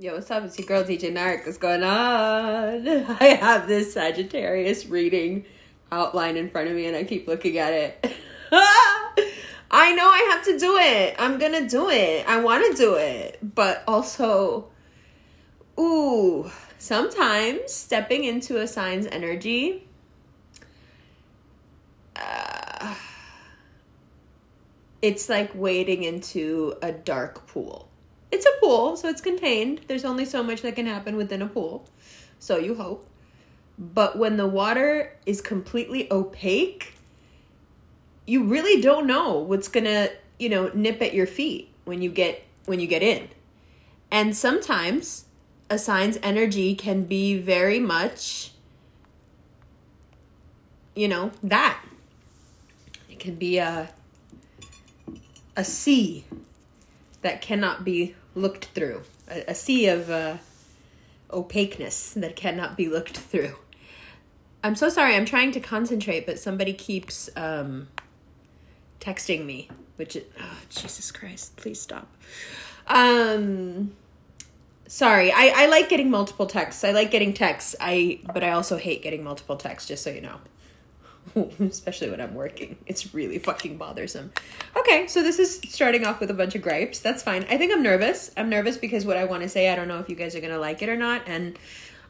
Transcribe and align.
Yo, 0.00 0.14
what's 0.14 0.30
up? 0.30 0.44
It's 0.44 0.56
your 0.56 0.64
girl 0.64 0.84
DJ 0.84 1.12
Narc. 1.12 1.44
What's 1.44 1.58
going 1.58 1.82
on? 1.82 2.86
I 3.20 3.36
have 3.40 3.66
this 3.66 3.94
Sagittarius 3.94 4.86
reading 4.86 5.44
outline 5.90 6.36
in 6.36 6.50
front 6.50 6.68
of 6.68 6.76
me 6.76 6.86
and 6.86 6.96
I 6.96 7.02
keep 7.02 7.26
looking 7.26 7.58
at 7.58 7.72
it. 7.72 8.14
I 8.52 9.92
know 9.96 10.08
I 10.08 10.28
have 10.30 10.44
to 10.44 10.56
do 10.56 10.76
it. 10.76 11.16
I'm 11.18 11.36
gonna 11.40 11.68
do 11.68 11.90
it. 11.90 12.24
I 12.28 12.38
wanna 12.38 12.72
do 12.76 12.94
it. 12.94 13.40
But 13.42 13.82
also, 13.88 14.68
ooh, 15.80 16.48
sometimes 16.78 17.72
stepping 17.72 18.22
into 18.22 18.60
a 18.60 18.68
sign's 18.68 19.08
energy. 19.08 19.88
Uh, 22.14 22.94
it's 25.02 25.28
like 25.28 25.50
wading 25.56 26.04
into 26.04 26.76
a 26.82 26.92
dark 26.92 27.48
pool 27.48 27.87
it's 28.30 28.46
a 28.46 28.60
pool, 28.60 28.96
so 28.96 29.08
it's 29.08 29.20
contained. 29.20 29.82
There's 29.86 30.04
only 30.04 30.24
so 30.24 30.42
much 30.42 30.62
that 30.62 30.76
can 30.76 30.86
happen 30.86 31.16
within 31.16 31.42
a 31.42 31.46
pool. 31.46 31.88
So 32.38 32.58
you 32.58 32.74
hope. 32.74 33.06
But 33.78 34.18
when 34.18 34.36
the 34.36 34.46
water 34.46 35.16
is 35.24 35.40
completely 35.40 36.10
opaque, 36.10 36.94
you 38.26 38.44
really 38.44 38.80
don't 38.80 39.06
know 39.06 39.38
what's 39.38 39.68
going 39.68 39.84
to, 39.84 40.12
you 40.38 40.48
know, 40.48 40.70
nip 40.74 41.00
at 41.00 41.14
your 41.14 41.26
feet 41.26 41.72
when 41.84 42.02
you 42.02 42.10
get 42.10 42.44
when 42.66 42.80
you 42.80 42.86
get 42.86 43.02
in. 43.02 43.28
And 44.10 44.36
sometimes 44.36 45.26
a 45.70 45.78
sign's 45.78 46.18
energy 46.22 46.74
can 46.74 47.04
be 47.04 47.38
very 47.38 47.78
much 47.78 48.52
you 50.98 51.06
know, 51.06 51.30
that. 51.44 51.80
It 53.08 53.20
can 53.20 53.36
be 53.36 53.58
a 53.58 53.90
a 55.56 55.64
sea 55.64 56.24
that 57.22 57.40
cannot 57.40 57.84
be 57.84 58.16
looked 58.38 58.66
through, 58.66 59.02
a, 59.30 59.44
a 59.48 59.54
sea 59.54 59.88
of 59.88 60.10
uh, 60.10 60.36
opaqueness 61.30 62.12
that 62.14 62.36
cannot 62.36 62.76
be 62.76 62.88
looked 62.88 63.16
through. 63.16 63.56
I'm 64.64 64.74
so 64.74 64.88
sorry. 64.88 65.14
I'm 65.14 65.24
trying 65.24 65.52
to 65.52 65.60
concentrate, 65.60 66.26
but 66.26 66.38
somebody 66.38 66.72
keeps 66.72 67.30
um, 67.36 67.88
texting 69.00 69.44
me, 69.44 69.68
which 69.96 70.16
is, 70.16 70.24
oh, 70.40 70.58
Jesus 70.68 71.12
Christ, 71.12 71.56
please 71.56 71.80
stop. 71.80 72.08
Um, 72.88 73.92
sorry. 74.86 75.30
I, 75.30 75.52
I 75.54 75.66
like 75.66 75.88
getting 75.88 76.10
multiple 76.10 76.46
texts. 76.46 76.82
I 76.82 76.90
like 76.90 77.10
getting 77.10 77.32
texts. 77.32 77.76
I 77.80 78.20
but 78.32 78.42
I 78.42 78.50
also 78.50 78.78
hate 78.78 79.02
getting 79.02 79.22
multiple 79.22 79.56
texts. 79.56 79.88
Just 79.88 80.02
so 80.02 80.10
you 80.10 80.20
know. 80.20 80.38
especially 81.60 82.10
when 82.10 82.20
I'm 82.20 82.34
working. 82.34 82.78
It's 82.86 83.14
really 83.14 83.38
fucking 83.38 83.76
bothersome. 83.76 84.32
Okay, 84.76 85.06
so 85.06 85.22
this 85.22 85.38
is 85.38 85.60
starting 85.68 86.04
off 86.06 86.20
with 86.20 86.30
a 86.30 86.34
bunch 86.34 86.54
of 86.54 86.62
gripes. 86.62 87.00
That's 87.00 87.22
fine. 87.22 87.44
I 87.50 87.56
think 87.56 87.72
I'm 87.72 87.82
nervous. 87.82 88.30
I'm 88.36 88.48
nervous 88.48 88.76
because 88.76 89.04
what 89.04 89.16
I 89.16 89.24
want 89.24 89.42
to 89.42 89.48
say, 89.48 89.70
I 89.70 89.76
don't 89.76 89.88
know 89.88 89.98
if 89.98 90.08
you 90.08 90.16
guys 90.16 90.34
are 90.34 90.40
going 90.40 90.52
to 90.52 90.58
like 90.58 90.82
it 90.82 90.88
or 90.88 90.96
not. 90.96 91.22
And 91.26 91.58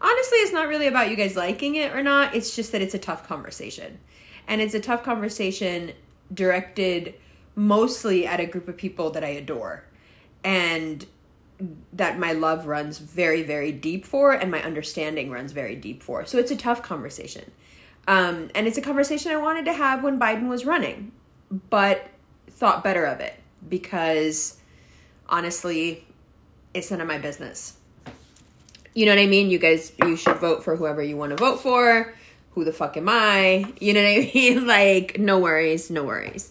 honestly, 0.00 0.38
it's 0.38 0.52
not 0.52 0.68
really 0.68 0.86
about 0.86 1.10
you 1.10 1.16
guys 1.16 1.36
liking 1.36 1.74
it 1.76 1.94
or 1.94 2.02
not. 2.02 2.34
It's 2.34 2.54
just 2.54 2.72
that 2.72 2.82
it's 2.82 2.94
a 2.94 2.98
tough 2.98 3.26
conversation. 3.26 3.98
And 4.46 4.60
it's 4.60 4.74
a 4.74 4.80
tough 4.80 5.02
conversation 5.02 5.92
directed 6.32 7.14
mostly 7.54 8.26
at 8.26 8.40
a 8.40 8.46
group 8.46 8.68
of 8.68 8.76
people 8.76 9.10
that 9.10 9.24
I 9.24 9.28
adore. 9.28 9.84
And 10.44 11.04
that 11.92 12.18
my 12.18 12.32
love 12.32 12.66
runs 12.66 12.98
very, 12.98 13.42
very 13.42 13.72
deep 13.72 14.06
for, 14.06 14.32
and 14.32 14.50
my 14.50 14.62
understanding 14.62 15.30
runs 15.30 15.52
very 15.52 15.74
deep 15.74 16.02
for. 16.02 16.24
So 16.24 16.38
it's 16.38 16.52
a 16.52 16.56
tough 16.56 16.82
conversation. 16.82 17.50
Um, 18.08 18.50
and 18.54 18.66
it's 18.66 18.78
a 18.78 18.80
conversation 18.80 19.32
I 19.32 19.36
wanted 19.36 19.66
to 19.66 19.74
have 19.74 20.02
when 20.02 20.18
Biden 20.18 20.48
was 20.48 20.64
running, 20.64 21.12
but 21.68 22.08
thought 22.48 22.82
better 22.82 23.04
of 23.04 23.20
it 23.20 23.34
because 23.68 24.56
honestly, 25.28 26.06
it's 26.72 26.90
none 26.90 27.02
of 27.02 27.06
my 27.06 27.18
business. 27.18 27.76
You 28.94 29.04
know 29.04 29.12
what 29.12 29.20
I 29.20 29.26
mean? 29.26 29.50
You 29.50 29.58
guys, 29.58 29.92
you 30.02 30.16
should 30.16 30.38
vote 30.38 30.64
for 30.64 30.74
whoever 30.74 31.02
you 31.02 31.18
want 31.18 31.30
to 31.30 31.36
vote 31.36 31.60
for. 31.60 32.14
Who 32.52 32.64
the 32.64 32.72
fuck 32.72 32.96
am 32.96 33.10
I? 33.10 33.70
You 33.78 33.92
know 33.92 34.02
what 34.02 34.08
I 34.08 34.30
mean? 34.34 34.66
Like, 34.66 35.18
no 35.18 35.38
worries, 35.38 35.90
no 35.90 36.02
worries. 36.02 36.50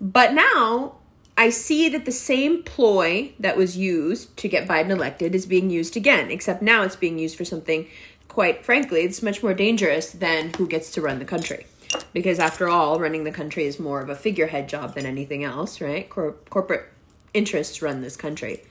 But 0.00 0.34
now 0.34 0.96
I 1.38 1.50
see 1.50 1.88
that 1.88 2.04
the 2.04 2.12
same 2.12 2.64
ploy 2.64 3.32
that 3.38 3.56
was 3.56 3.76
used 3.76 4.36
to 4.38 4.48
get 4.48 4.66
Biden 4.66 4.90
elected 4.90 5.36
is 5.36 5.46
being 5.46 5.70
used 5.70 5.96
again, 5.96 6.32
except 6.32 6.62
now 6.62 6.82
it's 6.82 6.96
being 6.96 7.18
used 7.18 7.36
for 7.36 7.44
something 7.44 7.86
quite 8.30 8.64
frankly, 8.64 9.02
it's 9.02 9.22
much 9.22 9.42
more 9.42 9.52
dangerous 9.52 10.12
than 10.12 10.54
who 10.54 10.66
gets 10.66 10.92
to 10.92 11.00
run 11.00 11.18
the 11.18 11.24
country. 11.24 11.66
Because 12.12 12.38
after 12.38 12.68
all, 12.68 13.00
running 13.00 13.24
the 13.24 13.32
country 13.32 13.64
is 13.64 13.80
more 13.80 14.00
of 14.00 14.08
a 14.08 14.14
figurehead 14.14 14.68
job 14.68 14.94
than 14.94 15.04
anything 15.04 15.42
else, 15.42 15.80
right? 15.80 16.08
Cor- 16.08 16.36
corporate 16.48 16.88
interests 17.34 17.82
run 17.82 18.00
this 18.00 18.16
country. 18.16 18.62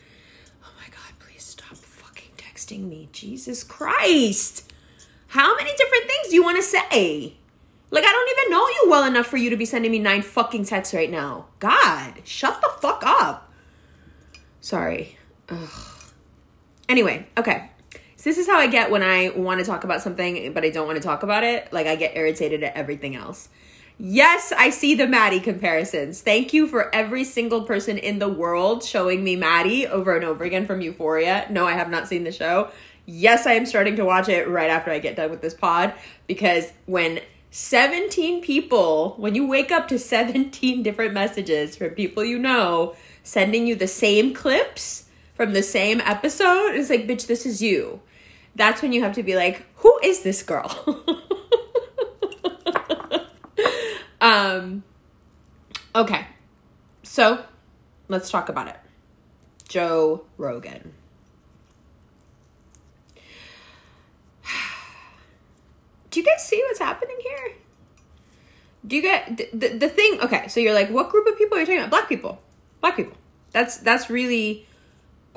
Oh 0.64 0.72
my 0.78 0.88
god, 0.88 1.20
please 1.20 1.44
stop 1.44 1.75
fucking 1.75 2.31
texting 2.38 2.88
me. 2.88 3.09
Jesus 3.12 3.66
Christ. 3.66 4.72
How 5.28 5.53
many 5.58 5.72
different 5.76 6.06
things 6.08 6.30
do 6.30 6.36
you 6.36 6.44
want 6.44 6.58
to 6.58 6.64
say? 6.64 7.34
Like, 7.91 8.06
I 8.06 8.12
don't 8.12 8.40
even 8.40 8.52
know 8.52 8.68
you 8.68 8.86
well 8.90 9.03
enough 9.06 9.28
for 9.28 9.38
you 9.38 9.50
to 9.50 9.58
be 9.58 9.66
sending 9.66 9.91
me 9.91 10.00
nine 10.00 10.22
fucking 10.22 10.66
texts 10.66 10.94
right 10.94 11.12
now. 11.12 11.47
God, 11.59 12.22
shut 12.24 12.62
the 12.62 12.70
fuck 12.81 13.03
up. 13.06 13.52
Sorry. 14.62 15.18
Ugh. 15.50 15.70
Anyway, 16.88 17.28
okay. 17.38 17.70
So 18.19 18.30
this 18.30 18.38
is 18.38 18.47
how 18.47 18.57
I 18.57 18.68
get 18.68 18.91
when 18.91 19.02
I 19.02 19.30
want 19.30 19.62
to 19.62 19.66
talk 19.66 19.85
about 19.85 20.02
something, 20.02 20.52
but 20.52 20.66
I 20.66 20.72
don't 20.72 20.85
want 20.85 20.97
to 20.97 21.02
talk 21.02 21.24
about 21.24 21.46
it. 21.46 21.72
Like 21.72 21.88
I 21.88 21.96
get 21.96 22.18
irritated 22.18 22.63
at 22.63 22.75
everything 22.75 23.16
else. 23.16 23.47
Yes, 23.97 24.52
I 24.52 24.72
see 24.72 24.94
the 24.94 25.07
Maddy 25.07 25.40
comparisons. 25.40 26.19
Thank 26.19 26.52
you 26.52 26.68
for 26.68 26.94
every 26.94 27.24
single 27.24 27.62
person 27.62 27.97
in 27.97 28.19
the 28.19 28.28
world 28.28 28.84
showing 28.84 29.24
me 29.24 29.38
Maddy 29.38 29.88
over 29.88 30.18
and 30.18 30.25
over 30.25 30.44
again 30.44 30.68
from 30.68 30.81
Euphoria. 30.81 31.47
No, 31.50 31.66
I 31.66 31.72
have 31.72 31.90
not 31.90 32.09
seen 32.09 32.25
the 32.25 32.34
show. 32.34 32.72
Yes, 33.06 33.47
I 33.47 33.53
am 33.53 33.66
starting 33.66 33.96
to 33.96 34.03
watch 34.03 34.28
it 34.28 34.50
right 34.50 34.69
after 34.69 34.91
I 34.91 35.00
get 35.00 35.16
done 35.16 35.31
with 35.31 35.40
this 35.40 35.53
pod 35.53 35.94
because 36.28 36.74
when 36.88 37.22
17 37.52 38.41
people, 38.41 39.13
when 39.16 39.34
you 39.34 39.47
wake 39.47 39.72
up 39.72 39.88
to 39.88 39.97
17 39.97 40.84
different 40.84 41.13
messages 41.13 41.78
from 41.78 41.91
people 41.91 42.25
you 42.25 42.38
know 42.38 42.97
sending 43.24 43.66
you 43.66 43.75
the 43.75 43.88
same 43.88 44.34
clips 44.34 45.06
from 45.35 45.53
the 45.53 45.63
same 45.63 46.02
episode, 46.02 46.75
it's 46.75 46.90
like, 46.90 47.08
bitch, 47.08 47.25
this 47.25 47.46
is 47.46 47.62
you 47.62 48.02
that's 48.55 48.81
when 48.81 48.93
you 48.93 49.01
have 49.03 49.13
to 49.15 49.23
be 49.23 49.35
like, 49.35 49.65
who 49.77 49.99
is 50.03 50.23
this 50.23 50.43
girl? 50.43 51.05
um, 54.21 54.83
okay. 55.95 56.27
So 57.03 57.43
let's 58.07 58.29
talk 58.29 58.49
about 58.49 58.67
it. 58.67 58.77
Joe 59.67 60.25
Rogan. 60.37 60.93
Do 66.11 66.19
you 66.19 66.25
guys 66.25 66.45
see 66.45 66.61
what's 66.67 66.79
happening 66.79 67.17
here? 67.21 67.53
Do 68.85 68.95
you 68.95 69.01
get 69.01 69.37
the, 69.37 69.49
the, 69.53 69.67
the 69.77 69.89
thing? 69.89 70.19
Okay, 70.21 70.47
so 70.47 70.59
you're 70.59 70.73
like, 70.73 70.89
what 70.89 71.09
group 71.09 71.27
of 71.27 71.37
people 71.37 71.57
are 71.57 71.61
you 71.61 71.66
talking 71.66 71.79
about? 71.79 71.89
Black 71.91 72.09
people. 72.09 72.41
Black 72.81 72.95
people. 72.95 73.16
That's 73.51 73.77
that's 73.77 74.09
really 74.09 74.67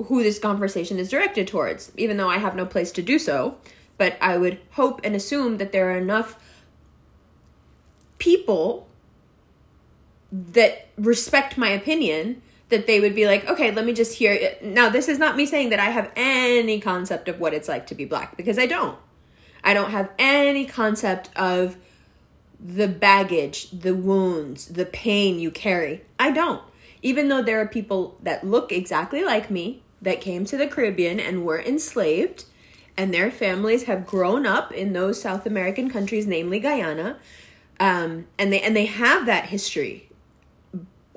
who 0.05 0.23
this 0.23 0.39
conversation 0.39 0.99
is 0.99 1.09
directed 1.09 1.47
towards, 1.47 1.91
even 1.97 2.17
though 2.17 2.29
I 2.29 2.37
have 2.37 2.55
no 2.55 2.65
place 2.65 2.91
to 2.93 3.01
do 3.01 3.19
so. 3.19 3.57
But 3.97 4.17
I 4.19 4.37
would 4.37 4.59
hope 4.71 5.01
and 5.03 5.15
assume 5.15 5.57
that 5.57 5.71
there 5.71 5.91
are 5.91 5.97
enough 5.97 6.37
people 8.17 8.87
that 10.31 10.87
respect 10.97 11.57
my 11.57 11.69
opinion 11.69 12.41
that 12.69 12.87
they 12.87 12.99
would 12.99 13.13
be 13.13 13.27
like, 13.27 13.47
okay, 13.47 13.69
let 13.69 13.85
me 13.85 13.93
just 13.93 14.17
hear 14.17 14.31
it. 14.33 14.63
Now, 14.63 14.89
this 14.89 15.07
is 15.07 15.19
not 15.19 15.37
me 15.37 15.45
saying 15.45 15.69
that 15.69 15.79
I 15.79 15.91
have 15.91 16.11
any 16.15 16.79
concept 16.79 17.27
of 17.29 17.39
what 17.39 17.53
it's 17.53 17.67
like 17.67 17.85
to 17.87 17.95
be 17.95 18.05
black, 18.05 18.35
because 18.35 18.57
I 18.57 18.65
don't. 18.65 18.97
I 19.63 19.75
don't 19.75 19.91
have 19.91 20.09
any 20.17 20.65
concept 20.65 21.29
of 21.35 21.77
the 22.59 22.87
baggage, 22.87 23.69
the 23.69 23.93
wounds, 23.93 24.69
the 24.69 24.85
pain 24.85 25.37
you 25.37 25.51
carry. 25.51 26.01
I 26.17 26.31
don't. 26.31 26.63
Even 27.03 27.27
though 27.27 27.43
there 27.43 27.61
are 27.61 27.67
people 27.67 28.17
that 28.23 28.43
look 28.43 28.71
exactly 28.71 29.23
like 29.23 29.51
me, 29.51 29.82
that 30.03 30.21
came 30.21 30.45
to 30.45 30.57
the 30.57 30.67
Caribbean 30.67 31.19
and 31.19 31.43
were 31.43 31.59
enslaved, 31.59 32.45
and 32.95 33.13
their 33.13 33.31
families 33.31 33.83
have 33.83 34.05
grown 34.05 34.45
up 34.45 34.71
in 34.71 34.93
those 34.93 35.19
South 35.19 35.45
American 35.45 35.89
countries, 35.89 36.27
namely 36.27 36.59
Guyana, 36.59 37.17
um, 37.79 38.27
and 38.37 38.53
they 38.53 38.61
and 38.61 38.75
they 38.75 38.85
have 38.85 39.25
that 39.25 39.45
history. 39.45 40.09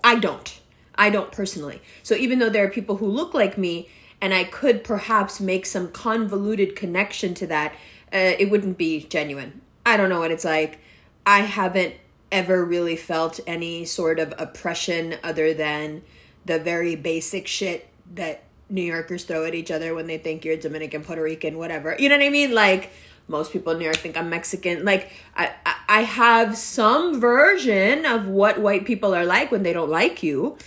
I 0.02 0.16
don't. 0.16 0.60
I 0.94 1.10
don't 1.10 1.30
personally. 1.30 1.82
So 2.02 2.14
even 2.14 2.38
though 2.38 2.48
there 2.48 2.64
are 2.64 2.70
people 2.70 2.96
who 2.96 3.06
look 3.06 3.34
like 3.34 3.58
me, 3.58 3.88
and 4.20 4.32
I 4.32 4.44
could 4.44 4.82
perhaps 4.82 5.40
make 5.40 5.66
some 5.66 5.90
convoluted 5.90 6.74
connection 6.74 7.34
to 7.34 7.46
that, 7.48 7.72
uh, 8.12 8.34
it 8.38 8.50
wouldn't 8.50 8.78
be 8.78 9.00
genuine. 9.00 9.60
I 9.84 9.96
don't 9.96 10.08
know 10.08 10.20
what 10.20 10.30
it's 10.30 10.44
like. 10.44 10.78
I 11.26 11.40
haven't 11.40 11.94
ever 12.32 12.64
really 12.64 12.96
felt 12.96 13.40
any 13.46 13.84
sort 13.84 14.18
of 14.18 14.32
oppression 14.38 15.16
other 15.22 15.52
than 15.52 16.02
the 16.44 16.58
very 16.58 16.96
basic 16.96 17.46
shit 17.46 17.88
that 18.14 18.42
New 18.68 18.82
Yorkers 18.82 19.24
throw 19.24 19.44
at 19.44 19.54
each 19.54 19.70
other 19.70 19.94
when 19.94 20.06
they 20.06 20.18
think 20.18 20.44
you're 20.44 20.56
Dominican, 20.56 21.04
Puerto 21.04 21.22
Rican, 21.22 21.58
whatever. 21.58 21.96
You 21.98 22.08
know 22.08 22.16
what 22.16 22.24
I 22.24 22.30
mean? 22.30 22.52
Like 22.54 22.90
most 23.28 23.52
people 23.52 23.72
in 23.72 23.78
New 23.78 23.84
York 23.84 23.96
think 23.96 24.16
I'm 24.16 24.28
Mexican. 24.28 24.84
Like 24.84 25.10
I, 25.36 25.52
I 25.88 26.00
have 26.02 26.56
some 26.56 27.20
version 27.20 28.04
of 28.06 28.26
what 28.26 28.60
white 28.60 28.84
people 28.84 29.14
are 29.14 29.24
like 29.24 29.50
when 29.50 29.62
they 29.62 29.72
don't 29.72 29.90
like 29.90 30.22
you. 30.22 30.58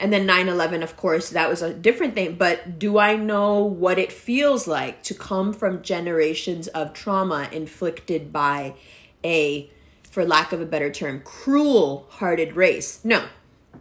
and 0.00 0.12
then 0.12 0.26
9-11 0.26 0.82
of 0.82 0.96
course 0.96 1.30
that 1.30 1.48
was 1.48 1.62
a 1.62 1.74
different 1.74 2.14
thing 2.14 2.36
but 2.36 2.78
do 2.78 2.98
i 2.98 3.16
know 3.16 3.58
what 3.64 3.98
it 3.98 4.12
feels 4.12 4.66
like 4.68 5.02
to 5.02 5.14
come 5.14 5.52
from 5.52 5.82
generations 5.82 6.68
of 6.68 6.92
trauma 6.92 7.48
inflicted 7.52 8.32
by 8.32 8.74
a 9.24 9.68
for 10.08 10.24
lack 10.24 10.52
of 10.52 10.60
a 10.60 10.66
better 10.66 10.90
term 10.90 11.20
cruel 11.24 12.06
hearted 12.10 12.54
race 12.54 13.00
no 13.04 13.24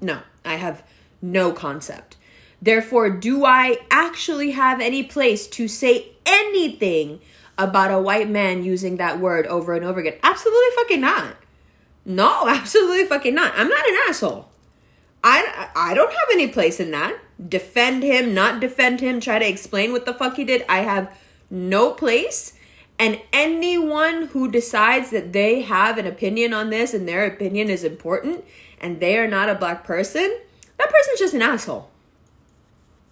no 0.02 0.20
i 0.44 0.56
have 0.56 0.84
no 1.22 1.52
concept 1.52 2.17
therefore 2.62 3.10
do 3.10 3.46
i 3.46 3.78
actually 3.90 4.52
have 4.52 4.80
any 4.80 5.04
place 5.04 5.48
to 5.48 5.68
say 5.68 6.10
anything 6.26 7.20
about 7.58 7.92
a 7.92 8.00
white 8.00 8.30
man 8.30 8.64
using 8.64 8.98
that 8.98 9.20
word 9.20 9.48
over 9.48 9.74
and 9.74 9.86
over 9.86 10.00
again 10.00 10.18
absolutely 10.24 10.76
fucking 10.76 11.02
not 11.02 11.36
no 12.06 12.44
absolutely 12.48 13.06
fucking 13.06 13.36
not 13.36 13.54
i'm 13.56 13.70
not 13.70 13.88
an 13.88 13.98
asshole 14.08 14.50
I, 15.24 15.70
I 15.76 15.94
don't 15.94 16.12
have 16.12 16.30
any 16.32 16.48
place 16.48 16.80
in 16.80 16.92
that. 16.92 17.20
Defend 17.50 18.04
him, 18.04 18.34
not 18.34 18.62
defend 18.62 19.02
him, 19.02 19.20
try 19.20 19.40
to 19.40 19.48
explain 19.48 19.92
what 19.92 20.06
the 20.06 20.14
fuck 20.14 20.38
he 20.38 20.46
did. 20.46 20.64
I 20.70 20.80
have 20.80 21.20
no 21.50 21.92
place. 21.92 22.54
And 23.00 23.20
anyone 23.32 24.28
who 24.28 24.50
decides 24.50 25.12
that 25.12 25.34
they 25.34 25.62
have 25.62 25.98
an 25.98 26.08
opinion 26.08 26.54
on 26.54 26.70
this 26.70 26.94
and 26.94 27.08
their 27.08 27.26
opinion 27.26 27.70
is 27.70 27.84
important 27.84 28.44
and 28.80 29.00
they 29.00 29.18
are 29.18 29.28
not 29.28 29.50
a 29.50 29.56
black 29.56 29.84
person, 29.84 30.40
that 30.78 30.90
person's 30.90 31.20
just 31.20 31.34
an 31.34 31.42
asshole. 31.42 31.90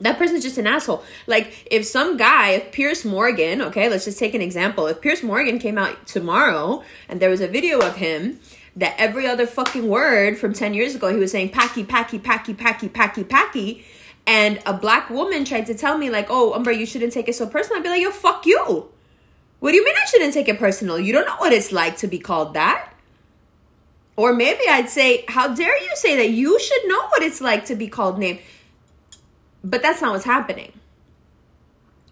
That 0.02 0.18
person's 0.18 0.44
just 0.44 0.58
an 0.58 0.68
asshole. 0.68 1.04
Like, 1.26 1.68
if 1.72 1.86
some 1.86 2.18
guy, 2.18 2.50
if 2.52 2.72
Piers 2.74 3.06
Morgan, 3.06 3.62
okay, 3.62 3.88
let's 3.90 4.04
just 4.04 4.20
take 4.20 4.34
an 4.34 4.42
example. 4.42 4.88
If 4.88 5.00
Piers 5.00 5.24
Morgan 5.24 5.58
came 5.58 5.78
out 5.78 6.06
tomorrow 6.06 6.84
and 7.08 7.22
there 7.22 7.30
was 7.30 7.40
a 7.40 7.48
video 7.48 7.80
of 7.80 7.96
him 7.96 8.40
that 8.76 8.96
every 8.98 9.26
other 9.26 9.48
fucking 9.48 9.88
word 9.88 10.38
from 10.38 10.54
10 10.54 10.74
years 10.74 10.96
ago 10.96 11.10
he 11.10 11.18
was 11.18 11.32
saying 11.32 11.50
packy 11.50 11.84
packy 11.84 12.20
packy 12.20 12.54
packy 12.54 12.90
packy 12.90 13.24
packy 13.24 13.86
and 14.28 14.60
a 14.66 14.74
black 14.74 15.10
woman 15.10 15.46
tried 15.46 15.66
to 15.66 15.74
tell 15.74 15.98
me 15.98 16.10
like 16.10 16.28
oh 16.30 16.54
umber 16.54 16.72
you 16.72 16.86
shouldn't 16.86 17.14
take 17.14 17.30
it 17.30 17.36
so 17.36 17.48
personal 17.48 17.80
i'd 17.80 17.84
be 17.84 17.90
like 17.90 18.02
yo 18.02 18.12
fuck 18.12 18.46
you. 18.46 18.90
What 19.60 19.72
do 19.72 19.78
you 19.78 19.86
mean 19.86 19.96
i 19.96 20.06
shouldn't 20.06 20.34
take 20.34 20.50
it 20.50 20.60
personal? 20.60 21.00
You 21.00 21.14
don't 21.14 21.26
know 21.26 21.38
what 21.38 21.54
it's 21.54 21.72
like 21.72 21.98
to 21.98 22.08
be 22.08 22.20
called 22.20 22.54
that. 22.56 22.92
Or 24.18 24.34
maybe 24.34 24.64
i'd 24.70 24.90
say 24.90 25.24
how 25.30 25.56
dare 25.56 25.82
you 25.82 25.92
say 25.96 26.18
that? 26.18 26.30
You 26.32 26.60
should 26.60 26.88
know 26.88 27.02
what 27.08 27.24
it's 27.24 27.40
like 27.40 27.66
to 27.66 27.76
be 27.76 27.88
called 27.88 28.20
name 28.20 28.40
but 29.70 29.82
that's 29.82 30.02
not 30.02 30.14
what's 30.14 30.26
happening 30.26 30.72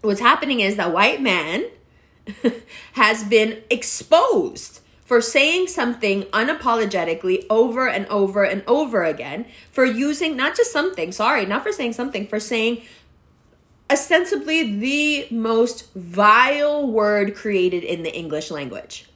what's 0.04 0.20
happening 0.20 0.60
is 0.60 0.76
that 0.76 0.92
white 0.92 1.20
man 1.20 1.64
has 2.92 3.24
been 3.24 3.62
exposed 3.70 4.80
for 5.04 5.20
saying 5.20 5.66
something 5.66 6.22
unapologetically 6.24 7.44
over 7.50 7.88
and 7.88 8.06
over 8.06 8.42
and 8.42 8.62
over 8.66 9.04
again, 9.04 9.44
for 9.70 9.84
using 9.84 10.36
not 10.36 10.56
just 10.56 10.72
something, 10.72 11.12
sorry, 11.12 11.44
not 11.44 11.62
for 11.62 11.72
saying 11.72 11.92
something, 11.92 12.26
for 12.26 12.40
saying 12.40 12.82
ostensibly 13.90 14.76
the 14.78 15.26
most 15.30 15.92
vile 15.94 16.86
word 16.86 17.34
created 17.34 17.84
in 17.84 18.02
the 18.02 18.16
English 18.16 18.50
language. 18.50 19.06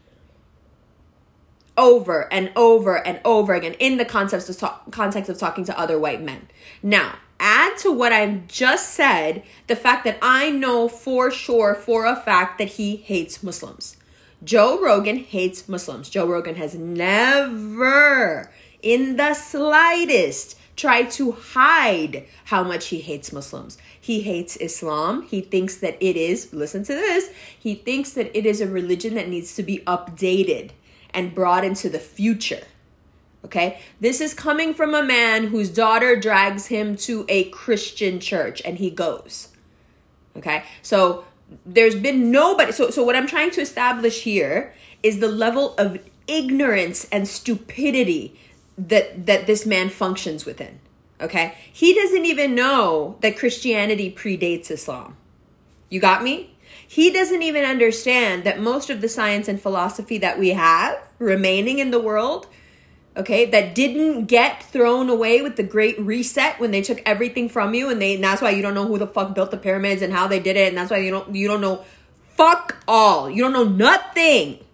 Over 1.78 2.30
and 2.32 2.50
over 2.54 3.06
and 3.06 3.20
over 3.24 3.54
again 3.54 3.74
in 3.74 3.96
the 3.96 4.04
context 4.04 4.50
of, 4.50 4.90
context 4.90 5.30
of 5.30 5.38
talking 5.38 5.64
to 5.64 5.78
other 5.78 5.98
white 5.98 6.20
men. 6.20 6.48
Now, 6.82 7.16
add 7.40 7.76
to 7.78 7.92
what 7.92 8.12
I've 8.12 8.48
just 8.48 8.90
said 8.90 9.42
the 9.66 9.76
fact 9.76 10.04
that 10.04 10.18
I 10.22 10.50
know 10.50 10.88
for 10.88 11.30
sure, 11.30 11.74
for 11.74 12.04
a 12.04 12.16
fact, 12.16 12.58
that 12.58 12.68
he 12.68 12.96
hates 12.96 13.42
Muslims. 13.42 13.96
Joe 14.42 14.80
Rogan 14.80 15.16
hates 15.16 15.68
Muslims. 15.68 16.08
Joe 16.08 16.26
Rogan 16.26 16.54
has 16.56 16.74
never, 16.74 18.50
in 18.82 19.16
the 19.16 19.34
slightest, 19.34 20.56
tried 20.76 21.10
to 21.10 21.32
hide 21.32 22.24
how 22.44 22.62
much 22.62 22.86
he 22.86 23.00
hates 23.00 23.32
Muslims. 23.32 23.76
He 24.00 24.20
hates 24.20 24.56
Islam. 24.56 25.22
He 25.22 25.40
thinks 25.40 25.76
that 25.78 25.96
it 26.00 26.16
is, 26.16 26.52
listen 26.52 26.84
to 26.84 26.94
this, 26.94 27.30
he 27.58 27.74
thinks 27.74 28.12
that 28.12 28.36
it 28.36 28.46
is 28.46 28.60
a 28.60 28.68
religion 28.68 29.14
that 29.14 29.28
needs 29.28 29.56
to 29.56 29.62
be 29.64 29.78
updated 29.80 30.70
and 31.12 31.34
brought 31.34 31.64
into 31.64 31.88
the 31.90 31.98
future. 31.98 32.62
Okay? 33.44 33.80
This 34.00 34.20
is 34.20 34.34
coming 34.34 34.74
from 34.74 34.94
a 34.94 35.02
man 35.02 35.48
whose 35.48 35.70
daughter 35.70 36.16
drags 36.16 36.66
him 36.66 36.96
to 36.96 37.24
a 37.28 37.44
Christian 37.50 38.20
church 38.20 38.60
and 38.64 38.78
he 38.78 38.90
goes. 38.90 39.48
Okay? 40.36 40.64
So 40.82 41.24
there's 41.64 41.94
been 41.94 42.30
nobody 42.30 42.72
so 42.72 42.90
so 42.90 43.02
what 43.02 43.16
i'm 43.16 43.26
trying 43.26 43.50
to 43.50 43.60
establish 43.60 44.22
here 44.22 44.72
is 45.02 45.20
the 45.20 45.28
level 45.28 45.74
of 45.76 45.98
ignorance 46.26 47.06
and 47.10 47.26
stupidity 47.26 48.38
that 48.76 49.26
that 49.26 49.46
this 49.46 49.64
man 49.64 49.88
functions 49.88 50.44
within 50.44 50.78
okay 51.20 51.54
he 51.72 51.94
doesn't 51.94 52.24
even 52.24 52.54
know 52.54 53.16
that 53.20 53.36
christianity 53.36 54.10
predates 54.10 54.70
islam 54.70 55.16
you 55.88 56.00
got 56.00 56.22
me 56.22 56.54
he 56.86 57.10
doesn't 57.10 57.42
even 57.42 57.64
understand 57.64 58.44
that 58.44 58.60
most 58.60 58.90
of 58.90 59.00
the 59.00 59.08
science 59.08 59.48
and 59.48 59.60
philosophy 59.60 60.18
that 60.18 60.38
we 60.38 60.50
have 60.50 60.96
remaining 61.18 61.78
in 61.78 61.90
the 61.90 62.00
world 62.00 62.46
okay, 63.18 63.44
that 63.46 63.74
didn't 63.74 64.26
get 64.26 64.62
thrown 64.62 65.10
away 65.10 65.42
with 65.42 65.56
the 65.56 65.62
great 65.62 65.98
reset 65.98 66.58
when 66.60 66.70
they 66.70 66.80
took 66.80 67.02
everything 67.04 67.48
from 67.48 67.74
you 67.74 67.90
and 67.90 68.00
they 68.00 68.14
and 68.14 68.24
that's 68.24 68.40
why 68.40 68.50
you 68.50 68.62
don't 68.62 68.74
know 68.74 68.86
who 68.86 68.96
the 68.96 69.06
fuck 69.06 69.34
built 69.34 69.50
the 69.50 69.56
pyramids 69.56 70.00
and 70.00 70.12
how 70.12 70.28
they 70.28 70.38
did 70.38 70.56
it 70.56 70.68
and 70.68 70.78
that's 70.78 70.90
why 70.90 70.98
you 70.98 71.10
don't 71.10 71.34
you 71.34 71.48
don't 71.48 71.60
know 71.60 71.84
fuck 72.38 72.76
all. 72.86 73.28
You 73.28 73.42
don't 73.42 73.52
know 73.52 73.64
nothing. 73.64 74.64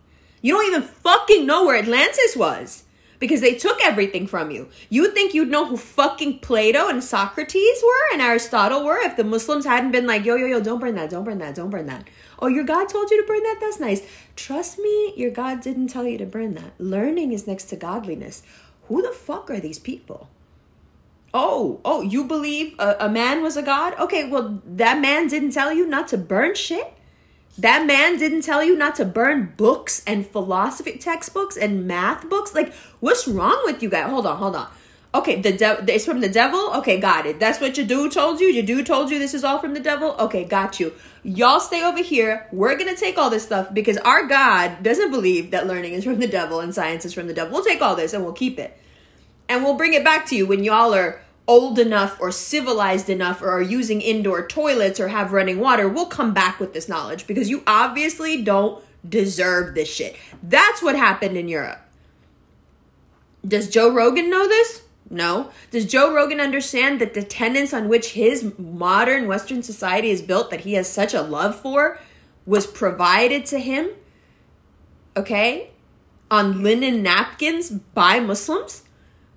You 0.42 0.52
don't 0.52 0.66
even 0.66 0.82
fucking 0.82 1.46
know 1.46 1.64
where 1.64 1.78
Atlantis 1.78 2.36
was 2.36 2.84
because 3.18 3.40
they 3.40 3.54
took 3.54 3.82
everything 3.82 4.26
from 4.26 4.50
you. 4.50 4.68
You 4.90 5.10
think 5.10 5.32
you'd 5.32 5.48
know 5.48 5.64
who 5.64 5.78
fucking 5.78 6.40
Plato 6.40 6.88
and 6.88 7.02
Socrates 7.02 7.82
were 7.82 8.12
and 8.12 8.20
Aristotle 8.20 8.84
were 8.84 8.98
if 8.98 9.16
the 9.16 9.24
Muslims 9.24 9.64
hadn't 9.64 9.92
been 9.92 10.06
like, 10.06 10.26
yo, 10.26 10.34
yo, 10.34 10.44
yo, 10.44 10.60
don't 10.60 10.78
burn 10.78 10.94
that, 10.96 11.08
don't 11.08 11.24
burn 11.24 11.38
that, 11.38 11.54
don't 11.54 11.70
burn 11.70 11.86
that. 11.86 12.06
Oh, 12.38 12.48
your 12.48 12.64
God 12.64 12.88
told 12.88 13.10
you 13.10 13.20
to 13.20 13.26
burn 13.26 13.42
that? 13.42 13.58
That's 13.60 13.80
nice. 13.80 14.02
Trust 14.36 14.78
me, 14.78 15.14
your 15.16 15.30
God 15.30 15.60
didn't 15.60 15.88
tell 15.88 16.06
you 16.06 16.18
to 16.18 16.26
burn 16.26 16.54
that. 16.54 16.72
Learning 16.78 17.32
is 17.32 17.46
next 17.46 17.64
to 17.66 17.76
godliness. 17.76 18.42
Who 18.88 19.02
the 19.02 19.12
fuck 19.12 19.50
are 19.50 19.60
these 19.60 19.78
people? 19.78 20.28
Oh, 21.32 21.80
oh, 21.84 22.00
you 22.00 22.24
believe 22.24 22.76
a, 22.78 22.96
a 23.00 23.08
man 23.08 23.42
was 23.42 23.56
a 23.56 23.62
God? 23.62 23.98
Okay, 23.98 24.28
well, 24.28 24.62
that 24.64 25.00
man 25.00 25.26
didn't 25.26 25.50
tell 25.50 25.72
you 25.72 25.86
not 25.86 26.08
to 26.08 26.18
burn 26.18 26.54
shit? 26.54 26.92
That 27.58 27.86
man 27.86 28.18
didn't 28.18 28.42
tell 28.42 28.64
you 28.64 28.76
not 28.76 28.96
to 28.96 29.04
burn 29.04 29.52
books 29.56 30.02
and 30.06 30.26
philosophy 30.26 30.98
textbooks 30.98 31.56
and 31.56 31.86
math 31.86 32.28
books? 32.28 32.54
Like, 32.54 32.72
what's 33.00 33.28
wrong 33.28 33.62
with 33.64 33.82
you 33.82 33.88
guys? 33.88 34.10
Hold 34.10 34.26
on, 34.26 34.36
hold 34.36 34.56
on. 34.56 34.68
Okay, 35.14 35.40
the 35.40 35.52
de- 35.52 35.94
it's 35.94 36.04
from 36.04 36.20
the 36.20 36.28
devil. 36.28 36.72
Okay, 36.74 36.98
got 36.98 37.24
it. 37.24 37.38
That's 37.38 37.60
what 37.60 37.76
your 37.76 37.86
dude 37.86 38.10
told 38.10 38.40
you. 38.40 38.48
Your 38.48 38.64
dude 38.64 38.84
told 38.84 39.10
you 39.10 39.20
this 39.20 39.32
is 39.32 39.44
all 39.44 39.60
from 39.60 39.72
the 39.72 39.78
devil. 39.80 40.16
Okay, 40.18 40.44
got 40.44 40.80
you. 40.80 40.92
Y'all 41.22 41.60
stay 41.60 41.84
over 41.84 42.02
here. 42.02 42.48
We're 42.50 42.76
gonna 42.76 42.96
take 42.96 43.16
all 43.16 43.30
this 43.30 43.44
stuff 43.44 43.72
because 43.72 43.96
our 43.98 44.26
God 44.26 44.82
doesn't 44.82 45.12
believe 45.12 45.52
that 45.52 45.68
learning 45.68 45.92
is 45.92 46.02
from 46.02 46.18
the 46.18 46.26
devil 46.26 46.58
and 46.58 46.74
science 46.74 47.04
is 47.04 47.14
from 47.14 47.28
the 47.28 47.32
devil. 47.32 47.52
We'll 47.52 47.64
take 47.64 47.80
all 47.80 47.94
this 47.94 48.12
and 48.12 48.24
we'll 48.24 48.32
keep 48.32 48.58
it, 48.58 48.76
and 49.48 49.62
we'll 49.62 49.76
bring 49.76 49.94
it 49.94 50.02
back 50.02 50.26
to 50.26 50.36
you 50.36 50.46
when 50.46 50.64
y'all 50.64 50.92
are 50.92 51.20
old 51.46 51.78
enough 51.78 52.18
or 52.20 52.32
civilized 52.32 53.08
enough 53.08 53.40
or 53.40 53.50
are 53.50 53.62
using 53.62 54.00
indoor 54.00 54.46
toilets 54.48 54.98
or 54.98 55.08
have 55.08 55.32
running 55.32 55.60
water. 55.60 55.88
We'll 55.88 56.06
come 56.06 56.34
back 56.34 56.58
with 56.58 56.72
this 56.72 56.88
knowledge 56.88 57.28
because 57.28 57.48
you 57.48 57.62
obviously 57.68 58.42
don't 58.42 58.82
deserve 59.08 59.74
this 59.74 59.92
shit. 59.92 60.16
That's 60.42 60.82
what 60.82 60.96
happened 60.96 61.36
in 61.36 61.48
Europe. 61.48 61.80
Does 63.46 63.68
Joe 63.68 63.92
Rogan 63.92 64.30
know 64.30 64.48
this? 64.48 64.83
No. 65.10 65.50
Does 65.70 65.84
Joe 65.84 66.14
Rogan 66.14 66.40
understand 66.40 67.00
that 67.00 67.14
the 67.14 67.22
tenets 67.22 67.74
on 67.74 67.88
which 67.88 68.12
his 68.12 68.52
modern 68.58 69.26
Western 69.26 69.62
society 69.62 70.10
is 70.10 70.22
built, 70.22 70.50
that 70.50 70.60
he 70.62 70.74
has 70.74 70.88
such 70.88 71.14
a 71.14 71.22
love 71.22 71.60
for, 71.60 71.98
was 72.46 72.66
provided 72.66 73.46
to 73.46 73.58
him? 73.58 73.90
Okay? 75.16 75.70
On 76.30 76.62
linen 76.62 77.02
napkins 77.02 77.70
by 77.70 78.18
Muslims 78.18 78.82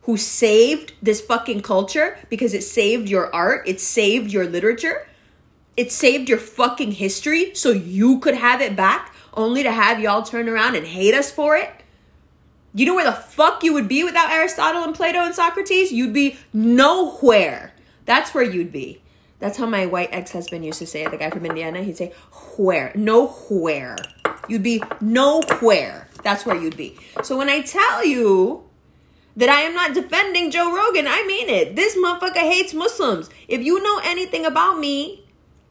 who 0.07 0.15
saved 0.15 0.93
this 1.01 1.19
fucking 1.19 1.61
culture 1.61 2.17
because 2.29 2.53
it 2.53 2.63
saved 2.63 3.09
your 3.09 3.33
art, 3.35 3.67
it 3.67 3.81
saved 3.81 4.31
your 4.31 4.47
literature, 4.47 5.05
it 5.75 5.91
saved 5.91 6.29
your 6.29 6.37
fucking 6.37 6.93
history 6.93 7.53
so 7.53 7.71
you 7.71 8.17
could 8.19 8.35
have 8.35 8.61
it 8.61 8.73
back, 8.73 9.13
only 9.33 9.63
to 9.63 9.71
have 9.71 9.99
y'all 9.99 10.23
turn 10.23 10.47
around 10.47 10.75
and 10.75 10.87
hate 10.87 11.13
us 11.13 11.29
for 11.29 11.57
it? 11.57 11.69
You 12.73 12.85
know 12.85 12.95
where 12.95 13.05
the 13.05 13.13
fuck 13.13 13.63
you 13.63 13.73
would 13.73 13.87
be 13.87 14.03
without 14.03 14.31
Aristotle 14.31 14.83
and 14.83 14.93
Plato 14.93 15.19
and 15.19 15.33
Socrates? 15.33 15.91
You'd 15.91 16.13
be 16.13 16.37
nowhere. 16.53 17.73
That's 18.05 18.33
where 18.33 18.43
you'd 18.43 18.71
be. 18.71 19.01
That's 19.39 19.57
how 19.57 19.65
my 19.67 19.85
white 19.85 20.09
ex 20.11 20.31
husband 20.31 20.65
used 20.65 20.79
to 20.79 20.87
say 20.87 21.03
it, 21.03 21.11
the 21.11 21.17
guy 21.17 21.29
from 21.29 21.45
Indiana. 21.45 21.83
He'd 21.83 21.97
say, 21.97 22.13
where? 22.57 22.91
Nowhere. 22.95 23.97
You'd 24.47 24.63
be 24.63 24.81
nowhere. 25.01 26.07
That's 26.23 26.45
where 26.45 26.55
you'd 26.55 26.77
be. 26.77 26.97
So 27.23 27.37
when 27.37 27.49
I 27.49 27.61
tell 27.61 28.05
you 28.05 28.63
that 29.35 29.49
I 29.49 29.61
am 29.61 29.75
not 29.75 29.93
defending 29.93 30.49
Joe 30.49 30.75
Rogan, 30.75 31.07
I 31.07 31.23
mean 31.27 31.49
it. 31.49 31.75
This 31.75 31.95
motherfucker 31.95 32.37
hates 32.37 32.73
Muslims. 32.73 33.29
If 33.47 33.61
you 33.61 33.81
know 33.83 34.01
anything 34.03 34.45
about 34.45 34.79
me, 34.79 35.25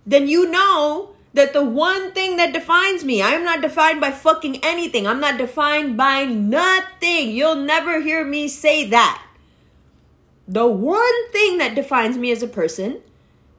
then 0.06 0.28
you 0.28 0.48
know 0.48 1.15
that 1.36 1.52
the 1.52 1.62
one 1.62 2.12
thing 2.12 2.36
that 2.36 2.54
defines 2.54 3.04
me, 3.04 3.22
I'm 3.22 3.44
not 3.44 3.60
defined 3.60 4.00
by 4.00 4.10
fucking 4.10 4.64
anything. 4.64 5.06
I'm 5.06 5.20
not 5.20 5.36
defined 5.36 5.96
by 5.96 6.24
nothing. 6.24 7.30
You'll 7.30 7.56
never 7.56 8.00
hear 8.00 8.24
me 8.24 8.48
say 8.48 8.88
that. 8.88 9.22
The 10.48 10.66
one 10.66 11.30
thing 11.32 11.58
that 11.58 11.74
defines 11.74 12.16
me 12.16 12.30
as 12.32 12.42
a 12.42 12.48
person 12.48 13.02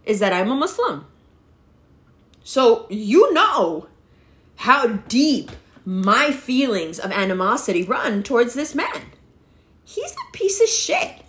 is 0.06 0.20
that 0.20 0.34
I'm 0.34 0.50
a 0.50 0.56
Muslim. 0.56 1.06
So 2.44 2.88
you 2.90 3.32
know 3.34 3.88
how 4.56 4.88
deep 4.88 5.52
my 5.86 6.32
feelings 6.32 6.98
of 6.98 7.12
animosity 7.12 7.84
run 7.84 8.24
towards 8.24 8.56
this 8.56 8.74
man. 8.74 9.04
He's 9.86 10.14
a 10.14 10.32
piece 10.34 10.60
of 10.62 10.68
shit. 10.68 11.22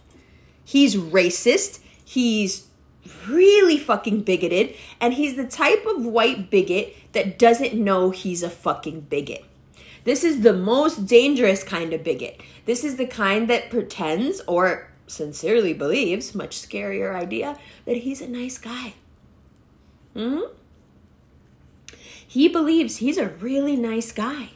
He's 0.64 0.96
racist. 0.96 1.80
He's 2.02 2.67
really 3.26 3.78
fucking 3.78 4.22
bigoted. 4.22 4.74
And 5.00 5.14
he's 5.14 5.36
the 5.36 5.46
type 5.46 5.84
of 5.86 6.04
white 6.04 6.50
bigot 6.50 6.94
that 7.12 7.38
doesn't 7.38 7.74
know 7.74 8.10
he's 8.10 8.42
a 8.42 8.50
fucking 8.50 9.02
bigot. 9.02 9.44
This 10.04 10.24
is 10.24 10.40
the 10.40 10.52
most 10.52 11.06
dangerous 11.06 11.62
kind 11.62 11.92
of 11.92 12.02
bigot. 12.02 12.40
This 12.64 12.84
is 12.84 12.96
the 12.96 13.06
kind 13.06 13.48
that 13.50 13.70
pretends 13.70 14.40
or 14.46 14.90
sincerely 15.06 15.72
believes, 15.72 16.34
much 16.34 16.56
scarier 16.56 17.14
idea, 17.14 17.58
that 17.84 17.98
he's 17.98 18.20
a 18.20 18.28
nice 18.28 18.58
guy. 18.58 18.94
hmm 20.14 20.40
He 22.26 22.48
believes 22.48 22.98
he's 22.98 23.18
a 23.18 23.28
really 23.28 23.76
nice 23.76 24.12
guy. 24.12 24.50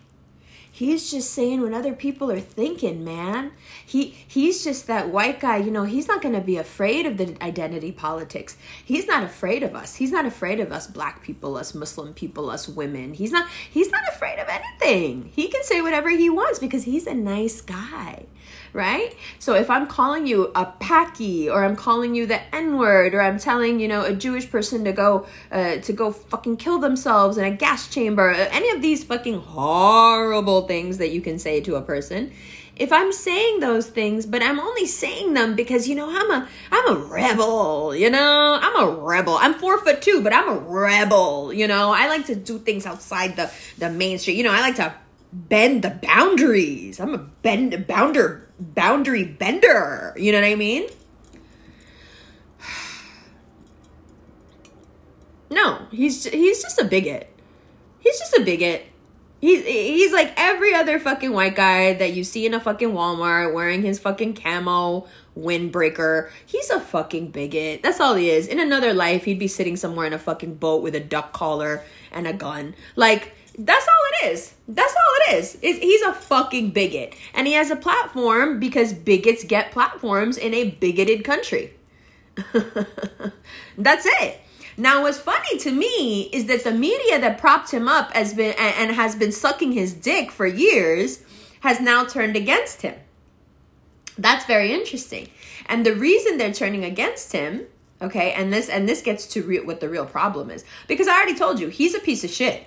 He's 0.82 1.12
just 1.12 1.30
saying 1.30 1.60
what 1.62 1.72
other 1.72 1.92
people 1.92 2.28
are 2.32 2.40
thinking, 2.40 3.04
man. 3.04 3.52
He 3.86 4.16
he's 4.26 4.64
just 4.64 4.88
that 4.88 5.10
white 5.10 5.38
guy, 5.38 5.58
you 5.58 5.70
know, 5.70 5.84
he's 5.84 6.08
not 6.08 6.20
going 6.20 6.34
to 6.34 6.40
be 6.40 6.56
afraid 6.56 7.06
of 7.06 7.18
the 7.18 7.36
identity 7.40 7.92
politics. 7.92 8.56
He's 8.84 9.06
not 9.06 9.22
afraid 9.22 9.62
of 9.62 9.76
us. 9.76 9.94
He's 9.94 10.10
not 10.10 10.26
afraid 10.26 10.58
of 10.58 10.72
us 10.72 10.88
black 10.88 11.22
people, 11.22 11.56
us 11.56 11.72
Muslim 11.72 12.14
people, 12.14 12.50
us 12.50 12.68
women. 12.68 13.14
He's 13.14 13.30
not 13.30 13.48
he's 13.48 13.92
not 13.92 14.02
afraid 14.08 14.40
of 14.40 14.48
anything. 14.48 15.30
He 15.32 15.46
can 15.46 15.62
say 15.62 15.80
whatever 15.80 16.10
he 16.10 16.28
wants 16.28 16.58
because 16.58 16.82
he's 16.82 17.06
a 17.06 17.14
nice 17.14 17.60
guy 17.60 18.26
right? 18.72 19.14
So 19.38 19.54
if 19.54 19.68
I'm 19.68 19.86
calling 19.86 20.26
you 20.26 20.50
a 20.54 20.66
packy 20.66 21.48
or 21.48 21.64
I'm 21.64 21.76
calling 21.76 22.14
you 22.14 22.26
the 22.26 22.40
N 22.54 22.78
word 22.78 23.14
or 23.14 23.20
I'm 23.20 23.38
telling 23.38 23.80
you 23.80 23.88
know 23.88 24.04
a 24.04 24.14
Jewish 24.14 24.50
person 24.50 24.84
to 24.84 24.92
go 24.92 25.26
uh, 25.50 25.76
to 25.76 25.92
go 25.92 26.12
fucking 26.12 26.56
kill 26.56 26.78
themselves 26.78 27.36
in 27.36 27.44
a 27.44 27.50
gas 27.50 27.88
chamber, 27.88 28.30
uh, 28.30 28.48
any 28.50 28.70
of 28.70 28.82
these 28.82 29.04
fucking 29.04 29.40
horrible 29.40 30.66
things 30.66 30.98
that 30.98 31.10
you 31.10 31.20
can 31.20 31.38
say 31.38 31.60
to 31.60 31.76
a 31.76 31.82
person. 31.82 32.32
If 32.74 32.90
I'm 32.90 33.12
saying 33.12 33.60
those 33.60 33.86
things, 33.86 34.24
but 34.24 34.42
I'm 34.42 34.58
only 34.58 34.86
saying 34.86 35.34
them 35.34 35.54
because 35.54 35.86
you 35.86 35.94
know 35.94 36.08
I'm 36.08 36.30
a 36.30 36.48
I'm 36.70 36.96
a 36.96 36.98
rebel, 37.00 37.94
you 37.94 38.08
know 38.08 38.58
I'm 38.60 38.88
a 38.88 38.90
rebel. 38.90 39.36
I'm 39.38 39.54
four 39.54 39.78
foot 39.84 40.00
two, 40.00 40.22
but 40.22 40.32
I'm 40.32 40.48
a 40.48 40.58
rebel. 40.58 41.52
You 41.52 41.68
know 41.68 41.92
I 41.92 42.08
like 42.08 42.26
to 42.26 42.34
do 42.34 42.58
things 42.58 42.86
outside 42.86 43.36
the 43.36 43.52
the 43.76 43.90
mainstream. 43.90 44.38
You 44.38 44.44
know 44.44 44.52
I 44.52 44.60
like 44.60 44.76
to 44.76 44.94
bend 45.32 45.82
the 45.82 45.90
boundaries. 45.90 47.00
I'm 47.00 47.14
a 47.14 47.18
bend 47.18 47.86
bounder 47.86 48.48
boundary 48.62 49.24
bender. 49.24 50.14
You 50.16 50.32
know 50.32 50.40
what 50.40 50.46
I 50.48 50.54
mean? 50.54 50.88
No, 55.50 55.86
he's 55.90 56.24
he's 56.24 56.62
just 56.62 56.80
a 56.80 56.84
bigot. 56.84 57.28
He's 57.98 58.18
just 58.18 58.34
a 58.38 58.42
bigot. 58.42 58.86
He's 59.42 59.62
he's 59.66 60.12
like 60.12 60.32
every 60.36 60.72
other 60.72 60.98
fucking 60.98 61.32
white 61.32 61.54
guy 61.54 61.92
that 61.92 62.14
you 62.14 62.24
see 62.24 62.46
in 62.46 62.54
a 62.54 62.60
fucking 62.60 62.92
Walmart 62.92 63.52
wearing 63.52 63.82
his 63.82 63.98
fucking 63.98 64.34
camo 64.34 65.06
windbreaker. 65.36 66.30
He's 66.46 66.70
a 66.70 66.80
fucking 66.80 67.32
bigot. 67.32 67.82
That's 67.82 68.00
all 68.00 68.14
he 68.14 68.30
is. 68.30 68.46
In 68.46 68.60
another 68.60 68.94
life, 68.94 69.24
he'd 69.24 69.38
be 69.38 69.48
sitting 69.48 69.76
somewhere 69.76 70.06
in 70.06 70.12
a 70.12 70.18
fucking 70.18 70.54
boat 70.54 70.82
with 70.82 70.94
a 70.94 71.00
duck 71.00 71.32
collar 71.32 71.84
and 72.12 72.26
a 72.26 72.32
gun. 72.32 72.74
Like 72.96 73.34
that's 73.58 73.86
all 73.86 74.28
it 74.28 74.32
is. 74.32 74.54
That's 74.66 74.94
all 74.94 75.34
it 75.34 75.38
is. 75.38 75.58
He's 75.60 76.02
a 76.02 76.12
fucking 76.12 76.70
bigot. 76.70 77.14
And 77.34 77.46
he 77.46 77.52
has 77.54 77.70
a 77.70 77.76
platform 77.76 78.58
because 78.58 78.92
bigots 78.92 79.44
get 79.44 79.72
platforms 79.72 80.38
in 80.38 80.54
a 80.54 80.70
bigoted 80.70 81.24
country. 81.24 81.74
That's 83.78 84.06
it. 84.06 84.40
Now, 84.76 85.02
what's 85.02 85.18
funny 85.18 85.58
to 85.58 85.70
me 85.70 86.30
is 86.32 86.46
that 86.46 86.64
the 86.64 86.72
media 86.72 87.20
that 87.20 87.38
propped 87.38 87.70
him 87.72 87.88
up 87.88 88.12
has 88.14 88.32
been 88.32 88.54
and, 88.58 88.74
and 88.78 88.96
has 88.96 89.14
been 89.14 89.32
sucking 89.32 89.72
his 89.72 89.92
dick 89.92 90.30
for 90.30 90.46
years 90.46 91.22
has 91.60 91.80
now 91.80 92.04
turned 92.04 92.36
against 92.36 92.82
him. 92.82 92.94
That's 94.16 94.46
very 94.46 94.72
interesting. 94.72 95.28
And 95.66 95.84
the 95.84 95.94
reason 95.94 96.38
they're 96.38 96.52
turning 96.52 96.84
against 96.84 97.32
him, 97.32 97.66
okay, 98.00 98.32
and 98.32 98.52
this 98.52 98.68
and 98.68 98.88
this 98.88 99.02
gets 99.02 99.26
to 99.28 99.42
re- 99.42 99.60
what 99.60 99.80
the 99.80 99.88
real 99.88 100.06
problem 100.06 100.50
is, 100.50 100.64
because 100.88 101.06
I 101.06 101.16
already 101.16 101.36
told 101.36 101.60
you 101.60 101.68
he's 101.68 101.94
a 101.94 102.00
piece 102.00 102.24
of 102.24 102.30
shit. 102.30 102.66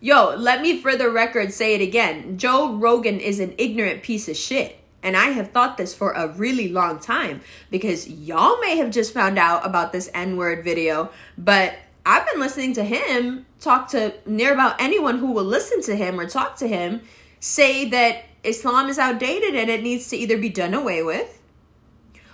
Yo, 0.00 0.36
let 0.36 0.62
me 0.62 0.80
for 0.80 0.94
the 0.94 1.10
record 1.10 1.52
say 1.52 1.74
it 1.74 1.80
again. 1.80 2.38
Joe 2.38 2.74
Rogan 2.76 3.18
is 3.18 3.40
an 3.40 3.54
ignorant 3.58 4.04
piece 4.04 4.28
of 4.28 4.36
shit. 4.36 4.78
And 5.02 5.16
I 5.16 5.30
have 5.30 5.50
thought 5.50 5.76
this 5.76 5.94
for 5.94 6.12
a 6.12 6.28
really 6.28 6.68
long 6.68 7.00
time 7.00 7.40
because 7.70 8.08
y'all 8.08 8.60
may 8.60 8.76
have 8.76 8.90
just 8.90 9.12
found 9.12 9.38
out 9.38 9.66
about 9.66 9.92
this 9.92 10.08
N 10.14 10.36
word 10.36 10.62
video, 10.62 11.10
but 11.36 11.74
I've 12.06 12.26
been 12.30 12.40
listening 12.40 12.74
to 12.74 12.84
him 12.84 13.46
talk 13.60 13.88
to 13.90 14.14
near 14.24 14.52
about 14.52 14.80
anyone 14.80 15.18
who 15.18 15.32
will 15.32 15.44
listen 15.44 15.82
to 15.82 15.96
him 15.96 16.18
or 16.18 16.26
talk 16.26 16.56
to 16.56 16.68
him 16.68 17.02
say 17.40 17.88
that 17.90 18.24
Islam 18.44 18.88
is 18.88 18.98
outdated 18.98 19.56
and 19.56 19.68
it 19.68 19.82
needs 19.82 20.08
to 20.10 20.16
either 20.16 20.38
be 20.38 20.48
done 20.48 20.74
away 20.74 21.02
with 21.02 21.40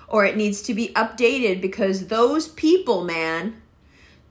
or 0.06 0.24
it 0.26 0.36
needs 0.36 0.62
to 0.62 0.74
be 0.74 0.88
updated 0.88 1.60
because 1.60 2.08
those 2.08 2.48
people, 2.48 3.04
man, 3.04 3.60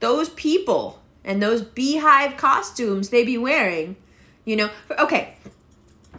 those 0.00 0.28
people 0.30 1.02
and 1.24 1.42
those 1.42 1.62
beehive 1.62 2.36
costumes 2.36 3.08
they 3.08 3.24
be 3.24 3.38
wearing, 3.38 3.96
you 4.44 4.56
know. 4.56 4.70
Okay, 4.98 5.36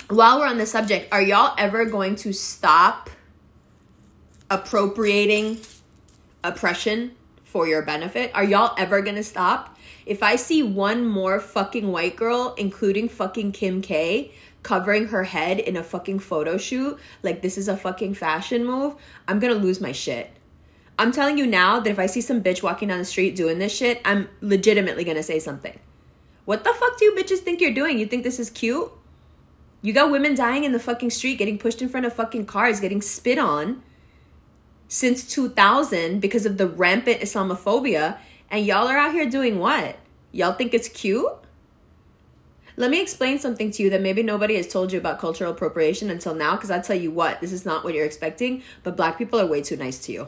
while 0.09 0.39
we're 0.39 0.47
on 0.47 0.57
the 0.57 0.65
subject, 0.65 1.11
are 1.11 1.21
y'all 1.21 1.55
ever 1.57 1.85
going 1.85 2.15
to 2.17 2.33
stop 2.33 3.09
appropriating 4.49 5.59
oppression 6.43 7.11
for 7.43 7.67
your 7.67 7.81
benefit? 7.81 8.31
Are 8.33 8.43
y'all 8.43 8.75
ever 8.77 9.01
going 9.01 9.15
to 9.15 9.23
stop? 9.23 9.77
If 10.05 10.21
I 10.21 10.35
see 10.35 10.61
one 10.61 11.07
more 11.07 11.39
fucking 11.39 11.91
white 11.91 12.15
girl, 12.15 12.53
including 12.57 13.09
fucking 13.09 13.53
Kim 13.53 13.81
K, 13.81 14.31
covering 14.61 15.07
her 15.07 15.23
head 15.23 15.59
in 15.59 15.77
a 15.77 15.83
fucking 15.83 16.19
photo 16.19 16.57
shoot, 16.57 16.99
like 17.23 17.41
this 17.41 17.57
is 17.57 17.67
a 17.67 17.77
fucking 17.77 18.13
fashion 18.13 18.65
move, 18.65 18.95
I'm 19.27 19.39
gonna 19.39 19.55
lose 19.55 19.81
my 19.81 19.91
shit. 19.91 20.31
I'm 20.97 21.11
telling 21.11 21.37
you 21.37 21.45
now 21.45 21.79
that 21.79 21.89
if 21.89 21.99
I 21.99 22.05
see 22.05 22.21
some 22.21 22.41
bitch 22.41 22.63
walking 22.63 22.87
down 22.87 22.99
the 22.99 23.05
street 23.05 23.35
doing 23.35 23.59
this 23.59 23.75
shit, 23.75 24.01
I'm 24.05 24.29
legitimately 24.41 25.03
gonna 25.03 25.23
say 25.23 25.39
something. 25.39 25.77
What 26.45 26.63
the 26.63 26.73
fuck 26.73 26.97
do 26.97 27.05
you 27.05 27.15
bitches 27.15 27.39
think 27.39 27.59
you're 27.59 27.73
doing? 27.73 27.99
You 27.99 28.05
think 28.05 28.23
this 28.23 28.39
is 28.39 28.49
cute? 28.49 28.91
You 29.81 29.93
got 29.93 30.09
women 30.09 30.35
dying 30.35 30.63
in 30.63 30.71
the 30.71 30.79
fucking 30.79 31.09
street, 31.09 31.37
getting 31.37 31.57
pushed 31.57 31.81
in 31.81 31.89
front 31.89 32.05
of 32.05 32.13
fucking 32.13 32.45
cars, 32.45 32.79
getting 32.79 33.01
spit 33.01 33.37
on 33.37 33.83
since 34.87 35.27
2000 35.27 36.19
because 36.19 36.45
of 36.45 36.57
the 36.57 36.67
rampant 36.67 37.19
Islamophobia, 37.19 38.17
and 38.49 38.65
y'all 38.65 38.87
are 38.87 38.97
out 38.97 39.13
here 39.13 39.29
doing 39.29 39.59
what? 39.59 39.97
Y'all 40.31 40.53
think 40.53 40.73
it's 40.73 40.87
cute? 40.87 41.27
Let 42.77 42.91
me 42.91 43.01
explain 43.01 43.39
something 43.39 43.71
to 43.71 43.83
you 43.83 43.89
that 43.89 44.01
maybe 44.01 44.21
nobody 44.21 44.55
has 44.55 44.67
told 44.67 44.91
you 44.91 44.99
about 44.99 45.19
cultural 45.19 45.51
appropriation 45.51 46.09
until 46.09 46.35
now, 46.35 46.55
because 46.55 46.71
I'll 46.71 46.81
tell 46.81 46.95
you 46.95 47.11
what, 47.11 47.41
this 47.41 47.51
is 47.51 47.65
not 47.65 47.83
what 47.83 47.93
you're 47.93 48.05
expecting, 48.05 48.63
but 48.83 48.97
black 48.97 49.17
people 49.17 49.39
are 49.39 49.45
way 49.45 49.61
too 49.61 49.77
nice 49.77 49.99
to 50.05 50.11
you. 50.11 50.27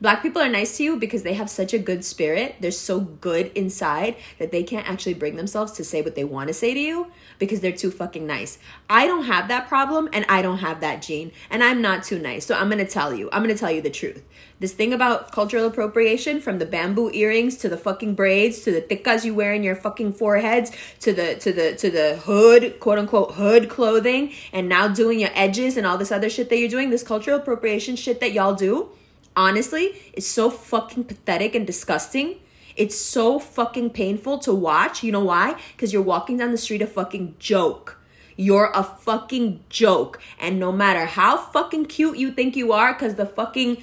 Black 0.00 0.22
people 0.22 0.40
are 0.40 0.48
nice 0.48 0.76
to 0.76 0.84
you 0.84 0.96
because 0.96 1.24
they 1.24 1.34
have 1.34 1.50
such 1.50 1.74
a 1.74 1.78
good 1.78 2.04
spirit. 2.04 2.54
They're 2.60 2.70
so 2.70 3.00
good 3.00 3.50
inside 3.56 4.14
that 4.38 4.52
they 4.52 4.62
can't 4.62 4.88
actually 4.88 5.14
bring 5.14 5.34
themselves 5.34 5.72
to 5.72 5.84
say 5.84 6.02
what 6.02 6.14
they 6.14 6.22
want 6.22 6.48
to 6.48 6.54
say 6.54 6.72
to 6.72 6.78
you 6.78 7.10
because 7.40 7.60
they're 7.60 7.72
too 7.72 7.90
fucking 7.90 8.24
nice. 8.24 8.58
I 8.88 9.06
don't 9.06 9.24
have 9.24 9.48
that 9.48 9.66
problem 9.66 10.08
and 10.12 10.24
I 10.28 10.40
don't 10.40 10.58
have 10.58 10.80
that 10.80 11.02
gene 11.02 11.32
and 11.50 11.64
I'm 11.64 11.82
not 11.82 12.04
too 12.04 12.20
nice. 12.20 12.46
So 12.46 12.54
I'm 12.54 12.68
going 12.68 12.84
to 12.84 12.90
tell 12.90 13.12
you. 13.12 13.28
I'm 13.32 13.42
going 13.42 13.54
to 13.54 13.58
tell 13.58 13.72
you 13.72 13.82
the 13.82 13.90
truth. 13.90 14.22
This 14.60 14.72
thing 14.72 14.92
about 14.92 15.32
cultural 15.32 15.66
appropriation 15.66 16.40
from 16.40 16.60
the 16.60 16.66
bamboo 16.66 17.10
earrings 17.12 17.56
to 17.58 17.68
the 17.68 17.76
fucking 17.76 18.14
braids 18.14 18.60
to 18.60 18.72
the 18.72 18.80
tikkas 18.80 19.24
you 19.24 19.34
wear 19.34 19.52
in 19.52 19.64
your 19.64 19.76
fucking 19.76 20.12
foreheads 20.12 20.70
to 21.00 21.12
the 21.12 21.34
to 21.36 21.52
the 21.52 21.74
to 21.74 21.90
the 21.90 22.16
hood, 22.24 22.78
quote 22.78 22.98
unquote 22.98 23.32
hood 23.32 23.68
clothing 23.68 24.32
and 24.52 24.68
now 24.68 24.86
doing 24.86 25.18
your 25.18 25.30
edges 25.34 25.76
and 25.76 25.86
all 25.86 25.98
this 25.98 26.12
other 26.12 26.30
shit 26.30 26.48
that 26.50 26.58
you're 26.58 26.68
doing, 26.68 26.90
this 26.90 27.02
cultural 27.02 27.38
appropriation 27.38 27.96
shit 27.96 28.20
that 28.20 28.32
y'all 28.32 28.54
do 28.54 28.90
honestly, 29.38 29.96
it's 30.12 30.26
so 30.26 30.50
fucking 30.50 31.04
pathetic 31.04 31.54
and 31.54 31.66
disgusting. 31.66 32.40
It's 32.76 32.98
so 32.98 33.38
fucking 33.38 33.90
painful 33.90 34.38
to 34.40 34.52
watch. 34.52 35.02
You 35.02 35.12
know 35.12 35.24
why? 35.24 35.58
Because 35.72 35.92
you're 35.92 36.02
walking 36.02 36.36
down 36.36 36.50
the 36.50 36.58
street 36.58 36.82
a 36.82 36.86
fucking 36.86 37.36
joke. 37.38 37.98
You're 38.36 38.70
a 38.74 38.82
fucking 38.82 39.64
joke. 39.68 40.20
And 40.38 40.60
no 40.60 40.72
matter 40.72 41.06
how 41.06 41.36
fucking 41.36 41.86
cute 41.86 42.18
you 42.18 42.32
think 42.32 42.56
you 42.56 42.72
are, 42.72 42.92
because 42.92 43.14
the 43.14 43.26
fucking 43.26 43.82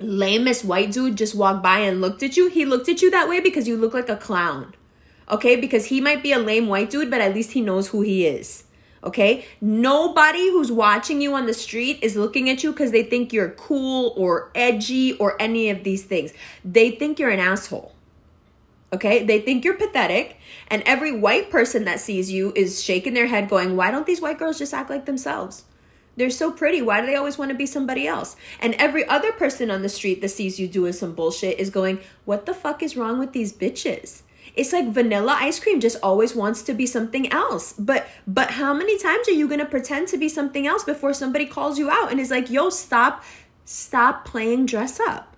lamest 0.00 0.64
white 0.64 0.92
dude 0.92 1.16
just 1.16 1.34
walked 1.34 1.62
by 1.62 1.78
and 1.80 2.00
looked 2.00 2.22
at 2.22 2.36
you, 2.36 2.48
he 2.50 2.64
looked 2.64 2.88
at 2.88 3.00
you 3.02 3.10
that 3.10 3.28
way 3.28 3.40
because 3.40 3.66
you 3.66 3.76
look 3.76 3.94
like 3.94 4.08
a 4.08 4.16
clown. 4.16 4.74
Okay? 5.30 5.56
Because 5.56 5.86
he 5.86 6.00
might 6.00 6.22
be 6.22 6.32
a 6.32 6.38
lame 6.38 6.66
white 6.66 6.90
dude, 6.90 7.10
but 7.10 7.20
at 7.20 7.34
least 7.34 7.52
he 7.52 7.60
knows 7.60 7.88
who 7.88 8.02
he 8.02 8.26
is. 8.26 8.64
Okay? 9.06 9.46
Nobody 9.60 10.50
who's 10.50 10.72
watching 10.72 11.22
you 11.22 11.34
on 11.34 11.46
the 11.46 11.54
street 11.54 12.00
is 12.02 12.16
looking 12.16 12.50
at 12.50 12.64
you 12.64 12.72
because 12.72 12.90
they 12.90 13.04
think 13.04 13.32
you're 13.32 13.50
cool 13.50 14.12
or 14.16 14.50
edgy 14.54 15.16
or 15.18 15.40
any 15.40 15.70
of 15.70 15.84
these 15.84 16.04
things. 16.04 16.32
They 16.64 16.90
think 16.90 17.20
you're 17.20 17.30
an 17.30 17.38
asshole. 17.38 17.94
Okay? 18.92 19.24
They 19.24 19.40
think 19.40 19.64
you're 19.64 19.74
pathetic. 19.74 20.38
And 20.68 20.82
every 20.84 21.12
white 21.12 21.50
person 21.50 21.84
that 21.84 22.00
sees 22.00 22.32
you 22.32 22.52
is 22.56 22.82
shaking 22.82 23.14
their 23.14 23.28
head, 23.28 23.48
going, 23.48 23.76
Why 23.76 23.92
don't 23.92 24.06
these 24.06 24.20
white 24.20 24.38
girls 24.38 24.58
just 24.58 24.74
act 24.74 24.90
like 24.90 25.06
themselves? 25.06 25.64
They're 26.16 26.30
so 26.30 26.50
pretty. 26.50 26.82
Why 26.82 27.00
do 27.00 27.06
they 27.06 27.14
always 27.14 27.38
want 27.38 27.50
to 27.50 27.56
be 27.56 27.66
somebody 27.66 28.08
else? 28.08 28.36
And 28.58 28.74
every 28.74 29.06
other 29.06 29.32
person 29.32 29.70
on 29.70 29.82
the 29.82 29.88
street 29.88 30.20
that 30.22 30.30
sees 30.30 30.58
you 30.58 30.66
doing 30.66 30.94
some 30.94 31.14
bullshit 31.14 31.60
is 31.60 31.70
going, 31.70 32.00
What 32.24 32.44
the 32.44 32.54
fuck 32.54 32.82
is 32.82 32.96
wrong 32.96 33.20
with 33.20 33.32
these 33.32 33.52
bitches? 33.52 34.22
It's 34.54 34.72
like 34.72 34.88
vanilla 34.88 35.36
ice 35.38 35.58
cream 35.60 35.80
just 35.80 35.98
always 36.02 36.34
wants 36.34 36.62
to 36.62 36.74
be 36.74 36.86
something 36.86 37.30
else. 37.32 37.72
But 37.72 38.06
but 38.26 38.52
how 38.52 38.72
many 38.72 38.98
times 38.98 39.28
are 39.28 39.32
you 39.32 39.48
going 39.48 39.60
to 39.60 39.66
pretend 39.66 40.08
to 40.08 40.18
be 40.18 40.28
something 40.28 40.66
else 40.66 40.84
before 40.84 41.14
somebody 41.14 41.46
calls 41.46 41.78
you 41.78 41.90
out 41.90 42.10
and 42.10 42.20
is 42.20 42.30
like, 42.30 42.50
"Yo, 42.50 42.70
stop 42.70 43.22
stop 43.64 44.24
playing 44.24 44.66
dress 44.66 44.98
up." 45.00 45.35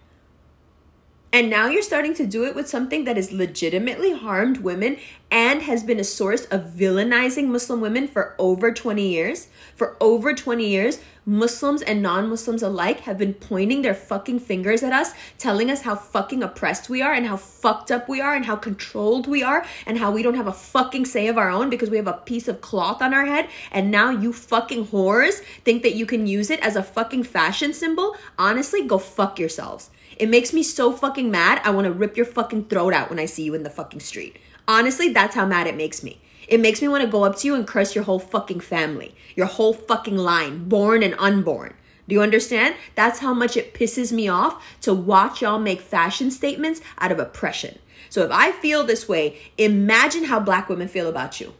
And 1.30 1.50
now 1.50 1.66
you're 1.66 1.82
starting 1.82 2.14
to 2.14 2.26
do 2.26 2.46
it 2.46 2.54
with 2.54 2.68
something 2.68 3.04
that 3.04 3.16
has 3.16 3.32
legitimately 3.32 4.12
harmed 4.14 4.58
women 4.58 4.96
and 5.30 5.60
has 5.60 5.82
been 5.82 6.00
a 6.00 6.04
source 6.04 6.46
of 6.46 6.72
villainizing 6.72 7.48
Muslim 7.48 7.82
women 7.82 8.08
for 8.08 8.34
over 8.38 8.72
20 8.72 9.06
years. 9.06 9.48
For 9.76 9.98
over 10.00 10.32
20 10.32 10.66
years, 10.66 11.00
Muslims 11.26 11.82
and 11.82 12.02
non 12.02 12.30
Muslims 12.30 12.62
alike 12.62 13.00
have 13.00 13.18
been 13.18 13.34
pointing 13.34 13.82
their 13.82 13.94
fucking 13.94 14.38
fingers 14.38 14.82
at 14.82 14.94
us, 14.94 15.12
telling 15.36 15.70
us 15.70 15.82
how 15.82 15.94
fucking 15.94 16.42
oppressed 16.42 16.88
we 16.88 17.02
are 17.02 17.12
and 17.12 17.26
how 17.26 17.36
fucked 17.36 17.90
up 17.90 18.08
we 18.08 18.22
are 18.22 18.34
and 18.34 18.46
how 18.46 18.56
controlled 18.56 19.26
we 19.26 19.42
are 19.42 19.66
and 19.84 19.98
how 19.98 20.10
we 20.10 20.22
don't 20.22 20.36
have 20.36 20.46
a 20.46 20.52
fucking 20.52 21.04
say 21.04 21.28
of 21.28 21.36
our 21.36 21.50
own 21.50 21.68
because 21.68 21.90
we 21.90 21.98
have 21.98 22.06
a 22.06 22.22
piece 22.24 22.48
of 22.48 22.62
cloth 22.62 23.02
on 23.02 23.12
our 23.12 23.26
head. 23.26 23.50
And 23.70 23.90
now 23.90 24.08
you 24.08 24.32
fucking 24.32 24.86
whores 24.86 25.40
think 25.62 25.82
that 25.82 25.94
you 25.94 26.06
can 26.06 26.26
use 26.26 26.48
it 26.48 26.60
as 26.60 26.74
a 26.74 26.82
fucking 26.82 27.24
fashion 27.24 27.74
symbol. 27.74 28.16
Honestly, 28.38 28.86
go 28.86 28.96
fuck 28.96 29.38
yourselves. 29.38 29.90
It 30.18 30.28
makes 30.28 30.52
me 30.52 30.62
so 30.62 30.92
fucking 30.92 31.30
mad. 31.30 31.60
I 31.64 31.70
want 31.70 31.86
to 31.86 31.92
rip 31.92 32.16
your 32.16 32.26
fucking 32.26 32.66
throat 32.66 32.92
out 32.92 33.08
when 33.10 33.18
I 33.18 33.26
see 33.26 33.44
you 33.44 33.54
in 33.54 33.62
the 33.62 33.70
fucking 33.70 34.00
street. 34.00 34.38
Honestly, 34.66 35.10
that's 35.10 35.34
how 35.34 35.46
mad 35.46 35.66
it 35.66 35.76
makes 35.76 36.02
me. 36.02 36.20
It 36.48 36.60
makes 36.60 36.82
me 36.82 36.88
want 36.88 37.04
to 37.04 37.10
go 37.10 37.24
up 37.24 37.36
to 37.36 37.46
you 37.46 37.54
and 37.54 37.66
curse 37.66 37.94
your 37.94 38.04
whole 38.04 38.18
fucking 38.18 38.60
family, 38.60 39.14
your 39.36 39.46
whole 39.46 39.74
fucking 39.74 40.16
line, 40.16 40.68
born 40.68 41.02
and 41.02 41.14
unborn. 41.18 41.74
Do 42.08 42.14
you 42.14 42.22
understand? 42.22 42.74
That's 42.94 43.18
how 43.18 43.34
much 43.34 43.56
it 43.56 43.74
pisses 43.74 44.12
me 44.12 44.28
off 44.28 44.64
to 44.80 44.94
watch 44.94 45.42
y'all 45.42 45.58
make 45.58 45.80
fashion 45.80 46.30
statements 46.30 46.80
out 46.98 47.12
of 47.12 47.18
oppression. 47.18 47.78
So 48.08 48.24
if 48.24 48.30
I 48.32 48.52
feel 48.52 48.82
this 48.84 49.06
way, 49.08 49.38
imagine 49.58 50.24
how 50.24 50.40
black 50.40 50.70
women 50.70 50.88
feel 50.88 51.06
about 51.06 51.38
you. 51.38 51.52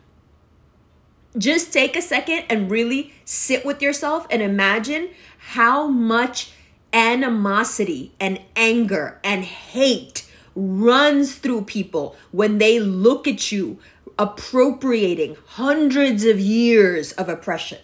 Just 1.37 1.73
take 1.73 1.95
a 1.95 2.03
second 2.03 2.45
and 2.49 2.71
really 2.71 3.13
sit 3.27 3.67
with 3.67 3.83
yourself 3.83 4.27
and 4.31 4.41
imagine 4.41 5.11
how 5.39 5.87
much 5.87 6.53
animosity 6.93 8.13
and 8.19 8.41
anger 8.57 9.21
and 9.23 9.45
hate 9.45 10.29
runs 10.55 11.37
through 11.37 11.63
people 11.63 12.17
when 12.33 12.59
they 12.59 12.81
look 12.81 13.29
at 13.29 13.53
you 13.53 13.79
appropriating 14.19 15.37
hundreds 15.47 16.25
of 16.25 16.41
years 16.41 17.13
of 17.13 17.29
oppression 17.29 17.79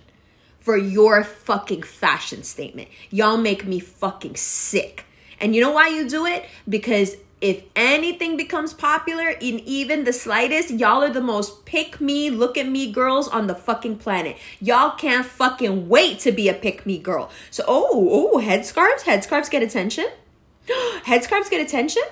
for 0.58 0.76
your 0.76 1.22
fucking 1.22 1.82
fashion 1.82 2.42
statement. 2.42 2.88
Y'all 3.10 3.36
make 3.36 3.64
me 3.66 3.78
fucking 3.78 4.34
sick. 4.34 5.04
And 5.38 5.54
you 5.54 5.60
know 5.60 5.72
why 5.72 5.88
you 5.88 6.08
do 6.08 6.26
it? 6.26 6.46
Because 6.68 7.16
if 7.44 7.62
anything 7.76 8.38
becomes 8.38 8.72
popular 8.72 9.28
in 9.28 9.60
even 9.60 10.04
the 10.04 10.14
slightest, 10.14 10.70
y'all 10.70 11.02
are 11.02 11.12
the 11.12 11.20
most 11.20 11.66
pick 11.66 12.00
me, 12.00 12.30
look 12.30 12.56
at 12.56 12.66
me 12.66 12.90
girls 12.90 13.28
on 13.28 13.48
the 13.48 13.54
fucking 13.54 13.98
planet. 13.98 14.38
Y'all 14.62 14.96
can't 14.96 15.26
fucking 15.26 15.86
wait 15.86 16.20
to 16.20 16.32
be 16.32 16.48
a 16.48 16.54
pick 16.54 16.86
me 16.86 16.98
girl. 16.98 17.30
So, 17.50 17.62
oh, 17.68 18.32
oh, 18.32 18.40
headscarves, 18.40 19.02
headscarves 19.02 19.50
get 19.50 19.62
attention. 19.62 20.06
headscarves 21.04 21.50
get 21.50 21.60
attention. 21.60 22.04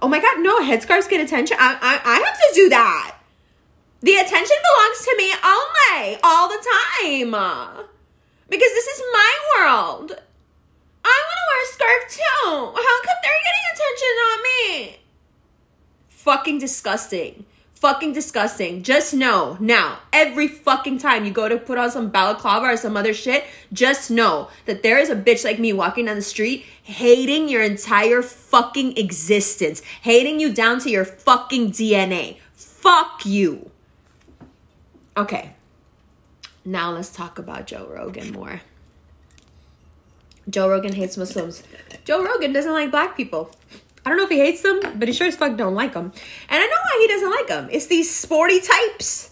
Oh 0.00 0.08
my 0.08 0.20
god, 0.20 0.40
no, 0.40 0.60
headscarves 0.62 1.06
get 1.06 1.20
attention. 1.20 1.58
I, 1.60 1.74
I, 1.74 2.00
I 2.02 2.14
have 2.20 2.38
to 2.38 2.54
do 2.54 2.70
that. 2.70 3.18
The 4.00 4.14
attention 4.14 4.56
belongs 4.56 5.04
to 5.04 5.14
me 5.18 5.32
only, 5.44 6.18
all 6.24 6.48
the 6.48 6.66
time. 7.02 7.84
Because 8.48 8.70
this 8.70 8.86
is 8.86 9.02
my 9.12 9.32
world. 9.54 10.12
I 11.04 11.22
want 11.28 11.38
to 11.38 11.46
wear 11.50 11.62
a 11.62 11.66
scarf 11.66 12.02
too. 12.10 12.80
How 12.80 13.02
come 13.02 13.18
they're 13.22 13.42
getting 13.44 13.66
attention 13.72 14.14
on 14.28 14.42
me? 14.42 14.96
Fucking 16.42 16.58
disgusting. 16.58 17.44
Fucking 17.76 18.12
disgusting. 18.12 18.82
Just 18.82 19.14
know 19.14 19.56
now, 19.60 20.00
every 20.12 20.48
fucking 20.48 20.98
time 20.98 21.24
you 21.24 21.30
go 21.30 21.48
to 21.48 21.56
put 21.56 21.78
on 21.78 21.88
some 21.88 22.10
balaclava 22.10 22.66
or 22.66 22.76
some 22.76 22.96
other 22.96 23.14
shit, 23.14 23.44
just 23.72 24.10
know 24.10 24.48
that 24.66 24.82
there 24.82 24.98
is 24.98 25.08
a 25.08 25.14
bitch 25.14 25.44
like 25.44 25.60
me 25.60 25.72
walking 25.72 26.06
down 26.06 26.16
the 26.16 26.22
street 26.22 26.66
hating 26.82 27.48
your 27.48 27.62
entire 27.62 28.22
fucking 28.22 28.98
existence, 28.98 29.82
hating 30.02 30.40
you 30.40 30.52
down 30.52 30.80
to 30.80 30.90
your 30.90 31.04
fucking 31.04 31.70
DNA. 31.70 32.38
Fuck 32.56 33.24
you. 33.24 33.70
Okay. 35.16 35.52
Now 36.64 36.90
let's 36.90 37.14
talk 37.14 37.38
about 37.38 37.68
Joe 37.68 37.88
Rogan 37.88 38.32
more. 38.32 38.62
Joe 40.50 40.68
Rogan 40.68 40.94
hates 40.94 41.16
Muslims. 41.16 41.62
Joe 42.04 42.24
Rogan 42.24 42.52
doesn't 42.52 42.72
like 42.72 42.90
black 42.90 43.16
people. 43.16 43.54
I 44.04 44.08
don't 44.08 44.18
know 44.18 44.24
if 44.24 44.30
he 44.30 44.38
hates 44.38 44.62
them, 44.62 44.80
but 44.98 45.06
he 45.06 45.14
sure 45.14 45.28
as 45.28 45.36
fuck 45.36 45.56
don't 45.56 45.74
like 45.74 45.94
them. 45.94 46.12
And 46.48 46.62
I 46.62 46.66
know 46.66 46.72
why 46.72 46.98
he 47.00 47.08
doesn't 47.08 47.30
like 47.30 47.46
them. 47.46 47.68
It's 47.70 47.86
these 47.86 48.14
sporty 48.14 48.60
types. 48.60 49.30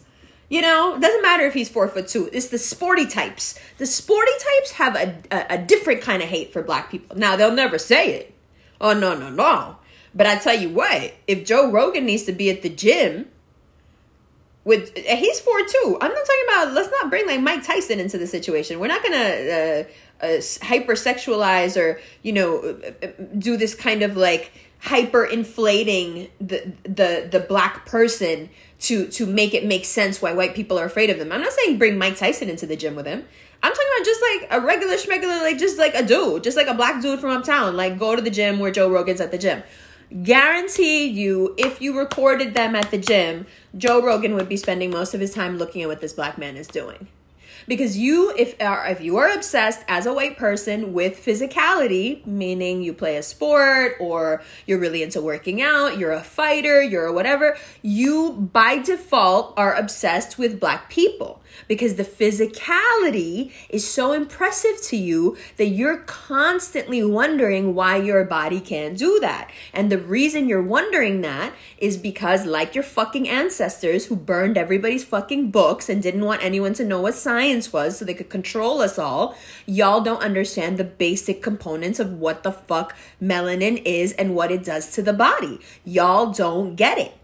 You 0.48 0.62
know, 0.62 0.98
doesn't 0.98 1.22
matter 1.22 1.44
if 1.44 1.54
he's 1.54 1.68
four 1.68 1.86
foot 1.88 2.08
two. 2.08 2.28
It's 2.32 2.48
the 2.48 2.58
sporty 2.58 3.06
types. 3.06 3.58
The 3.78 3.86
sporty 3.86 4.32
types 4.40 4.72
have 4.72 4.96
a, 4.96 5.16
a, 5.30 5.54
a 5.54 5.58
different 5.58 6.02
kind 6.02 6.22
of 6.22 6.28
hate 6.28 6.52
for 6.52 6.62
black 6.62 6.90
people. 6.90 7.16
Now 7.16 7.36
they'll 7.36 7.54
never 7.54 7.78
say 7.78 8.14
it. 8.14 8.34
Oh 8.80 8.92
no 8.92 9.16
no 9.16 9.30
no. 9.30 9.76
But 10.12 10.26
I 10.26 10.36
tell 10.36 10.58
you 10.58 10.68
what, 10.68 11.14
if 11.28 11.44
Joe 11.44 11.70
Rogan 11.70 12.04
needs 12.04 12.24
to 12.24 12.32
be 12.32 12.50
at 12.50 12.62
the 12.62 12.68
gym 12.68 13.28
with 14.70 14.96
he's 14.96 15.40
four 15.40 15.58
two. 15.66 15.98
I'm 16.00 16.12
not 16.12 16.24
talking 16.24 16.44
about. 16.44 16.72
Let's 16.74 16.90
not 16.90 17.10
bring 17.10 17.26
like 17.26 17.40
Mike 17.40 17.66
Tyson 17.66 17.98
into 17.98 18.18
the 18.18 18.26
situation. 18.28 18.78
We're 18.78 18.86
not 18.86 19.02
gonna 19.02 19.16
uh, 19.16 19.84
uh, 20.24 20.38
hypersexualize 20.70 21.76
or 21.76 22.00
you 22.22 22.32
know 22.32 22.80
do 23.36 23.56
this 23.56 23.74
kind 23.74 24.02
of 24.02 24.16
like 24.16 24.52
hyper 24.78 25.24
inflating 25.24 26.28
the 26.40 26.72
the 26.84 27.28
the 27.30 27.40
black 27.40 27.84
person 27.84 28.48
to 28.78 29.08
to 29.08 29.26
make 29.26 29.54
it 29.54 29.66
make 29.66 29.84
sense 29.84 30.22
why 30.22 30.32
white 30.32 30.54
people 30.54 30.78
are 30.78 30.84
afraid 30.84 31.10
of 31.10 31.18
them. 31.18 31.32
I'm 31.32 31.42
not 31.42 31.52
saying 31.52 31.76
bring 31.76 31.98
Mike 31.98 32.16
Tyson 32.16 32.48
into 32.48 32.64
the 32.64 32.76
gym 32.76 32.94
with 32.94 33.06
him. 33.06 33.26
I'm 33.62 33.72
talking 33.72 33.88
about 33.96 34.06
just 34.06 34.22
like 34.22 34.48
a 34.52 34.64
regular 34.64 34.94
schmegular, 34.94 35.42
like 35.42 35.58
just 35.58 35.78
like 35.78 35.94
a 35.94 36.06
dude, 36.06 36.44
just 36.44 36.56
like 36.56 36.68
a 36.68 36.74
black 36.74 37.02
dude 37.02 37.18
from 37.18 37.30
uptown. 37.30 37.76
Like 37.76 37.98
go 37.98 38.14
to 38.14 38.22
the 38.22 38.30
gym 38.30 38.60
where 38.60 38.70
Joe 38.70 38.88
Rogan's 38.88 39.20
at 39.20 39.32
the 39.32 39.38
gym. 39.38 39.64
Guarantee 40.10 41.06
you, 41.06 41.54
if 41.56 41.80
you 41.80 41.96
recorded 41.96 42.54
them 42.54 42.74
at 42.74 42.90
the 42.90 42.98
gym, 42.98 43.46
Joe 43.76 44.02
Rogan 44.02 44.34
would 44.34 44.48
be 44.48 44.56
spending 44.56 44.90
most 44.90 45.14
of 45.14 45.20
his 45.20 45.32
time 45.32 45.56
looking 45.56 45.82
at 45.82 45.88
what 45.88 46.00
this 46.00 46.14
black 46.14 46.36
man 46.36 46.56
is 46.56 46.66
doing. 46.66 47.06
Because 47.68 47.96
you 47.96 48.34
if 48.36 48.60
are 48.60 48.84
if 48.88 49.00
you 49.00 49.18
are 49.18 49.30
obsessed 49.30 49.84
as 49.86 50.06
a 50.06 50.12
white 50.12 50.36
person 50.36 50.92
with 50.92 51.24
physicality 51.24 52.26
meaning 52.26 52.82
you 52.82 52.92
play 52.92 53.16
a 53.16 53.22
sport 53.22 53.96
or 54.00 54.42
you're 54.66 54.78
really 54.78 55.02
into 55.02 55.20
working 55.20 55.60
out 55.60 55.98
you're 55.98 56.10
a 56.10 56.22
fighter 56.22 56.82
you're 56.82 57.04
a 57.04 57.12
whatever 57.12 57.56
you 57.82 58.32
by 58.32 58.78
default 58.78 59.52
are 59.58 59.74
obsessed 59.74 60.38
with 60.38 60.58
black 60.58 60.88
people 60.88 61.39
because 61.68 61.94
the 61.94 62.04
physicality 62.04 63.52
is 63.68 63.88
so 63.88 64.12
impressive 64.12 64.80
to 64.82 64.96
you 64.96 65.36
that 65.56 65.66
you're 65.66 65.98
constantly 65.98 67.02
wondering 67.04 67.74
why 67.74 67.96
your 67.96 68.24
body 68.24 68.60
can't 68.60 68.96
do 68.96 69.18
that. 69.20 69.50
And 69.72 69.90
the 69.90 69.98
reason 69.98 70.48
you're 70.48 70.62
wondering 70.62 71.20
that 71.22 71.52
is 71.78 71.96
because, 71.96 72.44
like 72.46 72.74
your 72.74 72.84
fucking 72.84 73.28
ancestors 73.28 74.06
who 74.06 74.16
burned 74.16 74.58
everybody's 74.58 75.04
fucking 75.04 75.50
books 75.50 75.88
and 75.88 76.02
didn't 76.02 76.24
want 76.24 76.42
anyone 76.42 76.74
to 76.74 76.84
know 76.84 77.00
what 77.00 77.14
science 77.14 77.72
was 77.72 77.98
so 77.98 78.04
they 78.04 78.14
could 78.14 78.30
control 78.30 78.80
us 78.80 78.98
all, 78.98 79.36
y'all 79.66 80.00
don't 80.00 80.22
understand 80.22 80.78
the 80.78 80.84
basic 80.84 81.42
components 81.42 82.00
of 82.00 82.12
what 82.14 82.42
the 82.42 82.52
fuck 82.52 82.96
melanin 83.22 83.80
is 83.84 84.12
and 84.12 84.34
what 84.34 84.50
it 84.50 84.64
does 84.64 84.92
to 84.92 85.02
the 85.02 85.12
body. 85.12 85.60
Y'all 85.84 86.32
don't 86.32 86.76
get 86.76 86.98
it 86.98 87.19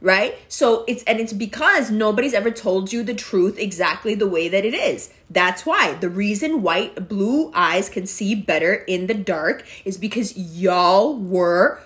right? 0.00 0.38
So 0.48 0.84
it's 0.86 1.02
and 1.04 1.20
it's 1.20 1.32
because 1.32 1.90
nobody's 1.90 2.34
ever 2.34 2.50
told 2.50 2.92
you 2.92 3.02
the 3.02 3.14
truth 3.14 3.58
exactly 3.58 4.14
the 4.14 4.28
way 4.28 4.48
that 4.48 4.64
it 4.64 4.74
is. 4.74 5.12
That's 5.28 5.66
why 5.66 5.94
the 5.94 6.08
reason 6.08 6.62
white 6.62 7.08
blue 7.08 7.50
eyes 7.54 7.88
can 7.88 8.06
see 8.06 8.34
better 8.34 8.74
in 8.74 9.06
the 9.06 9.14
dark 9.14 9.66
is 9.84 9.98
because 9.98 10.36
y'all 10.36 11.16
were 11.16 11.80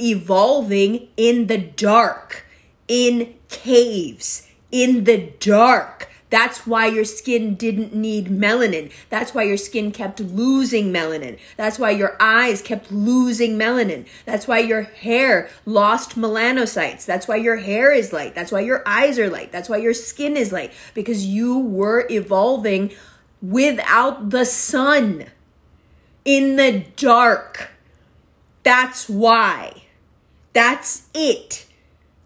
evolving 0.00 1.08
in 1.16 1.46
the 1.46 1.58
dark, 1.58 2.44
in 2.88 3.34
caves, 3.48 4.48
in 4.72 5.04
the 5.04 5.32
dark. 5.38 6.10
That's 6.34 6.66
why 6.66 6.88
your 6.88 7.04
skin 7.04 7.54
didn't 7.54 7.94
need 7.94 8.26
melanin. 8.26 8.90
That's 9.08 9.34
why 9.34 9.44
your 9.44 9.56
skin 9.56 9.92
kept 9.92 10.18
losing 10.18 10.92
melanin. 10.92 11.38
That's 11.56 11.78
why 11.78 11.90
your 11.90 12.16
eyes 12.18 12.60
kept 12.60 12.90
losing 12.90 13.56
melanin. 13.56 14.08
That's 14.24 14.48
why 14.48 14.58
your 14.58 14.82
hair 14.82 15.48
lost 15.64 16.18
melanocytes. 16.18 17.06
That's 17.06 17.28
why 17.28 17.36
your 17.36 17.58
hair 17.58 17.92
is 17.92 18.12
light. 18.12 18.34
That's 18.34 18.50
why 18.50 18.62
your 18.62 18.82
eyes 18.84 19.16
are 19.16 19.30
light. 19.30 19.52
That's 19.52 19.68
why 19.68 19.76
your 19.76 19.94
skin 19.94 20.36
is 20.36 20.50
light 20.50 20.72
because 20.92 21.24
you 21.24 21.56
were 21.56 22.04
evolving 22.10 22.90
without 23.40 24.30
the 24.30 24.44
sun 24.44 25.26
in 26.24 26.56
the 26.56 26.84
dark. 26.96 27.70
That's 28.64 29.08
why. 29.08 29.84
That's 30.52 31.06
it. 31.14 31.66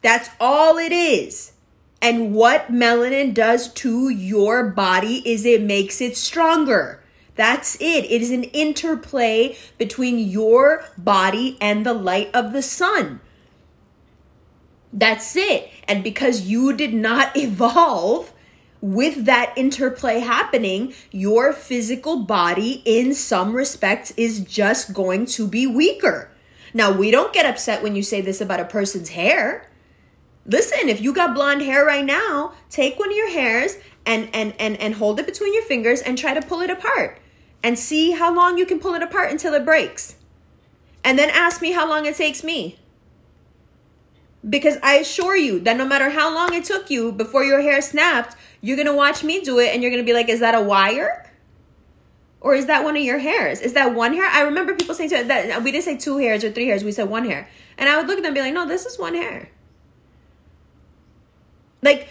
That's 0.01 0.31
all 0.40 0.79
it 0.79 0.92
is. 0.92 1.53
And 2.00 2.32
what 2.32 2.70
melanin 2.70 3.34
does 3.34 3.72
to 3.74 4.08
your 4.08 4.70
body 4.70 5.22
is 5.28 5.44
it 5.44 5.62
makes 5.62 6.00
it 6.00 6.16
stronger. 6.16 7.02
That's 7.34 7.76
it. 7.76 8.04
It 8.04 8.22
is 8.22 8.30
an 8.30 8.44
interplay 8.44 9.56
between 9.78 10.18
your 10.18 10.84
body 10.96 11.56
and 11.61 11.84
the 11.84 11.94
light 11.94 12.30
of 12.34 12.52
the 12.52 12.62
sun. 12.62 13.20
That's 14.92 15.37
it. 15.37 15.70
And 15.87 16.02
because 16.02 16.42
you 16.42 16.72
did 16.72 16.94
not 16.94 17.37
evolve 17.37 18.32
with 18.80 19.24
that 19.24 19.52
interplay 19.56 20.20
happening, 20.20 20.94
your 21.11 21.52
physical 21.52 22.24
body, 22.24 22.82
in 22.84 23.14
some 23.14 23.54
respects, 23.54 24.12
is 24.16 24.40
just 24.40 24.92
going 24.92 25.26
to 25.26 25.48
be 25.48 25.66
weaker. 25.66 26.30
Now, 26.74 26.92
we 26.92 27.11
don't 27.11 27.32
get 27.32 27.46
upset 27.46 27.82
when 27.82 27.96
you 27.96 28.02
say 28.02 28.20
this 28.20 28.40
about 28.40 28.61
a 28.61 28.64
person's 28.64 29.11
hair. 29.11 29.68
Listen, 30.48 30.88
if 30.88 31.02
you 31.02 31.12
got 31.12 31.34
blonde 31.34 31.61
hair 31.61 31.84
right 31.84 32.04
now, 32.04 32.54
take 32.70 32.98
one 32.98 33.11
of 33.11 33.16
your 33.16 33.30
hairs 33.30 33.76
and 34.06 34.30
and 34.32 34.54
and 34.58 34.80
and 34.80 34.94
hold 34.94 35.20
it 35.20 35.26
between 35.26 35.52
your 35.52 35.62
fingers 35.62 36.00
and 36.00 36.16
try 36.16 36.32
to 36.32 36.40
pull 36.40 36.62
it 36.62 36.70
apart 36.70 37.20
and 37.62 37.78
see 37.78 38.12
how 38.12 38.34
long 38.34 38.56
you 38.56 38.64
can 38.64 38.80
pull 38.80 38.94
it 38.94 39.02
apart 39.02 39.30
until 39.30 39.52
it 39.52 39.64
breaks. 39.64 40.16
And 41.04 41.18
then 41.18 41.28
ask 41.30 41.61
me 41.61 41.72
how 41.72 41.87
long 41.87 42.06
it 42.06 42.16
takes 42.16 42.42
me. 42.42 42.78
Because 44.48 44.78
I 44.82 44.94
assure 44.94 45.37
you 45.37 45.61
that 45.61 45.76
no 45.76 45.84
matter 45.84 46.11
how 46.11 46.34
long 46.34 46.54
it 46.54 46.64
took 46.64 46.90
you 46.90 47.12
before 47.12 47.44
your 47.44 47.61
hair 47.61 47.82
snapped, 47.82 48.37
you're 48.62 48.76
going 48.76 48.87
to 48.87 48.94
watch 48.94 49.22
me 49.22 49.40
do 49.40 49.58
it 49.58 49.74
and 49.74 49.82
you're 49.82 49.90
going 49.90 50.02
to 50.02 50.06
be 50.06 50.14
like, 50.14 50.28
is 50.28 50.40
that 50.40 50.54
a 50.54 50.61
wire? 50.61 51.30
Or 52.40 52.54
is 52.54 52.66
that 52.66 52.84
one 52.84 52.96
of 52.96 53.02
your 53.02 53.18
hairs? 53.18 53.61
Is 53.61 53.72
that 53.72 53.94
one 53.94 54.14
hair? 54.14 54.24
I 54.24 54.42
remember 54.42 54.74
people 54.74 54.94
saying 54.94 55.11
to 55.11 55.24
that 55.24 55.62
we 55.62 55.72
didn't 55.72 55.84
say 55.84 55.96
two 55.96 56.18
hairs 56.18 56.44
or 56.44 56.52
three 56.52 56.68
hairs, 56.68 56.84
we 56.84 56.92
said 56.92 57.11
one 57.11 57.24
hair. 57.24 57.48
And 57.76 57.88
I 57.88 57.98
would 57.98 58.06
look 58.06 58.18
at 58.18 58.22
them 58.22 58.28
and 58.28 58.34
be 58.37 58.40
like, 58.40 58.54
no, 58.54 58.66
this 58.66 58.87
is 58.87 58.98
one 58.98 59.14
hair. 59.14 59.50
Like 61.81 62.09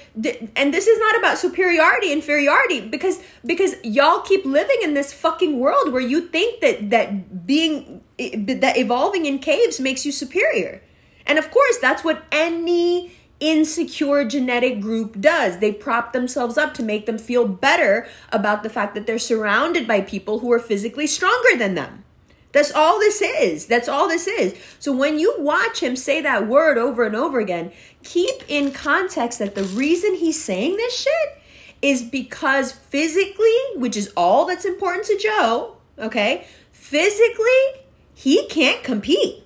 and 0.55 0.73
this 0.73 0.87
is 0.87 0.97
not 0.99 1.17
about 1.17 1.37
superiority 1.37 2.13
inferiority 2.13 2.81
because 2.87 3.21
because 3.45 3.75
y'all 3.83 4.21
keep 4.21 4.45
living 4.45 4.77
in 4.81 4.93
this 4.93 5.11
fucking 5.11 5.59
world 5.59 5.91
where 5.91 6.01
you 6.01 6.21
think 6.21 6.61
that 6.61 6.89
that 6.89 7.45
being 7.45 8.01
that 8.17 8.77
evolving 8.77 9.25
in 9.25 9.39
caves 9.39 9.79
makes 9.79 10.05
you 10.05 10.11
superior. 10.13 10.81
And 11.25 11.37
of 11.37 11.51
course, 11.51 11.77
that's 11.79 12.03
what 12.03 12.23
any 12.31 13.11
insecure 13.39 14.25
genetic 14.25 14.79
group 14.79 15.19
does. 15.19 15.59
They 15.59 15.71
prop 15.71 16.13
themselves 16.13 16.57
up 16.57 16.73
to 16.75 16.83
make 16.83 17.05
them 17.05 17.17
feel 17.17 17.47
better 17.47 18.07
about 18.31 18.63
the 18.63 18.69
fact 18.69 18.95
that 18.95 19.05
they're 19.05 19.19
surrounded 19.19 19.87
by 19.87 20.01
people 20.01 20.39
who 20.39 20.51
are 20.51 20.59
physically 20.59 21.07
stronger 21.07 21.57
than 21.57 21.75
them. 21.75 22.03
That's 22.51 22.71
all 22.71 22.99
this 22.99 23.21
is. 23.21 23.65
That's 23.65 23.89
all 23.89 24.07
this 24.07 24.27
is. 24.27 24.55
So 24.79 24.91
when 24.91 25.19
you 25.19 25.35
watch 25.37 25.81
him 25.81 25.95
say 25.95 26.21
that 26.21 26.47
word 26.47 26.77
over 26.77 27.03
and 27.03 27.15
over 27.15 27.39
again, 27.39 27.71
keep 28.03 28.43
in 28.47 28.71
context 28.71 29.39
that 29.39 29.55
the 29.55 29.63
reason 29.63 30.15
he's 30.15 30.41
saying 30.41 30.77
this 30.77 30.97
shit 30.97 31.41
is 31.81 32.01
because 32.01 32.71
physically, 32.71 33.55
which 33.75 33.97
is 33.97 34.11
all 34.15 34.45
that's 34.45 34.65
important 34.65 35.05
to 35.05 35.17
Joe, 35.17 35.77
okay? 35.99 36.47
Physically, 36.71 37.83
he 38.13 38.47
can't 38.47 38.83
compete. 38.83 39.43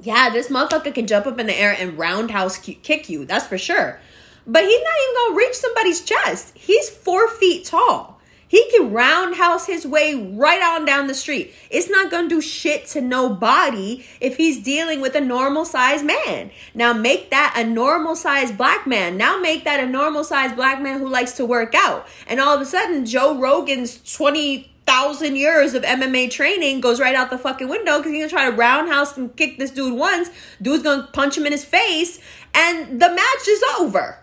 Yeah, 0.00 0.30
this 0.30 0.48
motherfucker 0.48 0.94
can 0.94 1.06
jump 1.06 1.26
up 1.26 1.38
in 1.38 1.46
the 1.46 1.58
air 1.58 1.74
and 1.78 1.96
roundhouse 1.96 2.58
kick 2.58 3.08
you. 3.08 3.24
That's 3.24 3.46
for 3.46 3.56
sure. 3.56 4.00
But 4.46 4.64
he's 4.64 4.82
not 4.82 4.94
even 5.02 5.14
gonna 5.14 5.36
reach 5.36 5.54
somebody's 5.54 6.00
chest. 6.00 6.52
He's 6.56 6.90
four 6.90 7.28
feet 7.28 7.64
tall. 7.64 8.11
He 8.52 8.70
can 8.70 8.92
roundhouse 8.92 9.64
his 9.64 9.86
way 9.86 10.14
right 10.14 10.62
on 10.62 10.84
down 10.84 11.06
the 11.06 11.14
street. 11.14 11.54
It's 11.70 11.88
not 11.88 12.10
gonna 12.10 12.28
do 12.28 12.42
shit 12.42 12.84
to 12.88 13.00
nobody 13.00 14.04
if 14.20 14.36
he's 14.36 14.62
dealing 14.62 15.00
with 15.00 15.14
a 15.14 15.22
normal 15.22 15.64
sized 15.64 16.04
man. 16.04 16.50
Now 16.74 16.92
make 16.92 17.30
that 17.30 17.54
a 17.56 17.64
normal 17.64 18.14
sized 18.14 18.58
black 18.58 18.86
man. 18.86 19.16
Now 19.16 19.40
make 19.40 19.64
that 19.64 19.80
a 19.80 19.86
normal 19.86 20.22
sized 20.22 20.54
black 20.54 20.82
man 20.82 20.98
who 20.98 21.08
likes 21.08 21.32
to 21.38 21.46
work 21.46 21.74
out. 21.74 22.06
And 22.26 22.40
all 22.40 22.54
of 22.54 22.60
a 22.60 22.66
sudden, 22.66 23.06
Joe 23.06 23.38
Rogan's 23.38 24.02
20 24.12 24.70
thousand 24.84 25.36
years 25.36 25.72
of 25.72 25.82
MMA 25.82 26.30
training 26.30 26.82
goes 26.82 27.00
right 27.00 27.14
out 27.14 27.30
the 27.30 27.38
fucking 27.38 27.70
window 27.70 28.00
because 28.00 28.12
he's 28.12 28.20
gonna 28.20 28.28
try 28.28 28.50
to 28.50 28.54
roundhouse 28.54 29.16
and 29.16 29.34
kick 29.34 29.56
this 29.56 29.70
dude 29.70 29.98
once. 29.98 30.28
Dude's 30.60 30.82
gonna 30.82 31.08
punch 31.14 31.38
him 31.38 31.46
in 31.46 31.52
his 31.52 31.64
face, 31.64 32.20
and 32.52 33.00
the 33.00 33.08
match 33.08 33.48
is 33.48 33.62
over. 33.80 34.18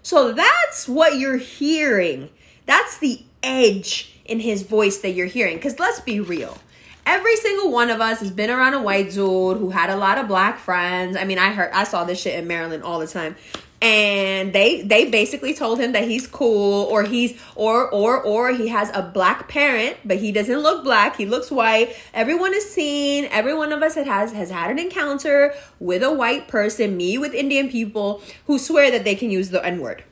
So 0.00 0.32
that's 0.32 0.88
what 0.88 1.18
you're 1.18 1.36
hearing. 1.36 2.30
That's 2.68 2.98
the 2.98 3.22
edge 3.42 4.20
in 4.26 4.40
his 4.40 4.62
voice 4.62 4.98
that 4.98 5.12
you're 5.12 5.26
hearing. 5.26 5.56
Because 5.56 5.78
let's 5.78 6.00
be 6.00 6.20
real. 6.20 6.58
Every 7.06 7.34
single 7.36 7.72
one 7.72 7.88
of 7.88 8.02
us 8.02 8.20
has 8.20 8.30
been 8.30 8.50
around 8.50 8.74
a 8.74 8.82
white 8.82 9.10
dude 9.10 9.56
who 9.56 9.70
had 9.70 9.88
a 9.88 9.96
lot 9.96 10.18
of 10.18 10.28
black 10.28 10.58
friends. 10.58 11.16
I 11.16 11.24
mean, 11.24 11.38
I 11.38 11.50
heard 11.52 11.70
I 11.72 11.84
saw 11.84 12.04
this 12.04 12.20
shit 12.20 12.38
in 12.38 12.46
Maryland 12.46 12.82
all 12.82 12.98
the 12.98 13.06
time 13.06 13.36
and 13.80 14.52
they 14.52 14.82
they 14.82 15.08
basically 15.08 15.54
told 15.54 15.78
him 15.78 15.92
that 15.92 16.04
he's 16.08 16.26
cool 16.26 16.84
or 16.86 17.04
he's 17.04 17.40
or 17.54 17.88
or 17.90 18.20
or 18.20 18.52
he 18.52 18.66
has 18.66 18.90
a 18.92 19.02
black 19.02 19.48
parent 19.48 19.96
but 20.04 20.18
he 20.18 20.32
doesn't 20.32 20.58
look 20.58 20.82
black 20.82 21.16
he 21.16 21.24
looks 21.24 21.48
white 21.48 21.94
everyone 22.12 22.52
is 22.52 22.68
seen 22.68 23.26
every 23.30 23.54
one 23.54 23.72
of 23.72 23.80
us 23.80 23.94
that 23.94 24.06
has 24.06 24.32
has 24.32 24.50
had 24.50 24.70
an 24.72 24.80
encounter 24.80 25.54
with 25.78 26.02
a 26.02 26.12
white 26.12 26.48
person 26.48 26.96
me 26.96 27.16
with 27.18 27.32
indian 27.32 27.68
people 27.68 28.20
who 28.46 28.58
swear 28.58 28.90
that 28.90 29.04
they 29.04 29.14
can 29.14 29.30
use 29.30 29.50
the 29.50 29.64
n-word 29.64 30.02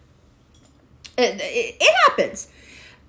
it, 1.16 1.40
it, 1.80 1.94
happens 2.06 2.48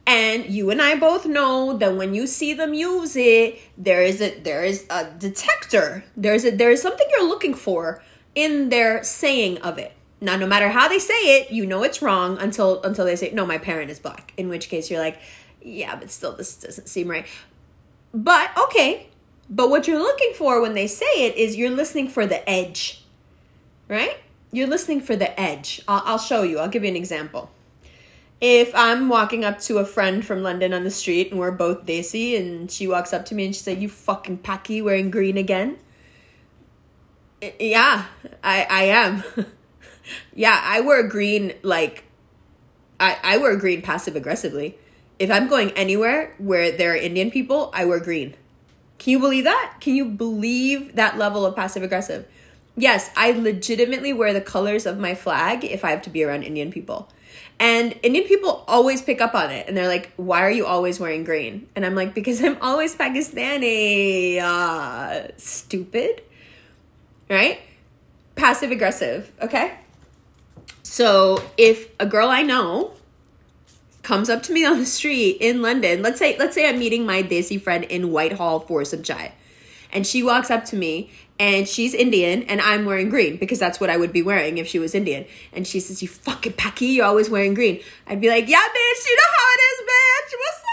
and 0.08 0.46
you 0.46 0.70
and 0.70 0.82
I 0.82 0.96
both 0.96 1.26
know 1.26 1.78
that 1.78 1.98
when 1.98 2.14
you 2.14 2.28
see 2.28 2.54
them 2.54 2.74
use 2.74 3.18
it, 3.18 3.60
there 3.78 4.02
is 4.02 4.22
a 4.22 4.40
there 4.40 4.64
is 4.64 4.86
a 4.90 5.12
detector. 5.12 6.06
There's 6.16 6.46
a 6.46 6.52
there 6.52 6.72
is 6.72 6.82
something 6.82 7.06
you're 7.12 7.28
looking 7.28 7.54
for 7.54 8.02
in 8.34 8.70
their 8.70 9.04
saying 9.04 9.58
of 9.58 9.78
it. 9.78 9.92
Now, 10.22 10.38
no 10.38 10.48
matter 10.48 10.70
how 10.70 10.88
they 10.88 10.98
say 10.98 11.38
it, 11.38 11.52
you 11.52 11.66
know 11.66 11.84
it's 11.84 12.02
wrong 12.02 12.40
until 12.40 12.82
until 12.84 13.04
they 13.04 13.18
say, 13.18 13.32
"No, 13.32 13.46
my 13.46 13.58
parent 13.58 13.92
is 13.92 14.00
black." 14.00 14.34
In 14.38 14.48
which 14.48 14.70
case, 14.70 14.90
you're 14.90 15.02
like, 15.02 15.20
"Yeah, 15.62 15.98
but 15.98 16.10
still, 16.10 16.32
this 16.32 16.56
doesn't 16.56 16.88
seem 16.88 17.10
right." 17.10 17.26
But 18.14 18.58
okay, 18.58 19.10
but 19.50 19.70
what 19.70 19.88
you're 19.90 20.00
looking 20.00 20.32
for 20.36 20.62
when 20.62 20.74
they 20.74 20.88
say 20.88 21.26
it 21.26 21.36
is 21.36 21.58
you're 21.58 21.70
listening 21.70 22.08
for 22.08 22.26
the 22.26 22.50
edge, 22.50 23.04
right? 23.90 24.18
You're 24.54 24.68
listening 24.68 25.02
for 25.02 25.18
the 25.18 25.38
edge. 25.38 25.82
I'll, 25.86 26.02
I'll 26.06 26.18
show 26.18 26.44
you. 26.44 26.60
I'll 26.60 26.70
give 26.70 26.84
you 26.84 26.90
an 26.90 26.96
example. 26.96 27.52
If 28.40 28.74
I'm 28.76 29.10
walking 29.10 29.44
up 29.44 29.60
to 29.62 29.80
a 29.80 29.86
friend 29.86 30.24
from 30.24 30.44
London 30.44 30.74
on 30.74 30.84
the 30.84 30.92
street 30.92 31.32
and 31.32 31.40
we're 31.40 31.52
both 31.52 31.86
Desi, 31.86 32.40
and 32.40 32.70
she 32.70 32.88
walks 32.88 33.14
up 33.14 33.26
to 33.28 33.36
me 33.36 33.46
and 33.46 33.56
she 33.56 33.62
said, 33.62 33.82
"You 33.82 33.90
fucking 33.90 34.40
packy 34.40 34.82
wearing 34.82 35.10
green 35.10 35.38
again." 35.38 35.78
Yeah, 37.60 38.06
I 38.44 38.68
I 38.70 38.84
am. 38.84 39.24
yeah, 40.36 40.62
I 40.64 40.82
wear 40.82 41.04
green 41.08 41.54
like 41.64 42.04
I, 43.00 43.18
I 43.24 43.38
wear 43.38 43.56
green 43.56 43.82
passive 43.82 44.16
aggressively. 44.16 44.78
If 45.20 45.32
I'm 45.32 45.48
going 45.48 45.72
anywhere 45.72 46.36
where 46.38 46.72
there 46.72 46.94
are 46.94 46.96
Indian 46.96 47.32
people, 47.32 47.72
I 47.74 47.86
wear 47.86 48.00
green. 48.00 48.36
Can 49.00 49.12
you 49.12 49.20
believe 49.20 49.44
that? 49.44 49.78
Can 49.80 49.96
you 49.96 50.06
believe 50.06 50.96
that 50.96 51.18
level 51.18 51.46
of 51.46 51.56
passive 51.56 51.84
aggressive? 51.84 52.28
Yes, 52.76 53.10
I 53.16 53.32
legitimately 53.32 54.14
wear 54.14 54.34
the 54.34 54.42
colors 54.42 54.86
of 54.86 55.00
my 55.00 55.16
flag 55.16 55.66
if 55.66 55.84
I 55.84 55.92
have 55.92 56.04
to 56.04 56.10
be 56.12 56.24
around 56.24 56.44
Indian 56.44 56.72
people. 56.72 57.10
And 57.60 58.00
Indian 58.04 58.26
people 58.26 58.64
always 58.68 59.02
pick 59.02 59.20
up 59.20 59.34
on 59.34 59.50
it 59.50 59.68
and 59.68 59.76
they're 59.76 59.88
like, 59.88 60.12
Why 60.16 60.42
are 60.42 60.52
you 60.52 60.66
always 60.66 61.00
wearing 61.00 61.24
green? 61.24 61.68
And 61.76 61.86
I'm 61.86 61.96
like, 61.96 62.14
Because 62.14 62.44
I'm 62.44 62.58
always 62.62 62.96
Pakistani. 62.96 64.40
Uh, 64.40 65.30
stupid. 65.38 66.22
Right? 67.30 67.60
Passive 68.36 68.72
aggressive, 68.72 69.32
okay? 69.42 69.74
So 70.84 71.44
if 71.58 71.90
a 72.00 72.06
girl 72.06 72.30
I 72.30 72.44
know 72.44 72.94
comes 74.04 74.30
up 74.30 74.44
to 74.44 74.54
me 74.54 74.64
on 74.72 74.80
the 74.80 74.86
street 74.86 75.38
in 75.42 75.62
London, 75.62 76.02
let's 76.02 76.20
say 76.20 76.38
let's 76.38 76.56
say 76.56 76.70
I'm 76.70 76.80
meeting 76.80 77.06
my 77.06 77.24
Desi 77.24 77.60
friend 77.60 77.84
in 77.84 78.12
Whitehall 78.12 78.60
for 78.60 78.86
some 78.86 79.02
chai. 79.02 79.34
And 79.92 80.06
she 80.06 80.22
walks 80.22 80.52
up 80.52 80.66
to 80.66 80.76
me 80.76 81.12
and 81.40 81.68
she's 81.68 81.94
Indian 81.94 82.44
and 82.44 82.62
I'm 82.62 82.86
wearing 82.86 83.10
green 83.10 83.38
because 83.38 83.60
that's 83.60 83.80
what 83.80 83.90
I 83.90 83.98
would 83.98 84.12
be 84.12 84.22
wearing 84.22 84.58
if 84.58 84.68
she 84.68 84.80
was 84.80 84.96
Indian. 84.96 85.26
And 85.54 85.68
she 85.68 85.80
says, 85.80 86.02
You 86.02 86.08
fucking 86.08 86.54
packy, 86.54 86.88
you're 86.88 87.06
always 87.06 87.30
wearing 87.30 87.54
green. 87.54 87.82
I'd 88.08 88.22
be 88.22 88.30
like, 88.30 88.48
Yeah, 88.48 88.62
bitch, 88.62 89.06
you 89.10 89.16
know 89.16 89.32
how 89.38 89.48
it 89.54 89.62
is, 89.70 89.82
bitch. 89.90 90.34
What's 90.40 90.64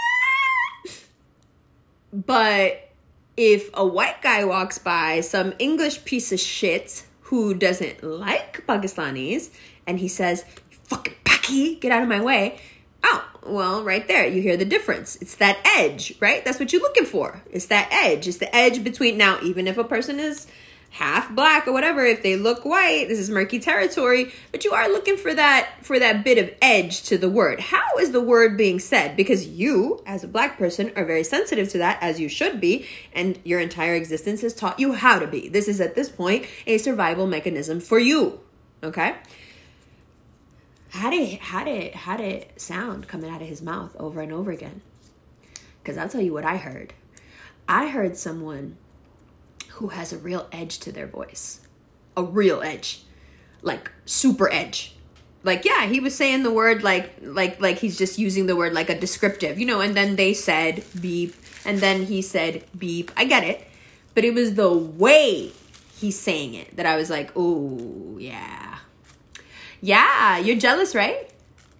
up? 0.95 2.25
But 2.25 2.89
if 3.37 3.69
a 3.73 3.85
white 3.85 4.21
guy 4.21 4.45
walks 4.45 4.77
by, 4.77 5.21
some 5.21 5.53
English 5.59 6.05
piece 6.05 6.31
of 6.31 6.39
shit 6.39 7.05
who 7.21 7.53
doesn't 7.53 8.03
like 8.03 8.65
Pakistanis, 8.67 9.49
and 9.87 9.99
he 9.99 10.07
says, 10.07 10.45
fucking 10.83 11.15
Paki, 11.25 11.79
get 11.79 11.91
out 11.91 12.03
of 12.03 12.09
my 12.09 12.21
way. 12.21 12.59
Oh, 13.07 13.23
well, 13.45 13.83
right 13.83 14.07
there, 14.07 14.25
you 14.25 14.41
hear 14.41 14.57
the 14.57 14.65
difference. 14.65 15.15
It's 15.17 15.35
that 15.35 15.59
edge, 15.63 16.15
right? 16.19 16.43
That's 16.43 16.59
what 16.59 16.73
you're 16.73 16.81
looking 16.81 17.05
for. 17.05 17.43
It's 17.51 17.67
that 17.67 17.87
edge. 17.91 18.27
It's 18.27 18.37
the 18.37 18.53
edge 18.53 18.83
between 18.83 19.15
now, 19.15 19.39
even 19.43 19.67
if 19.67 19.77
a 19.77 19.83
person 19.83 20.19
is 20.19 20.47
half 20.95 21.29
black 21.35 21.67
or 21.67 21.73
whatever 21.73 22.05
if 22.05 22.23
they 22.23 22.37
look 22.37 22.63
white 22.63 23.09
this 23.09 23.19
is 23.19 23.29
murky 23.29 23.59
territory 23.59 24.31
but 24.53 24.63
you 24.63 24.71
are 24.71 24.87
looking 24.87 25.17
for 25.17 25.33
that 25.33 25.69
for 25.81 25.99
that 25.99 26.23
bit 26.23 26.37
of 26.37 26.49
edge 26.61 27.03
to 27.03 27.17
the 27.17 27.29
word 27.29 27.59
how 27.59 27.97
is 27.99 28.13
the 28.13 28.21
word 28.21 28.55
being 28.55 28.79
said 28.79 29.13
because 29.17 29.45
you 29.45 30.01
as 30.05 30.23
a 30.23 30.27
black 30.27 30.57
person 30.57 30.89
are 30.95 31.03
very 31.03 31.23
sensitive 31.23 31.67
to 31.67 31.77
that 31.77 32.01
as 32.01 32.17
you 32.17 32.29
should 32.29 32.61
be 32.61 32.87
and 33.11 33.37
your 33.43 33.59
entire 33.59 33.93
existence 33.93 34.39
has 34.39 34.53
taught 34.53 34.79
you 34.79 34.93
how 34.93 35.19
to 35.19 35.27
be 35.27 35.49
this 35.49 35.67
is 35.67 35.81
at 35.81 35.95
this 35.95 36.07
point 36.07 36.45
a 36.65 36.77
survival 36.77 37.27
mechanism 37.27 37.81
for 37.81 37.99
you 37.99 38.39
okay 38.81 39.15
did 41.09 41.39
how 41.39 41.63
did 41.63 41.93
how 41.93 42.17
did 42.17 42.31
it 42.31 42.61
sound 42.61 43.07
coming 43.07 43.29
out 43.29 43.41
of 43.41 43.47
his 43.47 43.61
mouth 43.61 43.95
over 43.97 44.21
and 44.21 44.31
over 44.31 44.51
again? 44.51 44.81
Because 45.81 45.97
I'll 45.97 46.09
tell 46.09 46.21
you 46.21 46.33
what 46.33 46.45
I 46.45 46.57
heard. 46.57 46.93
I 47.67 47.87
heard 47.87 48.17
someone 48.17 48.77
who 49.71 49.89
has 49.89 50.13
a 50.13 50.17
real 50.17 50.47
edge 50.51 50.79
to 50.79 50.91
their 50.91 51.07
voice, 51.07 51.61
a 52.15 52.23
real 52.23 52.61
edge, 52.61 53.03
like 53.61 53.91
super 54.05 54.51
edge. 54.51 54.95
Like 55.43 55.65
yeah, 55.65 55.85
he 55.85 55.99
was 55.99 56.15
saying 56.15 56.43
the 56.43 56.51
word 56.51 56.83
like 56.83 57.13
like 57.21 57.59
like 57.59 57.77
he's 57.79 57.97
just 57.97 58.17
using 58.17 58.45
the 58.45 58.55
word 58.55 58.73
like 58.73 58.89
a 58.89 58.99
descriptive, 58.99 59.59
you 59.59 59.65
know. 59.65 59.81
And 59.81 59.95
then 59.95 60.15
they 60.15 60.33
said 60.33 60.83
beep, 60.99 61.35
and 61.65 61.79
then 61.79 62.05
he 62.05 62.21
said 62.21 62.63
beep. 62.77 63.11
I 63.17 63.25
get 63.25 63.43
it, 63.43 63.67
but 64.13 64.23
it 64.23 64.33
was 64.33 64.55
the 64.55 64.71
way 64.71 65.51
he's 65.97 66.19
saying 66.19 66.53
it 66.53 66.75
that 66.77 66.85
I 66.85 66.95
was 66.95 67.09
like, 67.09 67.31
oh 67.35 68.17
yeah, 68.19 68.79
yeah. 69.85 70.37
You're 70.39 70.57
jealous, 70.57 70.95
right? 70.95 71.29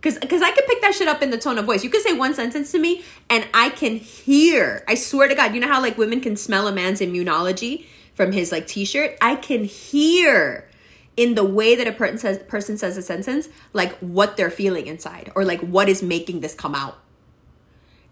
Cause, 0.04 0.20
Cause 0.20 0.44
I 0.44 0.52
can 0.52 0.64
pick 0.68 0.82
that 0.82 0.94
shit 0.94 1.08
up 1.08 1.24
in 1.24 1.32
the 1.32 1.40
tone 1.40 1.58
of 1.58 1.66
voice. 1.66 1.84
You 1.84 1.90
can 1.90 2.04
say 2.04 2.14
one 2.14 2.36
sentence 2.36 2.72
to 2.74 2.80
me 2.80 3.04
and 3.32 3.48
I 3.52 3.70
can 3.70 3.98
hear. 3.98 4.84
I 4.88 4.94
swear 4.94 5.28
to 5.28 5.34
God, 5.34 5.56
you 5.56 5.60
know 5.60 5.68
how 5.68 5.82
like 5.82 5.98
women 5.98 6.22
can 6.22 6.36
smell 6.36 6.68
a 6.68 6.72
man's 6.72 7.02
immunology 7.02 7.86
from 8.14 8.32
his 8.32 8.52
like 8.52 8.68
t-shirt? 8.68 9.18
I 9.22 9.36
can 9.36 9.64
hear 9.64 10.70
in 11.18 11.34
the 11.34 11.44
way 11.44 11.76
that 11.76 11.88
a 11.88 11.92
person 11.92 12.20
says 12.20 12.38
person 12.44 12.78
says 12.78 12.96
a 12.98 13.02
sentence, 13.02 13.50
like 13.74 13.98
what 13.98 14.38
they're 14.38 14.52
feeling 14.52 14.86
inside 14.86 15.32
or 15.36 15.44
like 15.44 15.62
what 15.62 15.90
is 15.90 16.04
making 16.04 16.42
this 16.42 16.54
come 16.54 16.76
out. 16.76 17.00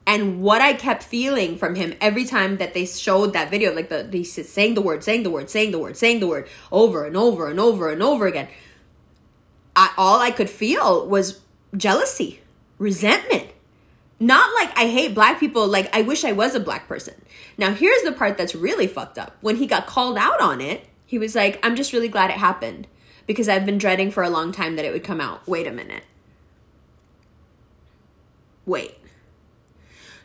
And 0.07 0.41
what 0.41 0.61
I 0.61 0.73
kept 0.73 1.03
feeling 1.03 1.55
from 1.57 1.75
him 1.75 1.93
every 2.01 2.25
time 2.25 2.57
that 2.57 2.73
they 2.73 2.87
showed 2.87 3.33
that 3.33 3.51
video, 3.51 3.73
like 3.73 3.89
the 3.89 4.09
he's 4.11 4.33
saying 4.49 4.73
the 4.73 4.81
word, 4.81 5.03
saying 5.03 5.21
the 5.21 5.29
word, 5.29 5.51
saying 5.51 5.69
the 5.69 5.77
word, 5.77 5.95
saying 5.95 6.19
the 6.19 6.27
word 6.27 6.49
over 6.71 7.05
and 7.05 7.15
over 7.15 7.47
and 7.47 7.59
over 7.59 7.91
and 7.91 8.01
over 8.01 8.25
again. 8.25 8.47
I, 9.75 9.93
all 9.97 10.19
I 10.19 10.31
could 10.31 10.49
feel 10.49 11.07
was 11.07 11.41
jealousy, 11.75 12.41
resentment. 12.77 13.49
Not 14.19 14.53
like 14.53 14.77
I 14.77 14.87
hate 14.87 15.15
black 15.15 15.39
people, 15.39 15.67
like 15.67 15.93
I 15.95 16.01
wish 16.01 16.23
I 16.23 16.31
was 16.31 16.55
a 16.55 16.59
black 16.59 16.87
person. 16.87 17.15
Now, 17.57 17.73
here's 17.73 18.03
the 18.03 18.11
part 18.11 18.37
that's 18.37 18.55
really 18.55 18.87
fucked 18.87 19.17
up. 19.17 19.35
When 19.41 19.57
he 19.57 19.67
got 19.67 19.87
called 19.87 20.17
out 20.17 20.39
on 20.41 20.61
it, 20.61 20.87
he 21.05 21.17
was 21.17 21.35
like, 21.35 21.59
I'm 21.63 21.75
just 21.75 21.93
really 21.93 22.07
glad 22.07 22.29
it 22.29 22.37
happened 22.37 22.87
because 23.27 23.49
I've 23.49 23.65
been 23.65 23.77
dreading 23.77 24.11
for 24.11 24.23
a 24.23 24.29
long 24.29 24.51
time 24.51 24.75
that 24.75 24.85
it 24.85 24.93
would 24.93 25.03
come 25.03 25.21
out. 25.21 25.47
Wait 25.47 25.67
a 25.67 25.71
minute. 25.71 26.03
Wait. 28.65 28.97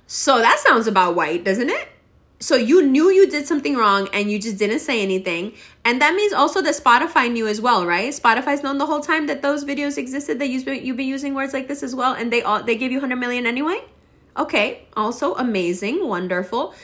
So 0.06 0.38
that 0.38 0.58
sounds 0.58 0.87
about 0.87 1.14
white, 1.14 1.44
doesn't 1.44 1.68
it? 1.68 1.88
So 2.40 2.55
you 2.55 2.83
knew 2.87 3.11
you 3.11 3.29
did 3.29 3.46
something 3.46 3.77
wrong 3.77 4.09
and 4.12 4.31
you 4.31 4.38
just 4.38 4.59
didn't 4.59 4.79
say 4.79 5.03
anything. 5.03 5.55
And 5.85 6.01
that 6.01 6.14
means 6.14 6.33
also 6.33 6.62
that 6.62 6.74
spotify 6.74 7.31
knew 7.31 7.46
as 7.48 7.61
well 7.61 7.85
right? 7.87 8.12
Spotify's 8.12 8.62
known 8.62 8.79
the 8.79 8.87
whole 8.87 9.01
time 9.01 9.27
that 9.27 9.42
those 9.42 9.64
videos 9.64 9.98
existed 9.98 10.38
that 10.38 10.48
you've 10.48 10.64
been, 10.64 10.85
you've 10.85 10.96
been 10.96 11.09
using 11.09 11.35
words 11.35 11.53
like 11.53 11.66
this 11.68 11.83
as 11.83 11.94
well 11.94 12.14
and 12.14 12.33
they 12.33 12.42
all 12.42 12.62
they 12.62 12.77
give 12.77 12.92
you 12.92 12.98
100 12.98 13.16
million 13.16 13.46
anyway? 13.46 13.81
Okay 14.37 14.87
also 14.96 15.35
amazing 15.35 16.07
wonderful. 16.07 16.74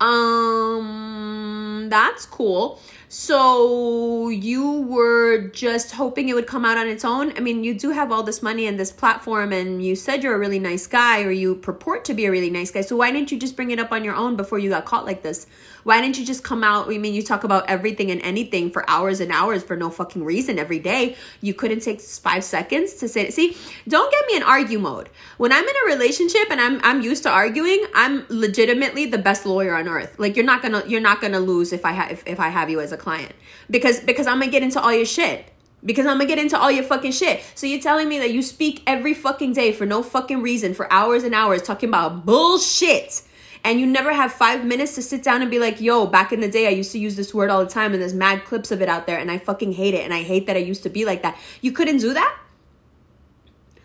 Um 0.00 1.86
that's 1.90 2.26
cool 2.26 2.80
so 3.16 4.28
you 4.28 4.80
were 4.80 5.46
just 5.48 5.92
hoping 5.92 6.28
it 6.28 6.34
would 6.34 6.48
come 6.48 6.64
out 6.64 6.76
on 6.76 6.88
its 6.88 7.04
own? 7.04 7.32
I 7.36 7.40
mean, 7.40 7.62
you 7.62 7.72
do 7.72 7.90
have 7.90 8.10
all 8.10 8.24
this 8.24 8.42
money 8.42 8.66
and 8.66 8.78
this 8.78 8.90
platform, 8.90 9.52
and 9.52 9.84
you 9.84 9.94
said 9.94 10.24
you're 10.24 10.34
a 10.34 10.38
really 10.38 10.58
nice 10.58 10.88
guy, 10.88 11.22
or 11.22 11.30
you 11.30 11.54
purport 11.54 12.04
to 12.06 12.14
be 12.14 12.24
a 12.24 12.30
really 12.32 12.50
nice 12.50 12.72
guy. 12.72 12.80
So 12.80 12.96
why 12.96 13.12
didn't 13.12 13.30
you 13.30 13.38
just 13.38 13.54
bring 13.54 13.70
it 13.70 13.78
up 13.78 13.92
on 13.92 14.02
your 14.02 14.16
own 14.16 14.34
before 14.34 14.58
you 14.58 14.68
got 14.68 14.84
caught 14.84 15.04
like 15.04 15.22
this? 15.22 15.46
Why 15.84 16.00
didn't 16.00 16.18
you 16.18 16.26
just 16.26 16.42
come 16.42 16.64
out? 16.64 16.92
I 16.92 16.98
mean, 16.98 17.14
you 17.14 17.22
talk 17.22 17.44
about 17.44 17.68
everything 17.68 18.10
and 18.10 18.20
anything 18.22 18.70
for 18.70 18.88
hours 18.90 19.20
and 19.20 19.30
hours 19.30 19.62
for 19.62 19.76
no 19.76 19.90
fucking 19.90 20.24
reason 20.24 20.58
every 20.58 20.78
day. 20.78 21.16
You 21.40 21.54
couldn't 21.54 21.80
take 21.80 22.00
five 22.00 22.42
seconds 22.42 22.94
to 22.94 23.08
say, 23.08 23.30
see, 23.30 23.56
don't 23.86 24.10
get 24.10 24.26
me 24.26 24.36
in 24.36 24.42
argue 24.42 24.78
mode. 24.78 25.08
When 25.36 25.52
I'm 25.52 25.64
in 25.64 25.74
a 25.84 25.94
relationship 25.94 26.50
and 26.50 26.60
I'm 26.60 26.80
I'm 26.82 27.02
used 27.02 27.22
to 27.24 27.30
arguing, 27.30 27.84
I'm 27.94 28.24
legitimately 28.28 29.06
the 29.06 29.18
best 29.18 29.46
lawyer 29.46 29.74
on 29.74 29.88
earth. 29.88 30.18
Like 30.18 30.36
you're 30.36 30.44
not 30.44 30.62
gonna 30.62 30.82
you're 30.86 31.00
not 31.00 31.20
gonna 31.20 31.40
lose 31.40 31.72
if 31.72 31.84
I 31.84 31.92
have 31.92 32.10
if, 32.10 32.26
if 32.26 32.40
I 32.40 32.48
have 32.48 32.70
you 32.70 32.80
as 32.80 32.92
a 32.92 32.96
client 32.96 33.32
because 33.70 34.00
because 34.00 34.26
I'm 34.26 34.40
gonna 34.40 34.50
get 34.50 34.62
into 34.62 34.80
all 34.80 34.92
your 34.92 35.06
shit 35.06 35.50
because 35.84 36.06
I'm 36.06 36.16
gonna 36.16 36.26
get 36.26 36.38
into 36.38 36.58
all 36.58 36.70
your 36.70 36.84
fucking 36.84 37.12
shit. 37.12 37.42
So 37.54 37.66
you're 37.66 37.80
telling 37.80 38.08
me 38.08 38.18
that 38.18 38.32
you 38.32 38.42
speak 38.42 38.82
every 38.86 39.14
fucking 39.14 39.52
day 39.52 39.72
for 39.72 39.86
no 39.86 40.02
fucking 40.02 40.40
reason 40.40 40.74
for 40.74 40.90
hours 40.92 41.24
and 41.24 41.34
hours 41.34 41.62
talking 41.62 41.88
about 41.88 42.24
bullshit 42.24 43.22
and 43.64 43.80
you 43.80 43.86
never 43.86 44.12
have 44.12 44.32
five 44.32 44.64
minutes 44.64 44.94
to 44.96 45.02
sit 45.02 45.22
down 45.22 45.40
and 45.42 45.50
be 45.50 45.58
like, 45.58 45.80
yo, 45.80 46.06
back 46.06 46.32
in 46.32 46.40
the 46.40 46.50
day, 46.50 46.66
I 46.66 46.70
used 46.70 46.92
to 46.92 46.98
use 46.98 47.16
this 47.16 47.32
word 47.32 47.50
all 47.50 47.64
the 47.64 47.70
time, 47.70 47.92
and 47.92 48.00
there's 48.02 48.14
mad 48.14 48.44
clips 48.44 48.70
of 48.70 48.82
it 48.82 48.88
out 48.88 49.06
there, 49.06 49.18
and 49.18 49.30
I 49.30 49.38
fucking 49.38 49.72
hate 49.72 49.94
it, 49.94 50.04
and 50.04 50.12
I 50.12 50.22
hate 50.22 50.46
that 50.46 50.56
I 50.56 50.60
used 50.60 50.82
to 50.82 50.90
be 50.90 51.04
like 51.04 51.22
that. 51.22 51.38
You 51.62 51.72
couldn't 51.72 51.98
do 51.98 52.12
that? 52.12 52.38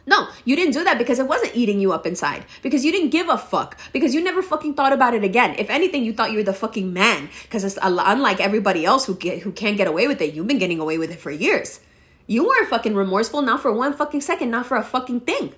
No, 0.05 0.27
you 0.43 0.55
didn't 0.55 0.73
do 0.73 0.83
that 0.83 0.97
because 0.97 1.19
it 1.19 1.27
wasn't 1.27 1.55
eating 1.55 1.79
you 1.79 1.91
up 1.93 2.07
inside. 2.07 2.43
Because 2.63 2.83
you 2.83 2.91
didn't 2.91 3.11
give 3.11 3.29
a 3.29 3.37
fuck. 3.37 3.77
Because 3.93 4.15
you 4.15 4.23
never 4.23 4.41
fucking 4.41 4.73
thought 4.73 4.91
about 4.91 5.13
it 5.13 5.23
again. 5.23 5.53
If 5.59 5.69
anything, 5.69 6.03
you 6.03 6.13
thought 6.13 6.31
you 6.31 6.37
were 6.37 6.43
the 6.43 6.51
fucking 6.51 6.91
man. 6.91 7.29
Because 7.43 7.63
it's 7.63 7.77
unlike 7.79 8.39
everybody 8.39 8.85
else 8.85 9.05
who 9.05 9.13
get 9.13 9.43
who 9.43 9.51
can't 9.51 9.77
get 9.77 9.87
away 9.87 10.07
with 10.07 10.19
it. 10.19 10.33
You've 10.33 10.47
been 10.47 10.57
getting 10.57 10.79
away 10.79 10.97
with 10.97 11.11
it 11.11 11.19
for 11.19 11.29
years. 11.29 11.79
You 12.25 12.47
weren't 12.47 12.69
fucking 12.69 12.95
remorseful, 12.95 13.43
not 13.43 13.61
for 13.61 13.71
one 13.71 13.93
fucking 13.93 14.21
second, 14.21 14.49
not 14.49 14.65
for 14.65 14.77
a 14.77 14.83
fucking 14.83 15.21
thing. 15.21 15.53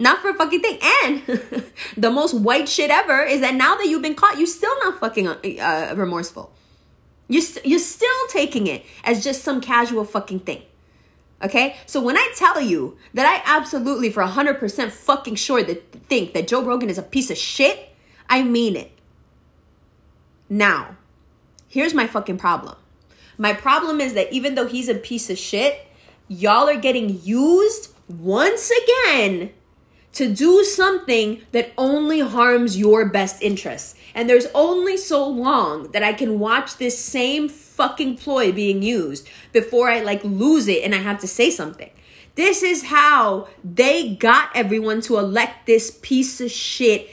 Not 0.00 0.22
for 0.22 0.30
a 0.30 0.34
fucking 0.34 0.62
thing. 0.62 0.78
And 1.04 1.22
the 1.96 2.10
most 2.10 2.32
white 2.32 2.70
shit 2.70 2.90
ever 2.90 3.22
is 3.22 3.42
that 3.42 3.54
now 3.54 3.76
that 3.76 3.86
you've 3.86 4.00
been 4.00 4.14
caught, 4.14 4.38
you're 4.38 4.46
still 4.46 4.74
not 4.82 4.98
fucking 4.98 5.28
uh, 5.28 5.34
uh, 5.60 5.94
remorseful. 5.94 6.54
You're, 7.28 7.42
st- 7.42 7.66
you're 7.66 7.78
still 7.78 8.08
taking 8.30 8.66
it 8.66 8.82
as 9.04 9.22
just 9.22 9.42
some 9.42 9.60
casual 9.60 10.06
fucking 10.06 10.40
thing. 10.40 10.62
Okay? 11.42 11.76
So 11.84 12.00
when 12.02 12.16
I 12.16 12.32
tell 12.34 12.62
you 12.62 12.96
that 13.12 13.26
I 13.26 13.42
absolutely 13.44 14.10
for 14.10 14.22
100% 14.22 14.90
fucking 14.90 15.34
sure 15.34 15.62
that 15.64 15.92
think 16.08 16.32
that 16.32 16.48
Joe 16.48 16.64
Rogan 16.64 16.88
is 16.88 16.96
a 16.96 17.02
piece 17.02 17.30
of 17.30 17.36
shit, 17.36 17.90
I 18.26 18.42
mean 18.42 18.76
it. 18.76 18.92
Now, 20.48 20.96
here's 21.68 21.92
my 21.92 22.06
fucking 22.06 22.38
problem. 22.38 22.76
My 23.36 23.52
problem 23.52 24.00
is 24.00 24.14
that 24.14 24.32
even 24.32 24.54
though 24.54 24.66
he's 24.66 24.88
a 24.88 24.94
piece 24.94 25.28
of 25.28 25.36
shit, 25.36 25.86
y'all 26.26 26.70
are 26.70 26.80
getting 26.80 27.20
used 27.22 27.92
once 28.08 28.70
again 28.70 29.52
to 30.12 30.32
do 30.32 30.64
something 30.64 31.42
that 31.52 31.72
only 31.78 32.20
harms 32.20 32.78
your 32.78 33.08
best 33.08 33.42
interests. 33.42 33.94
And 34.14 34.28
there's 34.28 34.46
only 34.54 34.96
so 34.96 35.26
long 35.26 35.92
that 35.92 36.02
I 36.02 36.12
can 36.12 36.38
watch 36.38 36.76
this 36.76 36.98
same 36.98 37.48
fucking 37.48 38.16
ploy 38.16 38.52
being 38.52 38.82
used 38.82 39.28
before 39.52 39.88
I 39.88 40.00
like 40.00 40.22
lose 40.24 40.68
it 40.68 40.82
and 40.82 40.94
I 40.94 40.98
have 40.98 41.20
to 41.20 41.28
say 41.28 41.50
something. 41.50 41.90
This 42.34 42.62
is 42.62 42.84
how 42.84 43.48
they 43.62 44.14
got 44.14 44.50
everyone 44.54 45.00
to 45.02 45.18
elect 45.18 45.66
this 45.66 45.98
piece 46.02 46.40
of 46.40 46.50
shit. 46.50 47.08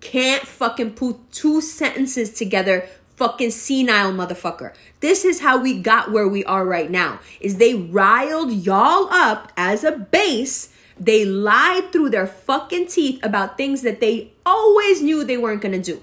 Can't 0.00 0.46
fucking 0.46 0.92
put 0.94 1.32
two 1.32 1.60
sentences 1.60 2.32
together 2.32 2.88
fucking 3.16 3.50
senile 3.50 4.12
motherfucker. 4.12 4.74
This 5.00 5.24
is 5.24 5.40
how 5.40 5.60
we 5.60 5.80
got 5.80 6.12
where 6.12 6.28
we 6.28 6.44
are 6.44 6.64
right 6.64 6.90
now. 6.90 7.20
Is 7.40 7.56
they 7.56 7.74
riled 7.74 8.52
y'all 8.52 9.08
up 9.10 9.52
as 9.56 9.84
a 9.84 9.92
base 9.92 10.72
they 10.98 11.24
lied 11.24 11.92
through 11.92 12.10
their 12.10 12.26
fucking 12.26 12.86
teeth 12.86 13.20
about 13.22 13.56
things 13.56 13.82
that 13.82 14.00
they 14.00 14.32
always 14.44 15.02
knew 15.02 15.24
they 15.24 15.36
weren't 15.36 15.60
going 15.60 15.80
to 15.80 15.92
do. 15.92 16.02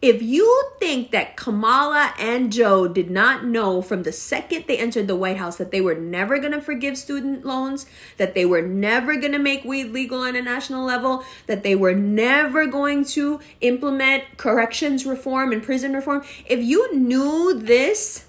If 0.00 0.22
you 0.22 0.70
think 0.78 1.10
that 1.10 1.36
Kamala 1.36 2.14
and 2.20 2.52
Joe 2.52 2.86
did 2.86 3.10
not 3.10 3.44
know 3.44 3.82
from 3.82 4.04
the 4.04 4.12
second 4.12 4.64
they 4.68 4.78
entered 4.78 5.08
the 5.08 5.16
White 5.16 5.38
House 5.38 5.56
that 5.56 5.72
they 5.72 5.80
were 5.80 5.96
never 5.96 6.38
going 6.38 6.52
to 6.52 6.60
forgive 6.60 6.96
student 6.96 7.44
loans, 7.44 7.86
that 8.16 8.34
they 8.34 8.44
were 8.44 8.62
never 8.62 9.16
going 9.16 9.32
to 9.32 9.40
make 9.40 9.64
weed 9.64 9.90
legal 9.90 10.20
on 10.20 10.36
a 10.36 10.42
national 10.42 10.84
level, 10.84 11.24
that 11.46 11.64
they 11.64 11.74
were 11.74 11.94
never 11.94 12.64
going 12.66 13.04
to 13.06 13.40
implement 13.60 14.36
corrections 14.36 15.04
reform 15.04 15.50
and 15.50 15.64
prison 15.64 15.92
reform, 15.94 16.24
if 16.46 16.62
you 16.62 16.94
knew 16.94 17.58
this 17.58 18.26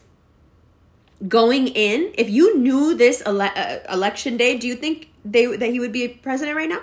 going 1.28 1.68
in, 1.68 2.12
if 2.16 2.30
you 2.32 2.58
knew 2.58 2.96
this 2.96 3.22
ele- 3.28 3.42
uh, 3.42 3.78
election 3.92 4.38
day, 4.38 4.58
do 4.58 4.68
you 4.68 4.76
think 4.76 5.10
they 5.32 5.46
that 5.46 5.70
he 5.70 5.80
would 5.80 5.92
be 5.92 6.08
president 6.08 6.58
right 6.58 6.70
now? 6.70 6.82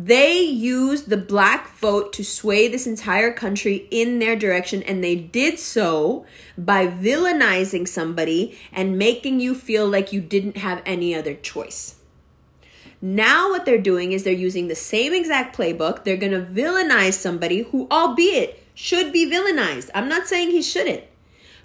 They 0.00 0.42
used 0.42 1.08
the 1.08 1.16
black 1.16 1.74
vote 1.76 2.12
to 2.12 2.24
sway 2.24 2.68
this 2.68 2.86
entire 2.86 3.32
country 3.32 3.88
in 3.90 4.20
their 4.20 4.36
direction, 4.36 4.80
and 4.84 5.02
they 5.02 5.16
did 5.16 5.58
so 5.58 6.24
by 6.56 6.86
villainizing 6.86 7.88
somebody 7.88 8.56
and 8.72 8.96
making 8.96 9.40
you 9.40 9.56
feel 9.56 9.88
like 9.88 10.12
you 10.12 10.20
didn't 10.20 10.58
have 10.58 10.82
any 10.86 11.16
other 11.16 11.34
choice. 11.34 11.96
Now, 13.02 13.50
what 13.50 13.64
they're 13.64 13.76
doing 13.76 14.12
is 14.12 14.22
they're 14.22 14.32
using 14.32 14.68
the 14.68 14.76
same 14.76 15.12
exact 15.12 15.56
playbook. 15.56 16.04
They're 16.04 16.16
going 16.16 16.32
to 16.32 16.42
villainize 16.42 17.14
somebody 17.14 17.62
who, 17.62 17.88
albeit, 17.90 18.62
should 18.74 19.12
be 19.12 19.28
villainized. 19.28 19.90
I'm 19.94 20.08
not 20.08 20.28
saying 20.28 20.50
he 20.50 20.62
shouldn't 20.62 21.02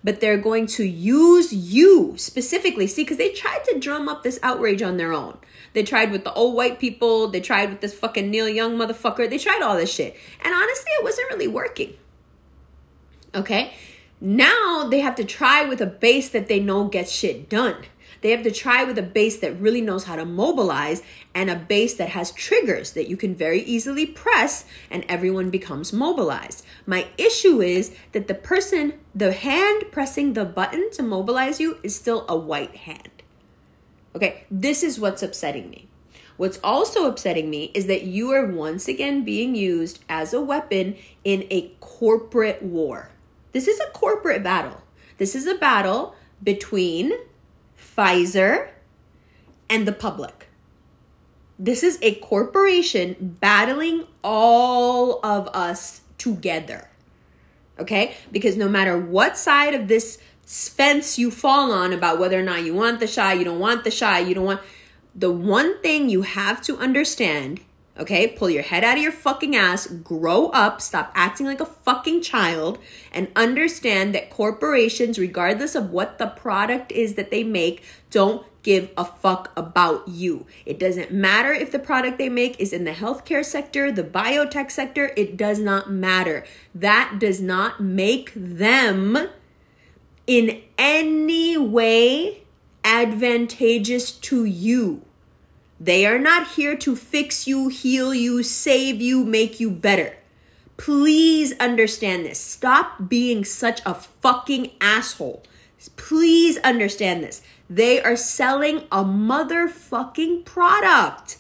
but 0.04 0.20
they're 0.20 0.38
going 0.38 0.68
to 0.68 0.84
use 0.84 1.54
you 1.54 2.14
specifically. 2.18 2.88
See, 2.88 3.04
because 3.04 3.18
they 3.18 3.32
tried 3.32 3.64
to 3.66 3.80
drum 3.80 4.10
up 4.10 4.24
this 4.24 4.40
outrage 4.44 4.82
on 4.82 4.98
their 4.98 5.14
own. 5.14 5.38
They 5.74 5.84
tried 5.84 6.12
with 6.12 6.24
the 6.24 6.34
old 6.34 6.56
white 6.56 6.80
people, 6.80 7.28
they 7.30 7.42
tried 7.42 7.70
with 7.70 7.82
this 7.82 7.94
fucking 7.94 8.30
Neil 8.30 8.50
Young 8.50 8.78
motherfucker, 8.78 9.30
they 9.30 9.38
tried 9.38 9.62
all 9.62 9.76
this 9.76 9.94
shit. 9.94 10.16
And 10.44 10.54
honestly, 10.54 10.92
it 11.00 11.04
wasn't 11.04 11.30
really 11.30 11.48
working. 11.48 11.94
Okay? 13.34 13.74
Now 14.20 14.88
they 14.90 15.00
have 15.00 15.16
to 15.16 15.24
try 15.24 15.66
with 15.66 15.82
a 15.82 15.86
base 15.86 16.30
that 16.30 16.48
they 16.48 16.60
know 16.60 16.88
gets 16.88 17.12
shit 17.12 17.50
done. 17.50 17.78
They 18.22 18.32
have 18.32 18.44
to 18.44 18.52
try 18.52 18.86
with 18.86 18.98
a 18.98 19.04
base 19.04 19.40
that 19.40 19.60
really 19.60 19.82
knows 19.82 20.06
how 20.06 20.16
to 20.16 20.24
mobilize 20.24 21.04
and 21.36 21.50
a 21.50 21.56
base 21.56 21.96
that 21.96 22.10
has 22.10 22.32
triggers 22.32 22.92
that 22.92 23.10
you 23.10 23.18
can 23.18 23.36
very 23.36 23.62
easily 23.64 24.06
press 24.06 24.66
and 24.90 25.06
everyone 25.10 25.50
becomes 25.50 25.92
mobilized. 25.92 26.66
My 26.86 27.08
issue 27.18 27.62
is 27.62 27.96
that 28.12 28.28
the 28.28 28.36
person, 28.36 29.00
the 29.16 29.34
hand 29.34 29.86
pressing 29.92 30.34
the 30.34 30.46
button 30.46 30.92
to 30.92 31.04
mobilize 31.04 31.60
you 31.60 31.80
is 31.84 31.96
still 31.96 32.26
a 32.30 32.36
white 32.36 32.76
hand. 32.76 33.10
Okay, 34.16 34.46
this 34.52 34.84
is 34.84 35.00
what's 35.00 35.24
upsetting 35.24 35.70
me. 35.70 35.88
What's 36.38 36.60
also 36.64 37.08
upsetting 37.08 37.50
me 37.50 37.72
is 37.74 37.88
that 37.88 38.04
you 38.04 38.32
are 38.32 38.46
once 38.46 38.88
again 38.88 39.24
being 39.24 39.56
used 39.56 40.04
as 40.10 40.34
a 40.34 40.42
weapon 40.42 40.96
in 41.24 41.48
a 41.50 41.72
corporate 41.80 42.62
war. 42.62 43.12
This 43.52 43.68
is 43.68 43.80
a 43.80 43.92
corporate 43.92 44.44
battle. 44.44 44.82
This 45.18 45.36
is 45.36 45.46
a 45.46 45.56
battle 45.56 46.16
between 46.44 47.14
Pfizer 47.78 48.70
and 49.70 49.88
the 49.88 49.92
public. 49.92 50.48
This 51.64 51.82
is 51.82 51.98
a 52.02 52.16
corporation 52.16 53.38
battling 53.40 54.06
all 54.22 55.26
of 55.26 55.48
us 55.54 56.02
together. 56.18 56.90
Okay? 57.80 58.16
Because 58.34 58.58
no 58.58 58.68
matter 58.68 58.98
what 58.98 59.38
side 59.38 59.74
of 59.74 59.88
this 59.88 60.18
fence 60.46 61.18
you 61.18 61.32
fall 61.32 61.72
on 61.72 61.94
about 61.94 62.20
whether 62.20 62.38
or 62.38 62.44
not 62.44 62.66
you 62.66 62.74
want 62.74 63.00
the 63.00 63.08
shy, 63.08 63.32
you 63.32 63.46
don't 63.46 63.60
want 63.60 63.86
the 63.86 63.92
shy, 63.92 64.20
you 64.20 64.36
don't 64.36 64.44
want 64.44 64.60
the 65.16 65.32
one 65.32 65.82
thing 65.82 66.10
you 66.10 66.24
have 66.24 66.62
to 66.64 66.78
understand, 66.80 67.62
okay, 67.98 68.28
pull 68.28 68.50
your 68.50 68.64
head 68.64 68.84
out 68.84 68.98
of 68.98 69.02
your 69.02 69.14
fucking 69.14 69.56
ass, 69.56 69.88
grow 69.88 70.48
up, 70.48 70.82
stop 70.82 71.14
acting 71.16 71.46
like 71.46 71.62
a 71.62 71.66
fucking 71.66 72.22
child, 72.22 72.78
and 73.14 73.32
understand 73.38 74.14
that 74.14 74.30
corporations, 74.30 75.18
regardless 75.18 75.76
of 75.76 75.92
what 75.92 76.18
the 76.18 76.28
product 76.28 76.92
is 76.92 77.14
that 77.14 77.32
they 77.32 77.46
make, 77.46 77.82
don't 78.12 78.46
give 78.64 78.90
a 78.98 79.06
fuck 79.06 79.52
about 79.56 80.08
you. 80.08 80.48
It 80.66 80.80
doesn't 80.80 81.12
matter 81.12 81.52
if 81.52 81.72
the 81.72 81.80
product 81.80 82.18
they 82.18 82.30
make 82.30 82.60
is 82.60 82.74
in 82.74 82.86
the 82.86 82.92
healthcare 82.92 83.46
sector, 83.46 83.92
the 83.92 84.04
biotech 84.04 84.72
sector, 84.72 85.12
it 85.16 85.38
does 85.38 85.60
not 85.60 85.92
matter. 85.92 86.46
That 86.74 87.18
does 87.20 87.42
not 87.42 87.82
make 87.82 88.32
them 88.36 89.30
in 90.26 90.62
any 90.78 91.58
way 91.58 92.44
advantageous 92.84 94.12
to 94.12 94.46
you. 94.46 95.02
They 95.80 96.06
are 96.06 96.20
not 96.20 96.54
here 96.54 96.78
to 96.78 96.96
fix 96.96 97.46
you, 97.46 97.68
heal 97.68 98.14
you, 98.14 98.42
save 98.42 99.02
you, 99.02 99.26
make 99.26 99.60
you 99.60 99.70
better. 99.70 100.16
Please 100.78 101.54
understand 101.60 102.26
this. 102.26 102.40
Stop 102.40 103.10
being 103.10 103.44
such 103.44 103.82
a 103.86 103.94
fucking 103.94 104.72
asshole. 104.80 105.44
Please 105.98 106.58
understand 106.60 107.24
this. 107.24 107.42
They 107.74 108.00
are 108.04 108.16
selling 108.16 108.84
a 108.92 109.04
motherfucking 109.04 110.46
product. 110.46 111.38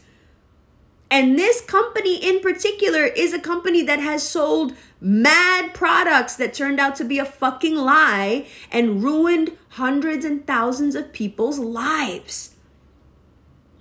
And 1.12 1.38
this 1.38 1.62
company 1.62 2.15
in 2.15 2.39
particular 2.39 3.04
is 3.04 3.36
a 3.36 3.39
company 3.39 3.84
that 3.84 4.00
has 4.00 4.28
sold 4.28 4.74
mad 5.00 5.76
products 5.76 6.36
that 6.38 6.56
turned 6.56 6.80
out 6.80 6.96
to 6.96 7.04
be 7.04 7.19
a 7.19 7.26
fucking 7.26 7.76
lie 7.76 8.48
and 8.72 9.04
ruined 9.04 9.56
hundreds 9.69 10.26
and 10.26 10.48
thousands 10.48 10.96
of 10.96 11.13
people's 11.13 11.60
lives. 11.60 12.56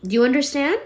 Do 0.05 0.13
you 0.13 0.23
understand? 0.23 0.79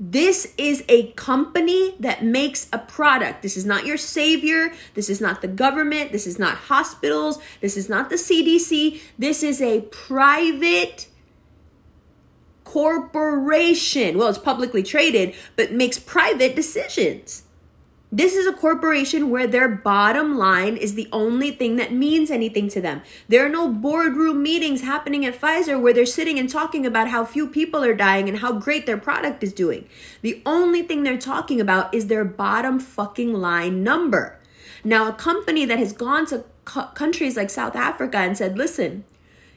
This 0.00 0.54
is 0.56 0.84
a 0.88 1.10
company 1.12 1.96
that 1.98 2.22
makes 2.22 2.68
a 2.72 2.78
product. 2.78 3.42
This 3.42 3.56
is 3.56 3.64
not 3.64 3.84
your 3.84 3.96
savior. 3.96 4.72
This 4.94 5.10
is 5.10 5.20
not 5.20 5.42
the 5.42 5.48
government. 5.48 6.12
This 6.12 6.26
is 6.26 6.38
not 6.38 6.54
hospitals. 6.54 7.40
This 7.60 7.76
is 7.76 7.88
not 7.88 8.08
the 8.08 8.16
CDC. 8.16 9.00
This 9.18 9.42
is 9.42 9.60
a 9.60 9.80
private 9.90 11.08
corporation. 12.62 14.16
Well, 14.16 14.28
it's 14.28 14.38
publicly 14.38 14.84
traded, 14.84 15.34
but 15.56 15.72
makes 15.72 15.98
private 15.98 16.54
decisions. 16.54 17.42
This 18.10 18.34
is 18.34 18.46
a 18.46 18.54
corporation 18.54 19.28
where 19.28 19.46
their 19.46 19.68
bottom 19.68 20.38
line 20.38 20.78
is 20.78 20.94
the 20.94 21.08
only 21.12 21.50
thing 21.50 21.76
that 21.76 21.92
means 21.92 22.30
anything 22.30 22.68
to 22.70 22.80
them. 22.80 23.02
There 23.28 23.44
are 23.44 23.50
no 23.50 23.68
boardroom 23.68 24.42
meetings 24.42 24.80
happening 24.80 25.26
at 25.26 25.38
Pfizer 25.38 25.78
where 25.78 25.92
they're 25.92 26.06
sitting 26.06 26.38
and 26.38 26.48
talking 26.48 26.86
about 26.86 27.08
how 27.08 27.26
few 27.26 27.46
people 27.46 27.84
are 27.84 27.94
dying 27.94 28.26
and 28.26 28.38
how 28.38 28.52
great 28.52 28.86
their 28.86 28.96
product 28.96 29.42
is 29.44 29.52
doing. 29.52 29.86
The 30.22 30.40
only 30.46 30.82
thing 30.82 31.02
they're 31.02 31.18
talking 31.18 31.60
about 31.60 31.92
is 31.92 32.06
their 32.06 32.24
bottom 32.24 32.80
fucking 32.80 33.34
line 33.34 33.84
number. 33.84 34.38
Now, 34.84 35.06
a 35.08 35.12
company 35.12 35.66
that 35.66 35.78
has 35.78 35.92
gone 35.92 36.24
to 36.26 36.44
countries 36.64 37.36
like 37.36 37.50
South 37.50 37.76
Africa 37.76 38.16
and 38.16 38.38
said, 38.38 38.56
listen, 38.56 39.04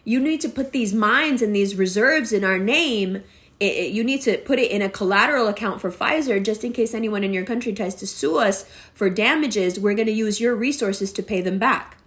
you 0.04 0.20
need 0.20 0.42
to 0.42 0.50
put 0.50 0.74
these 0.74 0.94
mines 0.94 1.42
and 1.42 1.56
these 1.56 1.76
reserves 1.76 2.34
in 2.34 2.44
our 2.44 2.60
name 2.60 3.24
it, 3.62 3.76
it, 3.76 3.91
you 3.93 4.04
need 4.04 4.21
to 4.24 4.39
put 4.39 4.58
it 4.58 4.71
in 4.71 4.82
a 4.82 4.89
collateral 4.89 5.47
account 5.47 5.80
for 5.80 5.91
Pfizer 5.91 6.43
just 6.43 6.63
in 6.63 6.74
case 6.74 6.95
anyone 6.95 7.24
in 7.24 7.32
your 7.32 7.45
country 7.45 7.71
tries 7.71 7.93
to 7.95 8.08
sue 8.08 8.39
us 8.39 8.65
for 8.95 9.08
damages. 9.08 9.80
We're 9.80 9.93
going 9.93 10.08
to 10.08 10.12
use 10.12 10.41
your 10.41 10.56
resources 10.56 11.13
to 11.13 11.21
pay 11.21 11.41
them 11.41 11.60
back. 11.60 11.97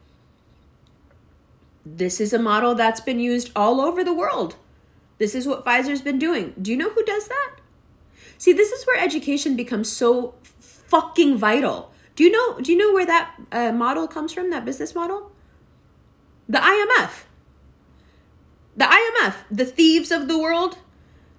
This 1.86 2.20
is 2.20 2.32
a 2.32 2.40
model 2.40 2.74
that's 2.74 3.00
been 3.00 3.20
used 3.20 3.52
all 3.54 3.80
over 3.80 4.02
the 4.02 4.12
world. 4.12 4.56
This 5.18 5.32
is 5.32 5.46
what 5.46 5.64
Pfizer's 5.64 6.02
been 6.02 6.18
doing. 6.18 6.54
Do 6.60 6.72
you 6.72 6.76
know 6.76 6.90
who 6.90 7.04
does 7.04 7.28
that? 7.28 7.56
See, 8.36 8.52
this 8.52 8.72
is 8.72 8.84
where 8.84 9.00
education 9.00 9.54
becomes 9.54 9.92
so 9.92 10.34
fucking 10.58 11.36
vital. 11.36 11.92
Do 12.16 12.24
you 12.24 12.32
know 12.32 12.60
do 12.60 12.72
you 12.72 12.78
know 12.78 12.92
where 12.92 13.06
that 13.06 13.34
uh, 13.52 13.70
model 13.70 14.08
comes 14.08 14.32
from, 14.32 14.50
that 14.50 14.64
business 14.64 14.92
model? 14.92 15.30
The 16.48 16.58
IMF. 16.58 17.24
The 18.76 18.86
IMF, 18.86 19.36
the 19.52 19.64
thieves 19.64 20.10
of 20.10 20.26
the 20.26 20.36
world, 20.36 20.78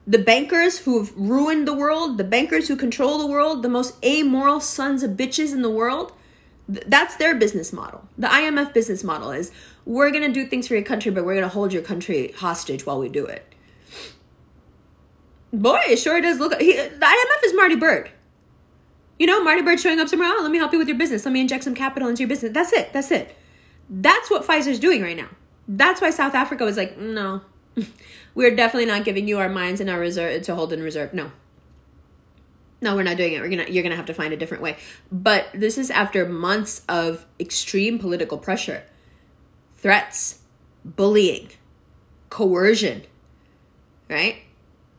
the 0.08 0.20
bankers 0.20 0.80
who 0.80 1.00
have 1.00 1.14
ruined 1.16 1.68
the 1.68 1.74
world, 1.74 2.18
the 2.18 2.24
bankers 2.24 2.68
who 2.68 2.76
control 2.76 3.18
the 3.18 3.28
world, 3.28 3.64
the 3.64 3.70
most 3.70 4.04
amoral 4.04 4.60
sons 4.60 5.02
of 5.04 5.12
bitches 5.12 5.52
in 5.52 5.62
the 5.62 5.70
world, 5.70 6.14
that's 6.68 7.16
their 7.16 7.36
business 7.36 7.74
model. 7.74 8.08
The 8.18 8.28
IMF 8.28 8.74
business 8.74 9.04
model 9.04 9.32
is 9.32 9.52
we're 9.86 10.12
going 10.12 10.24
to 10.24 10.32
do 10.32 10.48
things 10.48 10.68
for 10.68 10.76
your 10.76 10.84
country, 10.84 11.12
but 11.12 11.26
we're 11.26 11.34
going 11.34 11.44
to 11.44 11.50
hold 11.50 11.74
your 11.74 11.82
country 11.82 12.34
hostage 12.38 12.86
while 12.86 13.00
we 13.00 13.10
do 13.10 13.26
it. 13.26 13.46
Boy, 15.54 15.80
it 15.88 15.98
sure 15.98 16.20
does 16.22 16.40
look. 16.40 16.60
He, 16.60 16.74
the 16.74 16.90
IMF 16.90 17.46
is 17.46 17.54
Marty 17.56 17.76
Byrde. 17.76 18.10
You 19.18 19.28
know, 19.28 19.44
Marty 19.44 19.62
Byrde 19.62 19.80
showing 19.80 20.00
up 20.00 20.10
somewhere. 20.10 20.30
Oh, 20.32 20.42
let 20.42 20.52
me 20.52 20.58
help 20.58 20.74
you 20.74 20.80
with 20.80 20.88
your 20.88 20.98
business. 20.98 21.24
Let 21.24 21.32
me 21.32 21.42
inject 21.42 21.64
some 21.64 21.76
capital 21.76 22.10
into 22.10 22.22
your 22.22 22.28
business. 22.28 22.52
That's 22.52 22.74
it. 22.74 22.92
That's 22.92 23.12
it. 23.12 23.36
That's 23.90 24.30
what 24.30 24.46
Pfizer's 24.46 24.80
doing 24.80 25.02
right 25.02 25.16
now. 25.16 25.30
That's 25.68 26.02
why 26.02 26.10
South 26.10 26.36
Africa 26.36 26.66
was 26.66 26.78
like, 26.78 26.98
no, 26.98 27.42
we're 28.36 28.56
definitely 28.56 28.86
not 28.86 29.06
giving 29.06 29.28
you 29.28 29.40
our 29.40 29.50
mines 29.50 29.80
and 29.80 29.90
our 29.90 30.00
reserve 30.00 30.44
to 30.44 30.56
hold 30.56 30.74
in 30.74 30.84
reserve. 30.84 31.14
No. 31.14 31.32
No, 32.82 32.96
we're 32.96 33.04
not 33.04 33.18
doing 33.18 33.34
it. 33.34 33.42
We're 33.42 33.50
gonna 33.50 33.66
you're 33.68 33.84
gonna 33.84 33.96
have 33.96 34.06
to 34.08 34.14
find 34.14 34.34
a 34.34 34.38
different 34.38 34.62
way. 34.62 34.78
But 35.12 35.48
this 35.54 35.78
is 35.78 35.90
after 35.90 36.28
months 36.28 36.84
of 36.88 37.26
extreme 37.40 37.98
political 37.98 38.38
pressure, 38.38 38.84
threats, 39.78 40.42
bullying, 40.84 41.50
coercion, 42.30 43.04
right? 44.10 44.38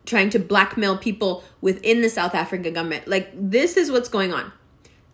Trying 0.06 0.30
to 0.30 0.38
blackmail 0.38 0.96
people 0.98 1.44
within 1.60 2.00
the 2.00 2.08
South 2.08 2.34
African 2.34 2.72
government. 2.72 3.06
Like 3.06 3.30
this 3.34 3.76
is 3.76 3.90
what's 3.90 4.08
going 4.08 4.32
on. 4.32 4.52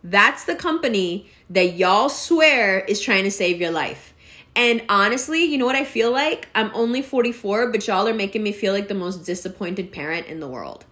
That's 0.03 0.45
the 0.45 0.55
company 0.55 1.29
that 1.49 1.73
y'all 1.73 2.09
swear 2.09 2.79
is 2.79 3.01
trying 3.01 3.23
to 3.25 3.31
save 3.31 3.61
your 3.61 3.71
life. 3.71 4.12
And 4.55 4.83
honestly, 4.87 5.43
you 5.43 5.57
know 5.57 5.65
what 5.65 5.75
I 5.75 5.83
feel 5.83 6.11
like? 6.11 6.47
I'm 6.53 6.71
only 6.73 7.01
44, 7.01 7.71
but 7.71 7.87
y'all 7.87 8.07
are 8.07 8.13
making 8.13 8.43
me 8.43 8.51
feel 8.51 8.73
like 8.73 8.87
the 8.87 8.93
most 8.93 9.25
disappointed 9.25 9.91
parent 9.91 10.27
in 10.27 10.39
the 10.39 10.47
world. 10.47 10.85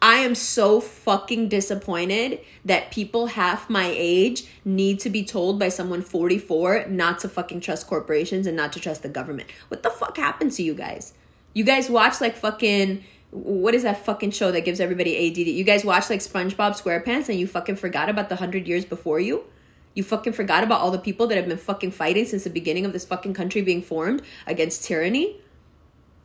I 0.00 0.18
am 0.18 0.36
so 0.36 0.80
fucking 0.80 1.48
disappointed 1.48 2.40
that 2.64 2.92
people 2.92 3.26
half 3.28 3.68
my 3.68 3.92
age 3.92 4.44
need 4.64 5.00
to 5.00 5.10
be 5.10 5.24
told 5.24 5.58
by 5.58 5.70
someone 5.70 6.02
44 6.02 6.86
not 6.86 7.18
to 7.20 7.28
fucking 7.28 7.60
trust 7.60 7.88
corporations 7.88 8.46
and 8.46 8.56
not 8.56 8.72
to 8.74 8.80
trust 8.80 9.02
the 9.02 9.08
government. 9.08 9.50
What 9.66 9.82
the 9.82 9.90
fuck 9.90 10.16
happened 10.16 10.52
to 10.52 10.62
you 10.62 10.74
guys? 10.74 11.14
You 11.52 11.64
guys 11.64 11.90
watch 11.90 12.20
like 12.20 12.36
fucking 12.36 13.02
what 13.30 13.74
is 13.74 13.82
that 13.82 14.04
fucking 14.04 14.30
show 14.30 14.52
that 14.52 14.64
gives 14.64 14.80
everybody 14.80 15.28
ADD? 15.28 15.48
You 15.48 15.64
guys 15.64 15.84
watch 15.84 16.08
like 16.08 16.20
SpongeBob 16.20 16.80
SquarePants 16.80 17.28
and 17.28 17.38
you 17.38 17.46
fucking 17.46 17.76
forgot 17.76 18.08
about 18.08 18.28
the 18.28 18.36
100 18.36 18.66
years 18.66 18.84
before 18.84 19.20
you? 19.20 19.44
You 19.98 20.04
fucking 20.04 20.34
forgot 20.34 20.62
about 20.62 20.80
all 20.80 20.92
the 20.92 20.98
people 21.00 21.26
that 21.26 21.34
have 21.34 21.48
been 21.48 21.58
fucking 21.58 21.90
fighting 21.90 22.24
since 22.24 22.44
the 22.44 22.50
beginning 22.50 22.86
of 22.86 22.92
this 22.92 23.04
fucking 23.04 23.34
country 23.34 23.62
being 23.62 23.82
formed 23.82 24.22
against 24.46 24.84
tyranny? 24.84 25.40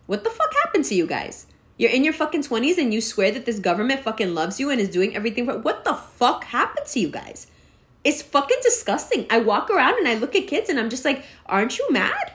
What 0.06 0.24
the 0.24 0.30
fuck 0.30 0.54
happened 0.62 0.86
to 0.86 0.94
you 0.94 1.08
guys? 1.08 1.48
You're 1.78 1.90
in 1.90 2.04
your 2.04 2.14
fucking 2.14 2.44
20s 2.44 2.78
and 2.78 2.94
you 2.94 3.02
swear 3.02 3.32
that 3.32 3.48
this 3.48 3.58
government 3.58 4.02
fucking 4.02 4.36
loves 4.36 4.60
you 4.60 4.70
and 4.70 4.80
is 4.80 4.90
doing 4.90 5.16
everything 5.16 5.48
for 5.48 5.58
what 5.58 5.86
the 5.86 5.96
fuck 5.96 6.44
happened 6.44 6.86
to 6.86 7.00
you 7.00 7.08
guys? 7.08 7.48
It's 8.04 8.22
fucking 8.22 8.60
disgusting. 8.62 9.26
I 9.32 9.40
walk 9.40 9.72
around 9.72 9.98
and 9.98 10.08
I 10.08 10.20
look 10.20 10.36
at 10.36 10.46
kids 10.46 10.70
and 10.70 10.80
I'm 10.80 10.92
just 10.92 11.04
like, 11.04 11.26
aren't 11.48 11.80
you 11.80 11.88
mad? 11.90 12.34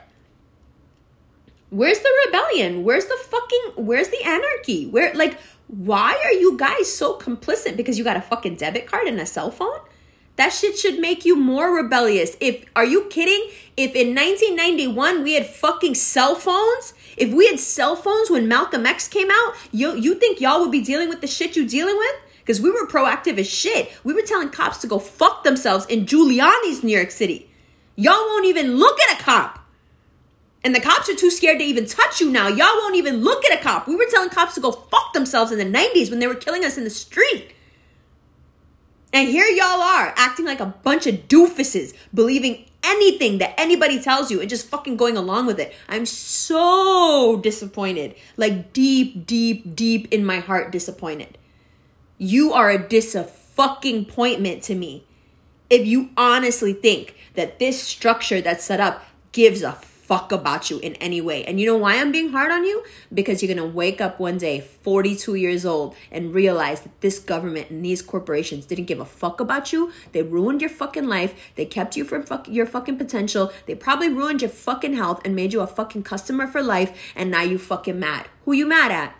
Where's 1.69 1.99
the 1.99 2.11
rebellion? 2.25 2.83
Where's 2.83 3.05
the 3.05 3.17
fucking 3.17 3.85
where's 3.85 4.09
the 4.09 4.21
anarchy? 4.25 4.87
Where 4.87 5.13
like 5.13 5.39
why 5.67 6.21
are 6.25 6.33
you 6.33 6.57
guys 6.57 6.93
so 6.93 7.17
complicit 7.17 7.77
because 7.77 7.97
you 7.97 8.03
got 8.03 8.17
a 8.17 8.21
fucking 8.21 8.55
debit 8.55 8.87
card 8.87 9.07
and 9.07 9.21
a 9.21 9.25
cell 9.25 9.51
phone? 9.51 9.79
That 10.39 10.53
shit 10.53 10.77
should 10.77 10.99
make 10.99 11.25
you 11.25 11.35
more 11.35 11.75
rebellious. 11.75 12.37
If 12.39 12.63
are 12.73 12.85
you 12.85 13.07
kidding? 13.09 13.49
If 13.75 13.93
in 13.93 14.15
1991 14.15 15.21
we 15.21 15.33
had 15.33 15.45
fucking 15.45 15.95
cell 15.95 16.33
phones, 16.33 16.93
if 17.17 17.33
we 17.33 17.47
had 17.47 17.59
cell 17.59 17.97
phones 17.97 18.31
when 18.31 18.47
Malcolm 18.47 18.85
X 18.85 19.09
came 19.09 19.27
out, 19.29 19.55
you 19.73 19.97
you 19.97 20.15
think 20.15 20.39
y'all 20.39 20.61
would 20.61 20.71
be 20.71 20.79
dealing 20.79 21.09
with 21.09 21.19
the 21.19 21.27
shit 21.27 21.57
you 21.57 21.67
dealing 21.67 21.97
with? 21.97 22.15
Because 22.37 22.61
we 22.61 22.71
were 22.71 22.87
proactive 22.87 23.37
as 23.37 23.49
shit. 23.49 23.91
We 24.05 24.13
were 24.13 24.21
telling 24.21 24.47
cops 24.47 24.77
to 24.77 24.87
go 24.87 24.97
fuck 24.97 25.43
themselves 25.43 25.85
in 25.87 26.05
Giuliani's 26.05 26.85
New 26.85 26.95
York 26.95 27.11
City. 27.11 27.51
Y'all 27.97 28.13
won't 28.13 28.45
even 28.45 28.77
look 28.77 28.97
at 29.01 29.19
a 29.19 29.21
cop. 29.21 29.59
And 30.63 30.73
the 30.73 30.79
cops 30.79 31.09
are 31.09 31.15
too 31.15 31.31
scared 31.31 31.59
to 31.59 31.65
even 31.65 31.85
touch 31.85 32.21
you 32.21 32.31
now. 32.31 32.47
Y'all 32.47 32.77
won't 32.77 32.95
even 32.95 33.25
look 33.25 33.43
at 33.43 33.59
a 33.59 33.61
cop. 33.61 33.89
We 33.89 33.97
were 33.97 34.07
telling 34.09 34.29
cops 34.29 34.55
to 34.55 34.61
go 34.61 34.71
fuck 34.71 35.11
themselves 35.11 35.51
in 35.51 35.57
the 35.57 35.77
90s 35.77 36.09
when 36.09 36.19
they 36.19 36.27
were 36.27 36.35
killing 36.35 36.63
us 36.63 36.77
in 36.77 36.85
the 36.85 36.89
street. 36.89 37.51
And 39.11 39.27
here 39.27 39.47
y'all 39.47 39.81
are 39.81 40.13
acting 40.15 40.45
like 40.45 40.59
a 40.59 40.75
bunch 40.83 41.07
of 41.07 41.27
doofuses, 41.27 41.95
believing 42.13 42.65
anything 42.83 43.39
that 43.39 43.59
anybody 43.59 44.01
tells 44.01 44.31
you 44.31 44.39
and 44.39 44.49
just 44.49 44.67
fucking 44.67 44.97
going 44.97 45.17
along 45.17 45.45
with 45.47 45.59
it. 45.59 45.73
I'm 45.87 46.05
so 46.05 47.39
disappointed. 47.41 48.15
Like 48.37 48.71
deep, 48.73 49.25
deep, 49.25 49.75
deep 49.75 50.13
in 50.13 50.25
my 50.25 50.39
heart 50.39 50.71
disappointed. 50.71 51.37
You 52.17 52.53
are 52.53 52.69
a 52.69 52.87
disappointment 52.87 54.63
to 54.63 54.75
me. 54.75 55.05
If 55.69 55.85
you 55.85 56.09
honestly 56.17 56.73
think 56.73 57.15
that 57.35 57.59
this 57.59 57.81
structure 57.81 58.41
that's 58.41 58.63
set 58.63 58.79
up 58.79 59.05
gives 59.31 59.61
a 59.61 59.73
fuck 60.09 60.31
about 60.31 60.71
you 60.71 60.79
in 60.79 60.95
any 60.95 61.21
way. 61.21 61.45
And 61.45 61.59
you 61.59 61.67
know 61.67 61.77
why 61.77 61.97
I'm 61.97 62.11
being 62.11 62.31
hard 62.31 62.51
on 62.51 62.63
you? 62.65 62.83
Because 63.13 63.43
you're 63.43 63.55
going 63.55 63.69
to 63.69 63.75
wake 63.77 64.01
up 64.01 64.19
one 64.19 64.39
day 64.39 64.59
42 64.59 65.35
years 65.35 65.67
old 65.67 65.95
and 66.11 66.33
realize 66.33 66.81
that 66.81 66.99
this 67.01 67.19
government 67.19 67.69
and 67.69 67.85
these 67.85 68.01
corporations 68.01 68.65
didn't 68.65 68.85
give 68.85 68.99
a 68.99 69.05
fuck 69.05 69.39
about 69.39 69.71
you. 69.71 69.91
They 70.11 70.23
ruined 70.23 70.61
your 70.61 70.71
fucking 70.71 71.07
life. 71.07 71.51
They 71.53 71.65
kept 71.65 71.95
you 71.95 72.05
from 72.05 72.23
fuck- 72.23 72.47
your 72.47 72.65
fucking 72.65 72.97
potential. 72.97 73.53
They 73.67 73.75
probably 73.75 74.09
ruined 74.09 74.41
your 74.41 74.49
fucking 74.49 74.95
health 74.95 75.21
and 75.23 75.35
made 75.35 75.53
you 75.53 75.61
a 75.61 75.67
fucking 75.67 76.01
customer 76.01 76.47
for 76.47 76.63
life 76.63 77.13
and 77.15 77.29
now 77.29 77.43
you 77.43 77.59
fucking 77.59 77.99
mad. 77.99 78.29
Who 78.45 78.53
you 78.53 78.65
mad 78.65 78.91
at? 78.91 79.15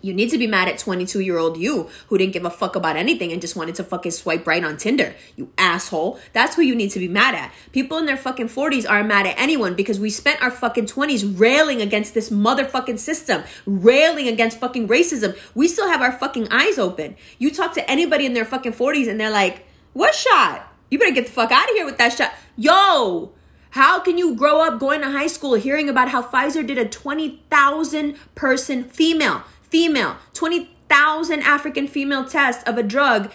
You 0.00 0.14
need 0.14 0.30
to 0.30 0.38
be 0.38 0.46
mad 0.46 0.68
at 0.68 0.78
22 0.78 1.20
year 1.20 1.38
old 1.38 1.56
you 1.56 1.88
who 2.08 2.18
didn't 2.18 2.32
give 2.32 2.44
a 2.44 2.50
fuck 2.50 2.76
about 2.76 2.96
anything 2.96 3.32
and 3.32 3.40
just 3.40 3.56
wanted 3.56 3.74
to 3.76 3.84
fucking 3.84 4.12
swipe 4.12 4.46
right 4.46 4.64
on 4.64 4.76
Tinder. 4.76 5.14
You 5.36 5.50
asshole. 5.58 6.18
That's 6.32 6.54
who 6.56 6.62
you 6.62 6.74
need 6.74 6.90
to 6.90 6.98
be 6.98 7.08
mad 7.08 7.34
at. 7.34 7.52
People 7.72 7.98
in 7.98 8.06
their 8.06 8.16
fucking 8.16 8.48
40s 8.48 8.88
aren't 8.88 9.08
mad 9.08 9.26
at 9.26 9.38
anyone 9.38 9.74
because 9.74 9.98
we 9.98 10.10
spent 10.10 10.42
our 10.42 10.50
fucking 10.50 10.86
20s 10.86 11.38
railing 11.38 11.80
against 11.80 12.14
this 12.14 12.30
motherfucking 12.30 12.98
system, 12.98 13.42
railing 13.66 14.28
against 14.28 14.58
fucking 14.58 14.88
racism. 14.88 15.36
We 15.54 15.68
still 15.68 15.88
have 15.88 16.02
our 16.02 16.12
fucking 16.12 16.48
eyes 16.50 16.78
open. 16.78 17.16
You 17.38 17.50
talk 17.50 17.74
to 17.74 17.90
anybody 17.90 18.26
in 18.26 18.34
their 18.34 18.44
fucking 18.44 18.72
40s 18.72 19.08
and 19.08 19.20
they're 19.20 19.30
like, 19.30 19.66
what 19.92 20.14
shot? 20.14 20.72
You 20.90 20.98
better 20.98 21.12
get 21.12 21.26
the 21.26 21.32
fuck 21.32 21.52
out 21.52 21.68
of 21.68 21.74
here 21.74 21.84
with 21.84 21.98
that 21.98 22.12
shot. 22.12 22.32
Yo, 22.56 23.32
how 23.70 24.00
can 24.00 24.16
you 24.16 24.34
grow 24.34 24.60
up 24.60 24.78
going 24.78 25.00
to 25.02 25.10
high 25.10 25.26
school 25.26 25.54
hearing 25.54 25.88
about 25.88 26.08
how 26.08 26.22
Pfizer 26.22 26.66
did 26.66 26.78
a 26.78 26.88
20,000 26.88 28.16
person 28.34 28.84
female? 28.84 29.42
Female, 29.70 30.16
20,000 30.34 31.42
African 31.42 31.88
female 31.88 32.24
tests 32.24 32.62
of 32.64 32.78
a 32.78 32.82
drug 32.82 33.30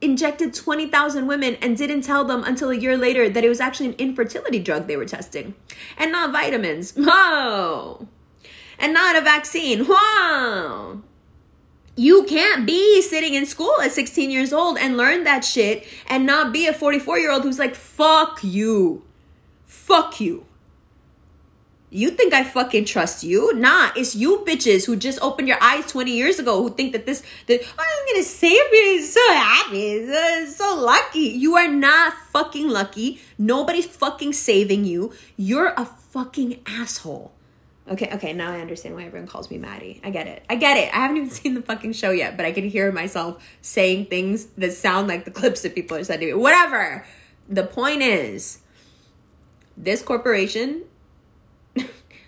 injected 0.00 0.54
20,000 0.54 1.26
women 1.26 1.56
and 1.62 1.76
didn't 1.76 2.02
tell 2.02 2.24
them 2.24 2.44
until 2.44 2.70
a 2.70 2.76
year 2.76 2.96
later 2.96 3.28
that 3.28 3.44
it 3.44 3.48
was 3.48 3.60
actually 3.60 3.86
an 3.86 3.94
infertility 3.94 4.58
drug 4.58 4.86
they 4.86 4.96
were 4.96 5.06
testing 5.06 5.54
and 5.96 6.12
not 6.12 6.32
vitamins. 6.32 6.92
Whoa. 6.96 8.06
And 8.78 8.92
not 8.92 9.16
a 9.16 9.20
vaccine. 9.20 9.86
Whoa. 9.88 11.02
You 11.98 12.24
can't 12.24 12.66
be 12.66 13.00
sitting 13.00 13.32
in 13.32 13.46
school 13.46 13.80
at 13.82 13.92
16 13.92 14.30
years 14.30 14.52
old 14.52 14.76
and 14.76 14.98
learn 14.98 15.24
that 15.24 15.44
shit 15.44 15.86
and 16.06 16.26
not 16.26 16.52
be 16.52 16.66
a 16.66 16.74
44 16.74 17.18
year 17.18 17.32
old 17.32 17.42
who's 17.42 17.58
like, 17.58 17.74
fuck 17.74 18.40
you. 18.42 19.02
Fuck 19.64 20.20
you. 20.20 20.45
You 21.96 22.10
think 22.10 22.34
I 22.34 22.44
fucking 22.44 22.84
trust 22.84 23.24
you? 23.24 23.54
Nah, 23.54 23.88
it's 23.96 24.14
you 24.14 24.44
bitches 24.46 24.84
who 24.84 24.96
just 24.96 25.18
opened 25.22 25.48
your 25.48 25.56
eyes 25.62 25.90
20 25.90 26.12
years 26.12 26.38
ago 26.38 26.62
who 26.62 26.68
think 26.68 26.92
that 26.92 27.06
this, 27.06 27.22
that 27.46 27.62
oh, 27.62 27.82
I'm 27.82 28.14
gonna 28.14 28.22
save 28.22 28.52
you. 28.70 29.00
So 29.00 29.20
happy, 29.32 30.06
so, 30.06 30.44
so 30.44 30.76
lucky. 30.78 31.20
You 31.20 31.56
are 31.56 31.68
not 31.68 32.12
fucking 32.12 32.68
lucky. 32.68 33.22
Nobody's 33.38 33.86
fucking 33.86 34.34
saving 34.34 34.84
you. 34.84 35.14
You're 35.38 35.72
a 35.74 35.86
fucking 35.86 36.60
asshole. 36.66 37.32
Okay, 37.88 38.10
okay, 38.12 38.34
now 38.34 38.52
I 38.52 38.60
understand 38.60 38.94
why 38.94 39.04
everyone 39.04 39.26
calls 39.26 39.50
me 39.50 39.56
Maddy. 39.56 40.02
I 40.04 40.10
get 40.10 40.26
it. 40.26 40.44
I 40.50 40.56
get 40.56 40.76
it. 40.76 40.92
I 40.92 40.98
haven't 40.98 41.16
even 41.16 41.30
seen 41.40 41.54
the 41.54 41.62
fucking 41.62 41.94
show 41.94 42.10
yet, 42.10 42.36
but 42.36 42.44
I 42.44 42.52
can 42.52 42.68
hear 42.68 42.92
myself 42.92 43.42
saying 43.62 44.06
things 44.06 44.44
that 44.58 44.74
sound 44.74 45.08
like 45.08 45.24
the 45.24 45.30
clips 45.30 45.62
that 45.62 45.74
people 45.74 45.96
are 45.96 46.04
sending 46.04 46.28
me. 46.28 46.34
Whatever. 46.34 47.06
The 47.48 47.62
point 47.62 48.02
is, 48.02 48.58
this 49.78 50.02
corporation 50.02 50.82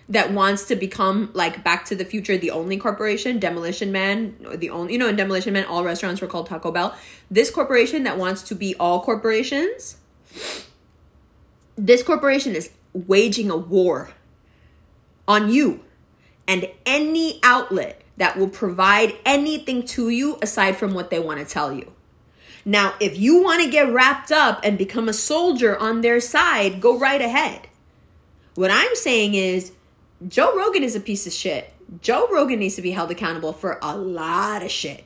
that 0.09 0.31
wants 0.33 0.65
to 0.65 0.75
become 0.75 1.29
like 1.33 1.63
Back 1.63 1.85
to 1.85 1.95
the 1.95 2.03
Future, 2.03 2.35
the 2.35 2.51
only 2.51 2.77
corporation, 2.77 3.39
Demolition 3.39 3.91
Man, 3.91 4.35
the 4.55 4.71
only, 4.71 4.93
you 4.93 4.99
know, 4.99 5.07
in 5.07 5.15
Demolition 5.15 5.53
Man, 5.53 5.65
all 5.65 5.83
restaurants 5.83 6.19
were 6.19 6.27
called 6.27 6.47
Taco 6.47 6.71
Bell. 6.71 6.97
This 7.29 7.51
corporation 7.51 8.03
that 8.03 8.17
wants 8.17 8.41
to 8.43 8.55
be 8.55 8.75
all 8.79 9.01
corporations, 9.01 9.97
this 11.77 12.01
corporation 12.01 12.55
is 12.55 12.71
waging 12.93 13.51
a 13.51 13.55
war 13.55 14.09
on 15.27 15.49
you 15.49 15.81
and 16.47 16.67
any 16.87 17.39
outlet 17.43 18.01
that 18.17 18.35
will 18.35 18.49
provide 18.49 19.15
anything 19.25 19.85
to 19.85 20.09
you 20.09 20.39
aside 20.41 20.75
from 20.75 20.93
what 20.95 21.11
they 21.11 21.19
want 21.19 21.39
to 21.39 21.45
tell 21.45 21.71
you. 21.71 21.93
Now, 22.65 22.95
if 22.99 23.17
you 23.17 23.41
want 23.41 23.63
to 23.63 23.69
get 23.69 23.93
wrapped 23.93 24.31
up 24.31 24.59
and 24.63 24.77
become 24.77 25.07
a 25.07 25.13
soldier 25.13 25.77
on 25.77 26.01
their 26.01 26.19
side, 26.19 26.81
go 26.81 26.97
right 26.97 27.21
ahead. 27.21 27.67
What 28.55 28.71
I'm 28.71 28.95
saying 28.95 29.35
is, 29.35 29.71
Joe 30.27 30.53
Rogan 30.53 30.83
is 30.83 30.97
a 30.97 30.99
piece 30.99 31.25
of 31.27 31.31
shit. 31.31 31.73
Joe 32.01 32.27
Rogan 32.29 32.59
needs 32.59 32.75
to 32.75 32.81
be 32.81 32.91
held 32.91 33.09
accountable 33.09 33.53
for 33.53 33.79
a 33.81 33.95
lot 33.95 34.61
of 34.61 34.69
shit. 34.69 35.05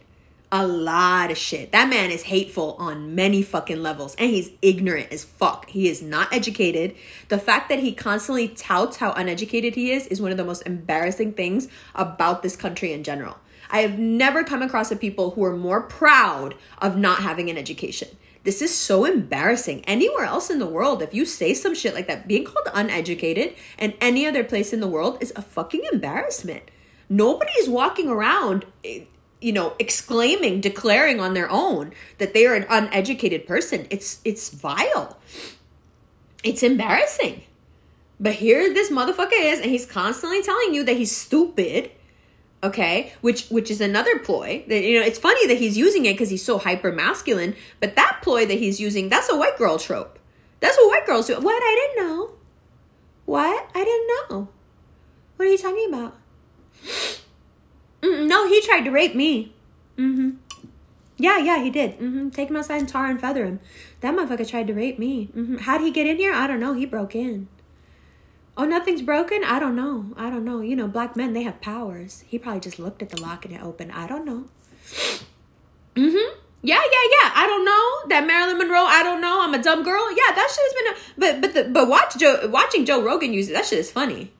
A 0.51 0.65
lot 0.65 1.29
of 1.29 1.37
shit. 1.37 1.71
That 1.71 1.87
man 1.87 2.09
is 2.09 2.23
hateful 2.23 2.75
on 2.79 3.13
many 3.13 3.43
fucking 3.43 3.83
levels 3.83 4.15
and 4.15 4.31
he's 4.31 4.49
ignorant 4.63 5.11
as 5.11 5.23
fuck. 5.23 5.69
He 5.69 5.87
is 5.87 6.01
not 6.01 6.33
educated. 6.33 6.95
The 7.29 7.37
fact 7.37 7.69
that 7.69 7.77
he 7.77 7.93
constantly 7.93 8.47
touts 8.47 8.97
how 8.97 9.11
uneducated 9.11 9.75
he 9.75 9.91
is 9.91 10.07
is 10.07 10.19
one 10.19 10.31
of 10.31 10.37
the 10.37 10.43
most 10.43 10.63
embarrassing 10.63 11.33
things 11.33 11.67
about 11.93 12.41
this 12.41 12.55
country 12.55 12.91
in 12.91 13.03
general. 13.03 13.37
I 13.69 13.81
have 13.81 13.99
never 13.99 14.43
come 14.43 14.63
across 14.63 14.91
a 14.91 14.95
people 14.95 15.31
who 15.31 15.43
are 15.43 15.55
more 15.55 15.81
proud 15.81 16.55
of 16.79 16.97
not 16.97 17.19
having 17.19 17.51
an 17.51 17.57
education. 17.57 18.09
This 18.43 18.61
is 18.61 18.75
so 18.75 19.05
embarrassing. 19.05 19.85
Anywhere 19.85 20.25
else 20.25 20.49
in 20.49 20.59
the 20.59 20.67
world, 20.67 21.01
if 21.01 21.13
you 21.13 21.25
say 21.25 21.53
some 21.53 21.73
shit 21.73 21.93
like 21.93 22.07
that, 22.07 22.27
being 22.27 22.43
called 22.43 22.67
uneducated 22.73 23.55
and 23.77 23.93
any 24.01 24.27
other 24.27 24.43
place 24.43 24.73
in 24.73 24.81
the 24.81 24.87
world 24.87 25.17
is 25.21 25.31
a 25.35 25.41
fucking 25.41 25.83
embarrassment. 25.91 26.63
Nobody 27.09 27.51
is 27.53 27.69
walking 27.69 28.09
around, 28.09 28.65
you 28.83 29.51
know, 29.53 29.75
exclaiming, 29.79 30.59
declaring 30.59 31.21
on 31.21 31.33
their 31.33 31.49
own 31.49 31.93
that 32.17 32.33
they 32.33 32.45
are 32.45 32.53
an 32.53 32.65
uneducated 32.69 33.47
person. 33.47 33.87
It's 33.89 34.19
it's 34.25 34.49
vile. 34.49 35.17
It's 36.43 36.63
embarrassing. 36.63 37.43
But 38.19 38.35
here 38.35 38.73
this 38.73 38.91
motherfucker 38.91 39.39
is, 39.39 39.59
and 39.59 39.69
he's 39.69 39.85
constantly 39.85 40.41
telling 40.41 40.73
you 40.73 40.83
that 40.83 40.97
he's 40.97 41.15
stupid 41.15 41.91
okay 42.63 43.11
which 43.21 43.47
which 43.49 43.69
is 43.69 43.81
another 43.81 44.17
ploy 44.19 44.63
that 44.67 44.83
you 44.83 44.97
know 44.97 45.05
it's 45.05 45.19
funny 45.19 45.45
that 45.47 45.57
he's 45.57 45.77
using 45.77 46.05
it 46.05 46.13
because 46.13 46.29
he's 46.29 46.43
so 46.43 46.57
hyper 46.57 46.91
masculine 46.91 47.55
but 47.79 47.95
that 47.95 48.19
ploy 48.23 48.45
that 48.45 48.57
he's 48.57 48.79
using 48.79 49.09
that's 49.09 49.29
a 49.29 49.37
white 49.37 49.57
girl 49.57 49.77
trope. 49.77 50.17
That's 50.59 50.77
what 50.77 50.89
white 50.91 51.05
girls 51.05 51.27
do. 51.27 51.35
What? 51.35 51.61
I 51.61 51.91
didn't 51.93 52.07
know. 52.07 52.31
What? 53.25 53.69
I 53.75 53.83
didn't 53.83 54.07
know. 54.07 54.47
What 55.35 55.47
are 55.47 55.51
you 55.51 55.57
talking 55.57 55.87
about? 55.89 56.15
Mm 58.01 58.27
no 58.27 58.47
he 58.47 58.61
tried 58.61 58.81
to 58.85 58.91
rape 58.91 59.15
me. 59.15 59.53
Mm-hmm. 59.97 60.31
Yeah 61.17 61.37
yeah 61.39 61.61
he 61.61 61.69
did. 61.69 61.99
Mm-hmm. 61.99 62.29
Take 62.29 62.49
him 62.49 62.55
outside 62.55 62.79
and 62.79 62.89
tar 62.89 63.07
and 63.07 63.19
feather 63.19 63.45
him. 63.45 63.59
That 63.99 64.15
motherfucker 64.15 64.49
tried 64.49 64.67
to 64.67 64.73
rape 64.73 64.97
me. 64.97 65.29
Mm-hmm. 65.35 65.57
how'd 65.57 65.81
he 65.81 65.91
get 65.91 66.07
in 66.07 66.17
here? 66.17 66.33
I 66.33 66.47
don't 66.47 66.59
know. 66.59 66.73
He 66.73 66.85
broke 66.85 67.13
in 67.13 67.49
Oh, 68.55 68.65
nothing's 68.65 69.01
broken? 69.01 69.43
I 69.43 69.59
don't 69.59 69.75
know. 69.75 70.13
I 70.15 70.29
don't 70.29 70.45
know. 70.45 70.61
You 70.61 70.75
know, 70.75 70.87
black 70.87 71.15
men, 71.15 71.33
they 71.33 71.43
have 71.43 71.59
powers. 71.59 72.23
He 72.27 72.37
probably 72.37 72.61
just 72.61 72.77
looked 72.77 73.01
at 73.01 73.09
the 73.09 73.19
lock 73.19 73.45
and 73.45 73.53
it 73.53 73.61
opened. 73.61 73.91
I 73.91 74.07
don't 74.07 74.25
know. 74.25 74.45
Mm 75.95 76.11
hmm. 76.11 76.39
Yeah, 76.65 76.75
yeah, 76.81 77.09
yeah. 77.11 77.31
I 77.35 77.45
don't 77.45 77.65
know 77.65 78.09
that 78.09 78.25
Marilyn 78.25 78.57
Monroe. 78.57 78.85
I 78.85 79.03
don't 79.03 79.19
know. 79.19 79.41
I'm 79.41 79.53
a 79.53 79.61
dumb 79.61 79.83
girl. 79.83 80.09
Yeah, 80.11 80.33
that 80.33 80.49
shit 80.49 80.63
has 80.63 80.73
been. 80.73 80.93
A, 80.93 81.19
but 81.19 81.41
but 81.41 81.53
the, 81.53 81.71
but 81.71 81.89
watch 81.89 82.17
Joe 82.17 82.47
watching 82.47 82.85
Joe 82.85 83.03
Rogan 83.03 83.33
use 83.33 83.49
it. 83.49 83.53
That 83.53 83.65
shit 83.65 83.79
is 83.79 83.91
funny. 83.91 84.31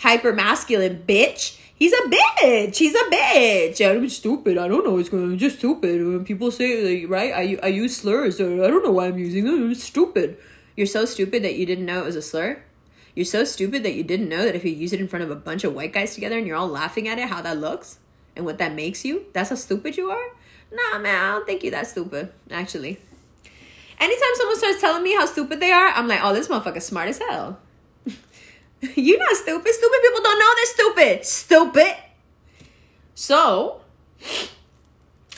Hyper 0.00 0.32
masculine 0.34 1.04
bitch. 1.08 1.58
He's 1.74 1.92
a 1.92 2.02
bitch. 2.02 2.76
He's 2.76 2.94
a 2.94 3.04
bitch. 3.04 3.80
I'm 3.80 4.08
stupid. 4.10 4.58
I 4.58 4.68
don't 4.68 4.84
know 4.84 4.92
what's 4.92 5.08
going. 5.08 5.24
I'm 5.24 5.38
just 5.38 5.58
stupid. 5.58 6.04
When 6.04 6.24
people 6.24 6.50
say 6.50 7.00
like, 7.00 7.10
right, 7.10 7.32
I 7.32 7.58
I 7.62 7.68
use 7.68 7.96
slurs. 7.96 8.38
I 8.40 8.44
don't 8.44 8.84
know 8.84 8.92
why 8.92 9.06
I'm 9.06 9.18
using 9.18 9.44
them. 9.44 9.62
I'm 9.62 9.74
stupid. 9.74 10.36
You're 10.76 10.86
so 10.86 11.06
stupid 11.06 11.44
that 11.44 11.54
you 11.54 11.64
didn't 11.64 11.86
know 11.86 12.02
it 12.02 12.04
was 12.04 12.16
a 12.16 12.22
slur. 12.22 12.62
You're 13.14 13.24
so 13.24 13.44
stupid 13.44 13.82
that 13.84 13.94
you 13.94 14.02
didn't 14.02 14.28
know 14.28 14.44
that 14.44 14.56
if 14.56 14.64
you 14.64 14.72
use 14.72 14.92
it 14.92 15.00
in 15.00 15.08
front 15.08 15.24
of 15.24 15.30
a 15.30 15.36
bunch 15.36 15.62
of 15.64 15.74
white 15.74 15.92
guys 15.92 16.14
together 16.14 16.36
and 16.36 16.46
you're 16.46 16.56
all 16.56 16.68
laughing 16.68 17.06
at 17.06 17.18
it, 17.18 17.28
how 17.28 17.40
that 17.42 17.58
looks 17.58 17.98
and 18.34 18.44
what 18.44 18.58
that 18.58 18.74
makes 18.74 19.04
you. 19.04 19.26
That's 19.32 19.50
how 19.50 19.56
stupid 19.56 19.96
you 19.96 20.10
are? 20.10 20.30
Nah, 20.72 20.98
man, 20.98 21.14
I 21.14 21.32
don't 21.32 21.46
think 21.46 21.62
you're 21.62 21.70
that 21.70 21.86
stupid, 21.86 22.32
actually. 22.50 23.00
anytime 24.00 24.34
someone 24.34 24.56
starts 24.58 24.80
telling 24.80 25.02
me 25.04 25.14
how 25.14 25.26
stupid 25.26 25.60
they 25.60 25.70
are, 25.70 25.88
I'm 25.88 26.08
like, 26.08 26.20
oh, 26.22 26.34
this 26.34 26.48
motherfucker's 26.48 26.86
smart 26.86 27.08
as 27.08 27.18
hell. 27.18 27.60
You're 28.96 29.18
not 29.18 29.36
stupid. 29.36 29.72
Stupid 29.72 29.98
people 30.02 30.22
don't 30.22 30.38
know 30.38 30.54
they're 30.56 30.66
stupid. 30.66 31.24
Stupid. 31.24 31.96
So, 33.14 33.80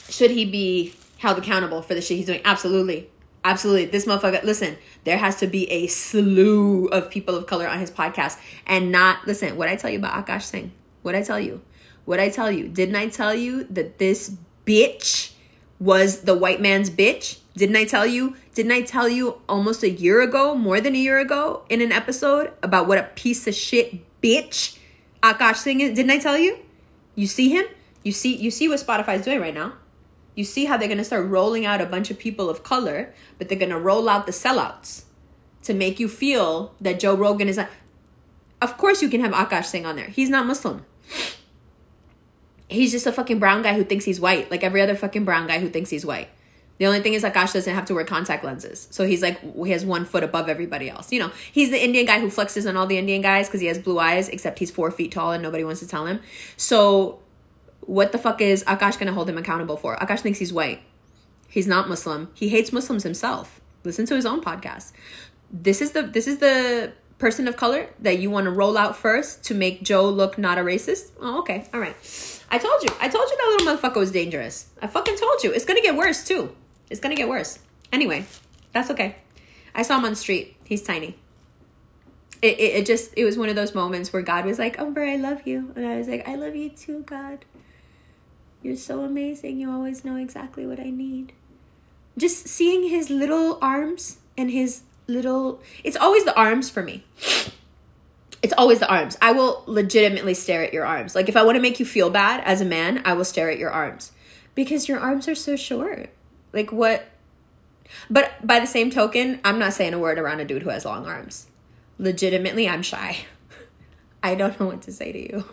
should 0.09 0.31
he 0.31 0.45
be 0.45 0.95
held 1.19 1.39
accountable 1.39 1.83
for 1.83 1.95
the 1.95 2.01
shit 2.01 2.17
he's 2.17 2.27
doing? 2.27 2.41
Absolutely. 2.45 3.11
Absolutely. 3.45 3.87
This 3.87 4.07
motherfucker, 4.07 4.43
listen, 4.43 4.77
there 5.07 5.19
has 5.19 5.37
to 5.37 5.47
be 5.47 5.71
a 5.71 5.87
slew 5.87 6.87
of 6.89 7.09
people 7.09 7.37
of 7.37 7.47
color 7.47 7.67
on 7.69 7.79
his 7.79 7.93
podcast. 7.93 8.39
And 8.67 8.91
not, 8.91 9.27
listen, 9.27 9.57
what 9.57 9.69
I 9.69 9.77
tell 9.77 9.89
you 9.89 9.99
about 9.99 10.27
Akash 10.27 10.43
Singh? 10.43 10.73
What 11.03 11.15
I 11.15 11.23
tell 11.23 11.39
you? 11.39 11.63
What 12.05 12.19
I 12.19 12.29
tell 12.29 12.51
you? 12.51 12.69
Didn't 12.69 12.97
I 12.97 13.09
tell 13.09 13.33
you 13.33 13.65
that 13.71 13.99
this 13.99 14.37
bitch 14.67 15.33
was 15.79 16.23
the 16.23 16.35
white 16.35 16.61
man's 16.61 16.91
bitch? 16.91 17.39
Didn't 17.57 17.77
I 17.77 17.85
tell 17.85 18.05
you? 18.05 18.35
Didn't 18.55 18.73
I 18.73 18.83
tell 18.83 19.09
you 19.09 19.41
almost 19.49 19.85
a 19.85 19.91
year 19.91 20.21
ago, 20.21 20.57
more 20.57 20.81
than 20.81 20.97
a 20.97 20.99
year 20.99 21.21
ago, 21.21 21.63
in 21.69 21.81
an 21.81 21.93
episode 21.93 22.53
about 22.63 22.89
what 22.89 22.99
a 22.99 23.05
piece 23.15 23.47
of 23.47 23.55
shit 23.55 24.21
bitch 24.21 24.77
Akash 25.23 25.59
Singh 25.59 25.81
is? 25.81 25.95
Didn't 25.95 26.11
I 26.11 26.19
tell 26.19 26.37
you? 26.37 26.59
You 27.15 27.29
see 27.29 27.51
him? 27.51 27.65
You 28.03 28.11
see 28.11 28.37
you 28.37 28.51
see 28.51 28.69
what 28.69 28.81
Spotify's 28.81 29.25
doing 29.25 29.41
right 29.41 29.55
now. 29.55 29.75
You 30.37 30.45
see 30.45 30.67
how 30.67 30.77
they're 30.77 30.89
gonna 30.89 31.03
start 31.03 31.27
rolling 31.27 31.67
out 31.67 31.81
a 31.81 31.87
bunch 31.87 32.11
of 32.13 32.19
people 32.19 32.49
of 32.49 32.63
color, 32.63 33.13
but 33.39 33.49
they're 33.49 33.59
gonna 33.59 33.81
roll 33.81 34.09
out 34.09 34.27
the 34.27 34.33
sellouts 34.33 35.05
to 35.63 35.75
make 35.75 35.99
you 35.99 36.07
feel 36.07 36.75
that 36.81 37.01
Joe 37.01 37.17
Rogan 37.17 37.49
is 37.49 37.57
not. 37.57 37.69
Of 38.63 38.79
course, 38.79 39.03
you 39.03 39.09
can 39.09 39.21
have 39.23 39.33
Akash 39.33 39.65
Singh 39.65 39.85
on 39.85 39.97
there. 39.97 40.07
He's 40.07 40.31
not 40.31 40.47
Muslim. 40.47 40.85
He's 42.69 42.93
just 42.93 43.07
a 43.07 43.13
fucking 43.13 43.39
brown 43.39 43.63
guy 43.63 43.75
who 43.75 43.83
thinks 43.83 44.05
he's 44.05 44.21
white, 44.21 44.51
like 44.51 44.63
every 44.63 44.81
other 44.81 44.95
fucking 44.95 45.25
brown 45.25 45.47
guy 45.47 45.59
who 45.59 45.69
thinks 45.69 45.91
he's 45.91 46.07
white. 46.07 46.29
The 46.79 46.87
only 46.87 47.01
thing 47.01 47.15
is 47.15 47.23
Akash 47.23 47.55
doesn't 47.55 47.75
have 47.75 47.87
to 47.87 47.95
wear 47.95 48.05
contact 48.05 48.45
lenses. 48.45 48.87
So 48.91 49.07
he's 49.07 49.23
like, 49.23 49.41
he 49.41 49.71
has 49.71 49.85
one 49.85 50.05
foot 50.05 50.23
above 50.23 50.49
everybody 50.49 50.91
else. 50.91 51.11
You 51.11 51.21
know, 51.21 51.31
he's 51.51 51.71
the 51.71 51.83
Indian 51.83 52.05
guy 52.05 52.21
who 52.21 52.29
flexes 52.29 52.69
on 52.69 52.77
all 52.77 52.87
the 52.87 52.99
Indian 52.99 53.23
guys 53.23 53.49
because 53.49 53.61
he 53.61 53.67
has 53.69 53.79
blue 53.79 53.99
eyes, 53.99 54.29
except 54.29 54.59
he's 54.59 54.71
four 54.71 54.91
feet 54.91 55.13
tall 55.13 55.33
and 55.33 55.43
nobody 55.43 55.65
wants 55.65 55.81
to 55.81 55.89
tell 55.89 56.07
him. 56.07 56.21
So 56.57 57.21
what 57.87 58.13
the 58.13 58.19
fuck 58.19 58.41
is 58.41 58.65
Akash 58.65 58.99
gonna 58.99 59.13
hold 59.13 59.29
him 59.29 59.39
accountable 59.39 59.77
for? 59.77 59.97
Akash 59.97 60.21
thinks 60.21 60.39
he's 60.39 60.53
white. 60.53 60.83
He's 61.49 61.67
not 61.67 61.89
Muslim. 61.89 62.31
He 62.35 62.49
hates 62.49 62.73
Muslims 62.73 63.05
himself. 63.05 63.61
Listen 63.85 64.05
to 64.07 64.15
his 64.15 64.27
own 64.27 64.43
podcast. 64.43 64.93
This 65.51 65.81
is 65.81 65.93
the 65.93 66.03
this 66.03 66.27
is 66.27 66.39
the 66.39 66.93
person 67.19 67.49
of 67.49 67.57
color 67.57 67.89
that 68.01 68.19
you 68.19 68.29
want 68.29 68.45
to 68.45 68.51
roll 68.51 68.77
out 68.77 68.97
first 68.97 69.45
to 69.45 69.55
make 69.55 69.83
Joe 69.83 70.09
look 70.11 70.37
not 70.37 70.59
a 70.59 70.61
racist. 70.61 71.13
Oh, 71.21 71.39
okay. 71.39 71.67
All 71.73 71.81
right. 71.81 71.97
I 72.51 72.59
told 72.59 72.83
you. 72.83 72.91
I 73.01 73.09
told 73.09 73.31
you 73.31 73.37
that 73.37 73.57
little 73.59 73.77
motherfucker 73.77 73.97
was 73.97 74.11
dangerous. 74.11 74.67
I 74.83 74.87
fucking 74.87 75.17
told 75.17 75.43
you. 75.43 75.53
It's 75.53 75.65
gonna 75.65 75.81
get 75.81 75.97
worse 75.97 76.25
too. 76.25 76.55
It's 76.91 77.01
gonna 77.01 77.15
get 77.15 77.29
worse. 77.29 77.59
Anyway, 77.93 78.27
that's 78.73 78.91
okay. 78.91 79.17
I 79.75 79.83
saw 79.83 79.99
him 79.99 80.05
on 80.05 80.11
the 80.11 80.17
street. 80.17 80.57
He's 80.65 80.83
tiny. 80.83 81.17
It, 82.43 82.59
it, 82.59 82.75
it 82.75 82.87
just 82.87 83.13
it 83.17 83.25
was 83.25 83.39
one 83.39 83.49
of 83.49 83.57
those 83.57 83.75
moments 83.75 84.13
where 84.13 84.23
God 84.23 84.45
was 84.45 84.59
like, 84.59 84.79
Umber, 84.79 85.05
I 85.05 85.17
love 85.17 85.47
you. 85.47 85.73
And 85.77 85.87
I 85.87 85.97
was 85.97 86.09
like, 86.09 86.29
I 86.29 86.35
love 86.35 86.55
you 86.55 86.71
too, 86.71 87.03
God. 87.07 87.45
You're 88.67 88.75
so 88.75 89.03
amazing. 89.03 89.61
You 89.61 89.71
always 89.71 90.05
know 90.05 90.17
exactly 90.17 90.67
what 90.67 90.81
I 90.81 90.91
need. 90.91 91.33
Just 92.19 92.49
seeing 92.49 92.89
his 92.89 93.11
little 93.11 93.61
arms 93.63 94.19
and 94.37 94.51
his 94.51 94.83
little 95.07 95.61
it's 95.85 95.97
always 95.97 96.25
the 96.25 96.37
arms 96.37 96.69
for 96.69 96.83
me. 96.83 97.05
It's 98.43 98.53
always 98.59 98.81
the 98.81 98.89
arms. 98.89 99.17
I 99.23 99.31
will 99.31 99.63
legitimately 99.69 100.35
stare 100.35 100.65
at 100.65 100.73
your 100.73 100.85
arms. 100.85 101.15
Like 101.15 101.29
if 101.29 101.37
I 101.37 101.45
want 101.45 101.55
to 101.55 101.63
make 101.63 101.79
you 101.79 101.87
feel 101.87 102.11
bad 102.11 102.43
as 102.45 102.61
a 102.61 102.65
man, 102.65 103.03
I 103.05 103.13
will 103.13 103.25
stare 103.25 103.51
at 103.51 103.59
your 103.59 103.71
arms 103.71 104.11
because 104.57 104.89
your 104.89 104.99
arms 104.99 105.29
are 105.29 105.37
so 105.37 105.55
short. 105.55 106.11
Like 106.53 106.73
what 106.73 107.07
but 108.11 108.45
by 108.45 108.59
the 108.59 108.67
same 108.67 108.91
token, 108.91 109.39
I'm 109.45 109.61
not 109.61 109.75
saying 109.75 109.95
a 109.95 109.99
word 110.01 110.19
around 110.19 110.41
a 110.41 110.45
dude 110.45 110.65
who 110.65 110.71
has 110.71 110.85
long 110.85 111.07
arms. 111.07 111.47
Legitimately, 112.01 112.69
I'm 112.69 112.83
shy. 112.83 113.27
I 114.25 114.35
don't 114.35 114.59
know 114.59 114.67
what 114.67 114.83
to 114.83 114.93
say 114.93 115.13
to 115.13 115.19
you. 115.21 115.45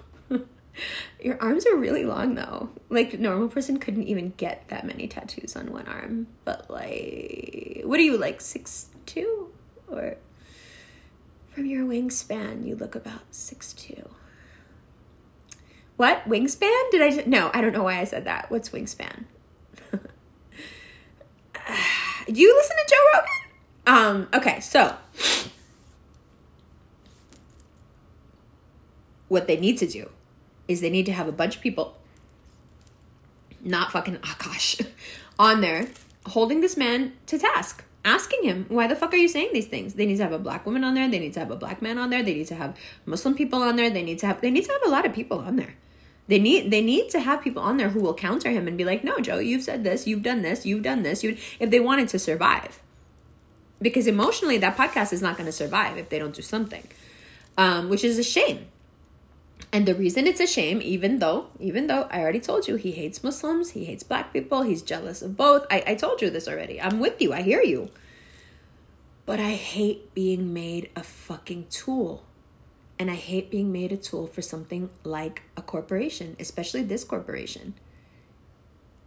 Your 1.22 1.42
arms 1.42 1.66
are 1.66 1.76
really 1.76 2.06
long 2.06 2.36
though. 2.36 2.70
Like 2.90 3.20
normal 3.20 3.48
person 3.48 3.78
couldn't 3.80 4.04
even 4.04 4.34
get 4.38 4.68
that 4.70 4.86
many 4.86 5.08
tattoos 5.08 5.56
on 5.56 5.72
one 5.72 5.88
arm. 5.88 6.28
But 6.46 6.70
like 6.70 7.82
what 7.84 8.00
are 8.00 8.04
you 8.04 8.18
like 8.18 8.42
six 8.42 8.88
two? 9.06 9.52
Or 9.88 10.18
from 11.52 11.66
your 11.66 11.86
wingspan 11.86 12.68
you 12.68 12.76
look 12.76 12.96
about 12.96 13.22
six 13.32 13.74
two. 13.74 14.10
What? 15.96 16.28
Wingspan? 16.28 16.92
Did 16.92 17.02
I 17.02 17.12
just 17.12 17.28
no, 17.28 17.52
I 17.54 17.62
don't 17.62 17.74
know 17.74 17.84
why 17.84 18.00
I 18.00 18.04
said 18.04 18.26
that. 18.26 18.50
What's 18.50 18.70
wingspan? 18.70 19.26
You 22.26 22.56
listen 22.56 22.78
to 22.78 22.86
Joe 22.90 23.06
Rogan? 23.14 23.44
Um, 23.86 24.28
okay, 24.34 24.62
so 24.62 24.96
what 29.28 29.46
they 29.48 29.58
need 29.58 29.78
to 29.80 29.88
do 29.88 30.10
is 30.68 30.82
they 30.82 30.90
need 30.90 31.06
to 31.06 31.14
have 31.14 31.28
a 31.28 31.32
bunch 31.32 31.56
of 31.56 31.62
people, 31.62 31.98
not 33.62 33.92
fucking 33.92 34.18
Akash, 34.18 34.86
on 35.40 35.62
there 35.62 35.88
holding 36.28 36.62
this 36.62 36.78
man 36.78 37.14
to 37.28 37.38
task, 37.38 37.84
asking 38.06 38.44
him, 38.44 38.66
why 38.70 38.88
the 38.88 38.96
fuck 38.96 39.14
are 39.14 39.18
you 39.18 39.28
saying 39.28 39.50
these 39.54 39.68
things? 39.68 39.94
They 39.94 40.06
need 40.06 40.18
to 40.18 40.24
have 40.24 40.32
a 40.32 40.40
black 40.40 40.66
woman 40.66 40.84
on 40.84 40.94
there, 40.94 41.10
they 41.10 41.20
need 41.20 41.34
to 41.34 41.40
have 41.40 41.52
a 41.52 41.56
black 41.56 41.82
man 41.82 41.98
on 41.98 42.10
there, 42.10 42.24
they 42.24 42.34
need 42.34 42.48
to 42.48 42.56
have 42.56 42.78
Muslim 43.06 43.36
people 43.36 43.62
on 43.62 43.76
there, 43.76 43.90
they 43.90 44.04
need 44.04 44.20
to 44.20 44.28
have 44.28 44.42
they 44.42 44.52
need 44.52 44.66
to 44.66 44.72
have 44.72 44.84
a 44.86 44.90
lot 44.90 45.06
of 45.06 45.14
people 45.14 45.40
on 45.40 45.56
there. 45.56 45.76
They 46.28 46.40
need 46.40 46.72
they 46.72 46.82
need 46.82 47.10
to 47.10 47.20
have 47.20 47.42
people 47.42 47.62
on 47.62 47.78
there 47.78 47.90
who 47.90 48.00
will 48.00 48.14
counter 48.14 48.50
him 48.50 48.68
and 48.68 48.78
be 48.78 48.86
like, 48.86 49.04
"No, 49.04 49.20
Joe, 49.20 49.40
you've 49.40 49.64
said 49.64 49.84
this, 49.84 50.08
you've 50.08 50.24
done 50.24 50.42
this, 50.42 50.66
you've 50.66 50.84
done 50.84 51.04
this." 51.04 51.24
You 51.24 51.38
if 51.60 51.70
they 51.70 51.80
wanted 51.80 52.08
to 52.10 52.20
survive. 52.20 52.82
Because 53.82 54.08
emotionally 54.08 54.58
that 54.60 54.78
podcast 54.78 55.12
is 55.12 55.22
not 55.22 55.36
going 55.36 55.48
to 55.48 55.52
survive 55.52 55.98
if 55.98 56.08
they 56.08 56.18
don't 56.18 56.34
do 56.34 56.42
something. 56.42 56.88
Um, 57.58 57.90
which 57.90 58.04
is 58.04 58.18
a 58.18 58.24
shame 58.24 58.68
and 59.74 59.88
the 59.88 59.96
reason 59.96 60.28
it's 60.28 60.40
a 60.40 60.46
shame, 60.46 60.82
even 60.84 61.18
though, 61.18 61.48
even 61.60 61.88
though 61.88 62.08
I 62.12 62.20
already 62.20 62.40
told 62.40 62.68
you 62.68 62.76
he 62.76 62.92
hates 62.92 63.24
Muslims, 63.24 63.72
he 63.72 63.86
hates 63.86 64.04
black 64.04 64.32
people, 64.32 64.62
he's 64.62 64.84
jealous 64.84 65.24
of 65.24 65.36
both. 65.36 65.66
I, 65.72 65.84
I 65.88 65.96
told 65.96 66.22
you 66.22 66.30
this 66.30 66.48
already. 66.48 66.80
I'm 66.80 67.00
with 67.00 67.20
you. 67.20 67.34
I 67.34 67.42
hear 67.42 67.64
you. 67.64 67.90
But 69.26 69.40
I 69.40 69.54
hate 69.54 70.14
being 70.14 70.54
made 70.54 70.92
a 70.96 71.02
fucking 71.02 71.68
tool. 71.72 72.24
And 73.00 73.10
I 73.10 73.16
hate 73.16 73.50
being 73.50 73.72
made 73.72 73.92
a 73.92 73.98
tool 73.98 74.28
for 74.28 74.44
something 74.44 74.92
like 75.04 75.42
a 75.58 75.64
corporation, 75.64 76.36
especially 76.40 76.84
this 76.84 77.04
corporation. 77.04 77.74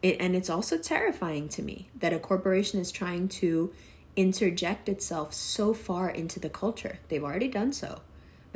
It, 0.03 0.17
and 0.19 0.35
it's 0.35 0.51
also 0.51 0.79
terrifying 0.79 1.49
to 1.51 1.63
me 1.63 1.91
that 1.95 2.13
a 2.13 2.19
corporation 2.19 2.81
is 2.81 2.91
trying 2.91 3.29
to 3.29 3.73
interject 4.17 4.89
itself 4.89 5.33
so 5.33 5.73
far 5.73 6.11
into 6.11 6.41
the 6.41 6.51
culture. 6.51 6.99
They've 7.09 7.23
already 7.23 7.49
done 7.49 7.73
so. 7.73 8.01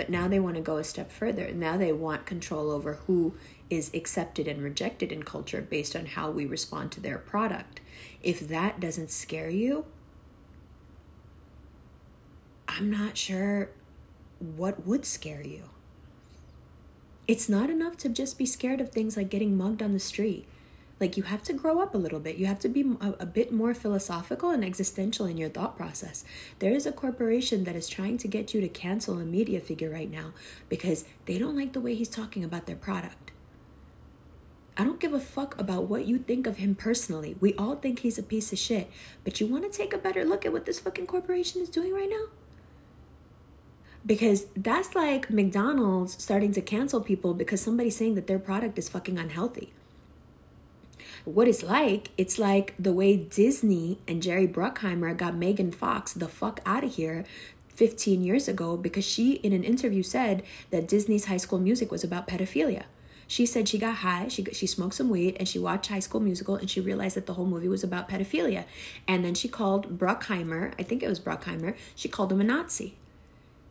But 0.01 0.09
now 0.09 0.29
they 0.29 0.41
want 0.41 0.57
to 0.57 0.63
go 0.63 0.79
a 0.79 0.83
step 0.83 1.13
further. 1.13 1.53
Now 1.53 1.77
they 1.77 1.93
want 1.93 2.25
control 2.25 2.71
over 2.71 2.95
who 3.07 3.35
is 3.69 3.91
accepted 3.93 4.49
and 4.49 4.63
rejected 4.63 5.13
in 5.13 5.25
culture 5.25 5.61
based 5.61 5.95
on 5.95 6.07
how 6.07 6.31
we 6.31 6.47
respond 6.47 6.91
to 6.93 7.01
their 7.01 7.19
product. 7.19 7.83
If 8.23 8.49
that 8.49 8.81
doesn't 8.81 9.11
scare 9.11 9.51
you, 9.51 9.85
I'm 12.67 12.91
not 12.91 13.19
sure 13.19 13.73
what 14.39 14.87
would 14.87 15.05
scare 15.05 15.47
you. 15.47 15.65
It's 17.29 17.51
not 17.51 17.69
enough 17.69 17.99
to 17.99 18.09
just 18.09 18.39
be 18.39 18.47
scared 18.47 18.81
of 18.81 18.89
things 18.89 19.19
like 19.19 19.29
getting 19.29 19.55
mugged 19.55 19.83
on 19.83 19.93
the 19.93 20.01
street. 20.01 20.49
Like 21.01 21.17
you 21.17 21.23
have 21.23 21.43
to 21.45 21.55
grow 21.55 21.81
up 21.81 21.95
a 21.95 21.99
little 21.99 22.21
bit. 22.21 22.37
You 22.37 22.45
have 22.45 22.59
to 22.61 22.69
be 22.69 22.83
a, 23.01 23.15
a, 23.21 23.27
bit 23.27 23.51
more 23.51 23.73
philosophical 23.73 24.51
and 24.51 24.63
existential 24.63 25.25
in 25.25 25.39
your 25.39 25.49
thought 25.49 25.75
process. 25.75 26.25
There 26.59 26.75
is 26.75 26.85
a 26.85 26.93
corporation 26.93 27.65
that 27.65 27.75
is 27.75 27.89
trying 27.89 28.19
to 28.19 28.29
get 28.29 28.53
you 28.53 28.61
to 28.61 28.69
cancel 28.69 29.19
a 29.19 29.25
media 29.25 29.61
figure 29.61 29.89
right 29.89 30.11
now 30.11 30.35
because 30.69 31.07
they 31.25 31.39
don't 31.39 31.57
like 31.57 31.73
the 31.73 31.81
way 31.81 31.95
he's 31.95 32.11
talking 32.11 32.45
about 32.45 32.67
their 32.67 32.77
product. 32.77 33.33
I 34.77 34.85
don't 34.85 35.01
give 35.01 35.15
a 35.15 35.21
fuck 35.21 35.59
about 35.59 35.85
what 35.85 36.05
you 36.07 36.19
think 36.19 36.47
of 36.47 36.59
him 36.59 36.75
personally. 36.75 37.35
We 37.41 37.55
all 37.55 37.77
think 37.77 38.01
he's 38.01 38.19
a 38.19 38.23
piece 38.23 38.53
of 38.53 38.59
shit. 38.59 38.91
But 39.25 39.41
you 39.41 39.47
want 39.47 39.71
to 39.71 39.77
take 39.77 39.95
a 39.95 39.99
better 39.99 40.25
look 40.25 40.45
at 40.45 40.53
what 40.53 40.67
this 40.67 40.81
fucking 40.81 41.07
corporation 41.07 41.63
is 41.63 41.71
doing 41.71 41.95
right 41.95 42.09
now? 42.11 42.27
Because 44.05 44.47
that's 44.57 44.95
like 44.95 45.31
McDonald's 45.31 46.23
starting 46.23 46.53
to 46.53 46.63
cancel 46.63 47.01
people 47.01 47.35
because 47.35 47.61
somebody's 47.61 47.97
saying 47.97 48.15
that 48.15 48.27
their 48.27 48.39
product 48.39 48.79
is 48.79 48.89
fucking 48.89 49.19
unhealthy 49.19 49.73
what 51.31 51.49
it's 51.49 51.63
like, 51.63 52.11
it's 52.19 52.39
like 52.39 52.75
the 52.79 52.93
way 52.93 53.17
Disney 53.17 53.99
and 54.07 54.23
Jerry 54.23 54.47
Bruckheimer 54.47 55.17
got 55.17 55.35
Megan 55.35 55.73
Fox 55.73 56.13
the 56.13 56.29
fuck 56.29 56.61
out 56.67 56.85
of 56.85 56.95
here 56.95 57.25
15 57.69 58.23
years 58.23 58.49
ago 58.49 58.77
because 58.77 59.05
she, 59.05 59.33
in 59.35 59.53
an 59.53 59.65
interview, 59.65 60.03
said 60.03 60.43
that 60.71 60.87
Disney's 60.87 61.27
High 61.27 61.39
School 61.39 61.59
Music 61.59 61.91
was 61.91 62.05
about 62.05 62.29
pedophilia. 62.29 62.85
She 63.27 63.47
said 63.47 63.69
she 63.69 63.79
got 63.79 63.97
high, 63.97 64.27
she 64.27 64.45
she 64.53 64.67
smoked 64.67 64.95
some 64.95 65.09
weed, 65.09 65.37
and 65.39 65.49
she 65.49 65.59
watched 65.59 65.89
High 65.89 66.01
School 66.01 66.21
Musical, 66.21 66.57
and 66.57 66.69
she 66.69 66.81
realized 66.81 67.17
that 67.17 67.27
the 67.27 67.35
whole 67.35 67.47
movie 67.47 67.69
was 67.69 67.85
about 67.85 68.09
pedophilia. 68.09 68.65
And 69.07 69.25
then 69.25 69.35
she 69.35 69.47
called 69.49 69.99
Bruckheimer, 69.99 70.75
I 70.79 70.83
think 70.83 71.03
it 71.03 71.09
was 71.09 71.21
Bruckheimer, 71.21 71.77
she 71.95 72.09
called 72.09 72.33
him 72.33 72.41
a 72.41 72.45
Nazi. 72.45 72.97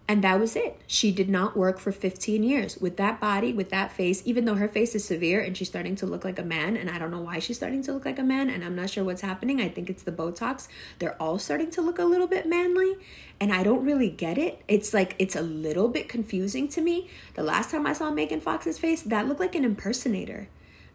And 0.09 0.23
that 0.23 0.39
was 0.39 0.55
it. 0.55 0.81
She 0.87 1.11
did 1.11 1.29
not 1.29 1.55
work 1.55 1.77
for 1.77 1.91
15 1.91 2.41
years 2.41 2.79
with 2.79 2.97
that 2.97 3.21
body, 3.21 3.53
with 3.53 3.69
that 3.69 3.91
face, 3.91 4.23
even 4.25 4.45
though 4.45 4.55
her 4.55 4.67
face 4.67 4.95
is 4.95 5.05
severe 5.05 5.39
and 5.39 5.55
she's 5.55 5.67
starting 5.67 5.95
to 5.97 6.07
look 6.07 6.25
like 6.25 6.39
a 6.39 6.43
man. 6.43 6.75
And 6.75 6.89
I 6.89 6.97
don't 6.97 7.11
know 7.11 7.21
why 7.21 7.37
she's 7.37 7.57
starting 7.57 7.83
to 7.83 7.93
look 7.93 8.05
like 8.05 8.17
a 8.17 8.23
man. 8.23 8.49
And 8.49 8.65
I'm 8.65 8.75
not 8.75 8.89
sure 8.89 9.03
what's 9.03 9.21
happening. 9.21 9.61
I 9.61 9.69
think 9.69 9.87
it's 9.87 10.01
the 10.01 10.11
Botox. 10.11 10.67
They're 10.97 11.15
all 11.21 11.37
starting 11.37 11.69
to 11.69 11.83
look 11.83 11.99
a 11.99 12.05
little 12.05 12.25
bit 12.25 12.47
manly. 12.47 12.95
And 13.39 13.53
I 13.53 13.61
don't 13.61 13.85
really 13.85 14.09
get 14.09 14.39
it. 14.39 14.63
It's 14.67 14.95
like, 14.95 15.13
it's 15.19 15.35
a 15.35 15.43
little 15.43 15.89
bit 15.89 16.09
confusing 16.09 16.67
to 16.69 16.81
me. 16.81 17.07
The 17.35 17.43
last 17.43 17.69
time 17.69 17.85
I 17.85 17.93
saw 17.93 18.09
Megan 18.09 18.41
Fox's 18.41 18.79
face, 18.79 19.03
that 19.03 19.27
looked 19.27 19.39
like 19.39 19.53
an 19.53 19.63
impersonator. 19.63 20.47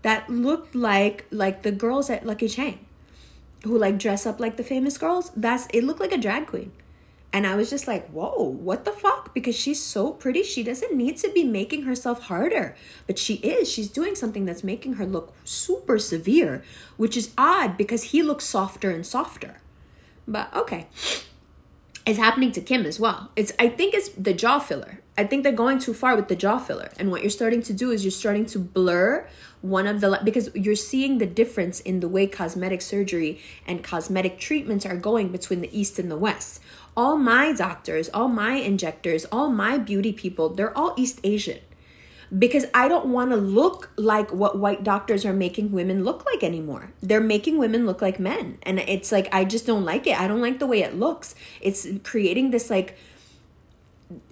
That 0.02 0.28
looked 0.28 0.74
like 0.74 1.26
like 1.30 1.62
the 1.62 1.72
girls 1.72 2.10
at 2.10 2.26
Lucky 2.26 2.48
Cheng 2.48 2.84
who 3.62 3.78
like 3.78 3.96
dress 3.98 4.26
up 4.26 4.40
like 4.40 4.56
the 4.56 4.64
famous 4.64 4.98
girls. 4.98 5.30
That's 5.36 5.68
it 5.72 5.84
looked 5.84 6.00
like 6.00 6.12
a 6.12 6.18
drag 6.18 6.48
queen. 6.48 6.72
And 7.35 7.49
I 7.49 7.57
was 7.57 7.68
just 7.68 7.89
like, 7.89 8.09
whoa, 8.11 8.45
what 8.45 8.85
the 8.85 8.93
fuck? 8.93 9.35
Because 9.35 9.57
she's 9.57 9.82
so 9.82 10.12
pretty. 10.12 10.45
She 10.45 10.62
doesn't 10.62 10.95
need 10.95 11.16
to 11.16 11.32
be 11.32 11.43
making 11.43 11.82
herself 11.82 12.22
harder. 12.22 12.76
But 13.09 13.18
she 13.18 13.35
is. 13.35 13.68
She's 13.68 13.89
doing 13.89 14.14
something 14.14 14.45
that's 14.45 14.62
making 14.62 14.95
her 14.95 15.05
look 15.05 15.35
super 15.43 15.99
severe, 15.99 16.62
which 16.97 17.16
is 17.16 17.32
odd 17.37 17.76
because 17.76 18.05
he 18.05 18.22
looks 18.22 18.45
softer 18.45 18.89
and 18.93 19.05
softer. 19.05 19.57
But 20.28 20.55
okay. 20.55 20.87
It's 22.07 22.20
happening 22.20 22.53
to 22.53 22.61
Kim 22.61 22.87
as 22.87 23.01
well. 23.01 23.32
It's 23.35 23.53
I 23.59 23.68
think 23.68 23.95
it's 23.95 24.11
the 24.11 24.32
jaw 24.32 24.61
filler. 24.61 25.01
I 25.18 25.24
think 25.24 25.43
they're 25.43 25.53
going 25.53 25.80
too 25.80 25.95
far 25.95 26.14
with 26.14 26.28
the 26.28 26.37
jaw 26.37 26.59
filler. 26.59 26.91
And 27.01 27.11
what 27.11 27.22
you're 27.22 27.30
starting 27.30 27.62
to 27.62 27.72
do 27.72 27.91
is 27.91 28.05
you're 28.05 28.12
starting 28.12 28.47
to 28.47 28.61
blur 28.61 29.26
one 29.61 29.87
of 29.87 30.03
the 30.03 30.20
because 30.22 30.51
you're 30.55 30.76
seeing 30.76 31.18
the 31.18 31.26
difference 31.26 31.80
in 31.80 32.01
the 32.01 32.09
way 32.09 32.26
cosmetic 32.26 32.82
surgery 32.82 33.41
and 33.66 33.82
cosmetic 33.82 34.39
treatments 34.39 34.85
are 34.85 34.97
going 34.97 35.32
between 35.32 35.62
the 35.62 35.78
east 35.78 35.99
and 35.99 36.11
the 36.11 36.18
west 36.18 36.61
all 36.97 37.16
my 37.16 37.53
doctors, 37.53 38.09
all 38.11 38.28
my 38.28 38.55
injectors, 38.57 39.24
all 39.26 39.49
my 39.49 39.78
beauty 39.78 40.12
people, 40.12 40.49
they're 40.49 40.76
all 40.76 40.95
East 40.97 41.20
Asian. 41.24 41.61
Because 42.36 42.64
I 42.74 42.88
don't 42.88 43.07
want 43.07 43.30
to 43.30 43.36
look 43.36 43.90
like 43.97 44.32
what 44.32 44.59
white 44.59 44.82
doctors 44.82 45.24
are 45.24 45.32
making 45.32 45.70
women 45.70 46.05
look 46.05 46.24
like 46.24 46.42
anymore. 46.42 46.92
They're 47.01 47.20
making 47.20 47.59
women 47.59 47.86
look 47.86 48.03
like 48.03 48.18
men. 48.18 48.59
And 48.62 48.80
it's 48.80 49.12
like, 49.12 49.32
I 49.32 49.45
just 49.45 49.66
don't 49.66 49.84
like 49.84 50.07
it. 50.07 50.18
I 50.18 50.26
don't 50.26 50.40
like 50.40 50.59
the 50.59 50.66
way 50.66 50.82
it 50.82 50.99
looks. 50.99 51.34
It's 51.61 51.86
creating 52.03 52.51
this, 52.51 52.70
like, 52.70 52.97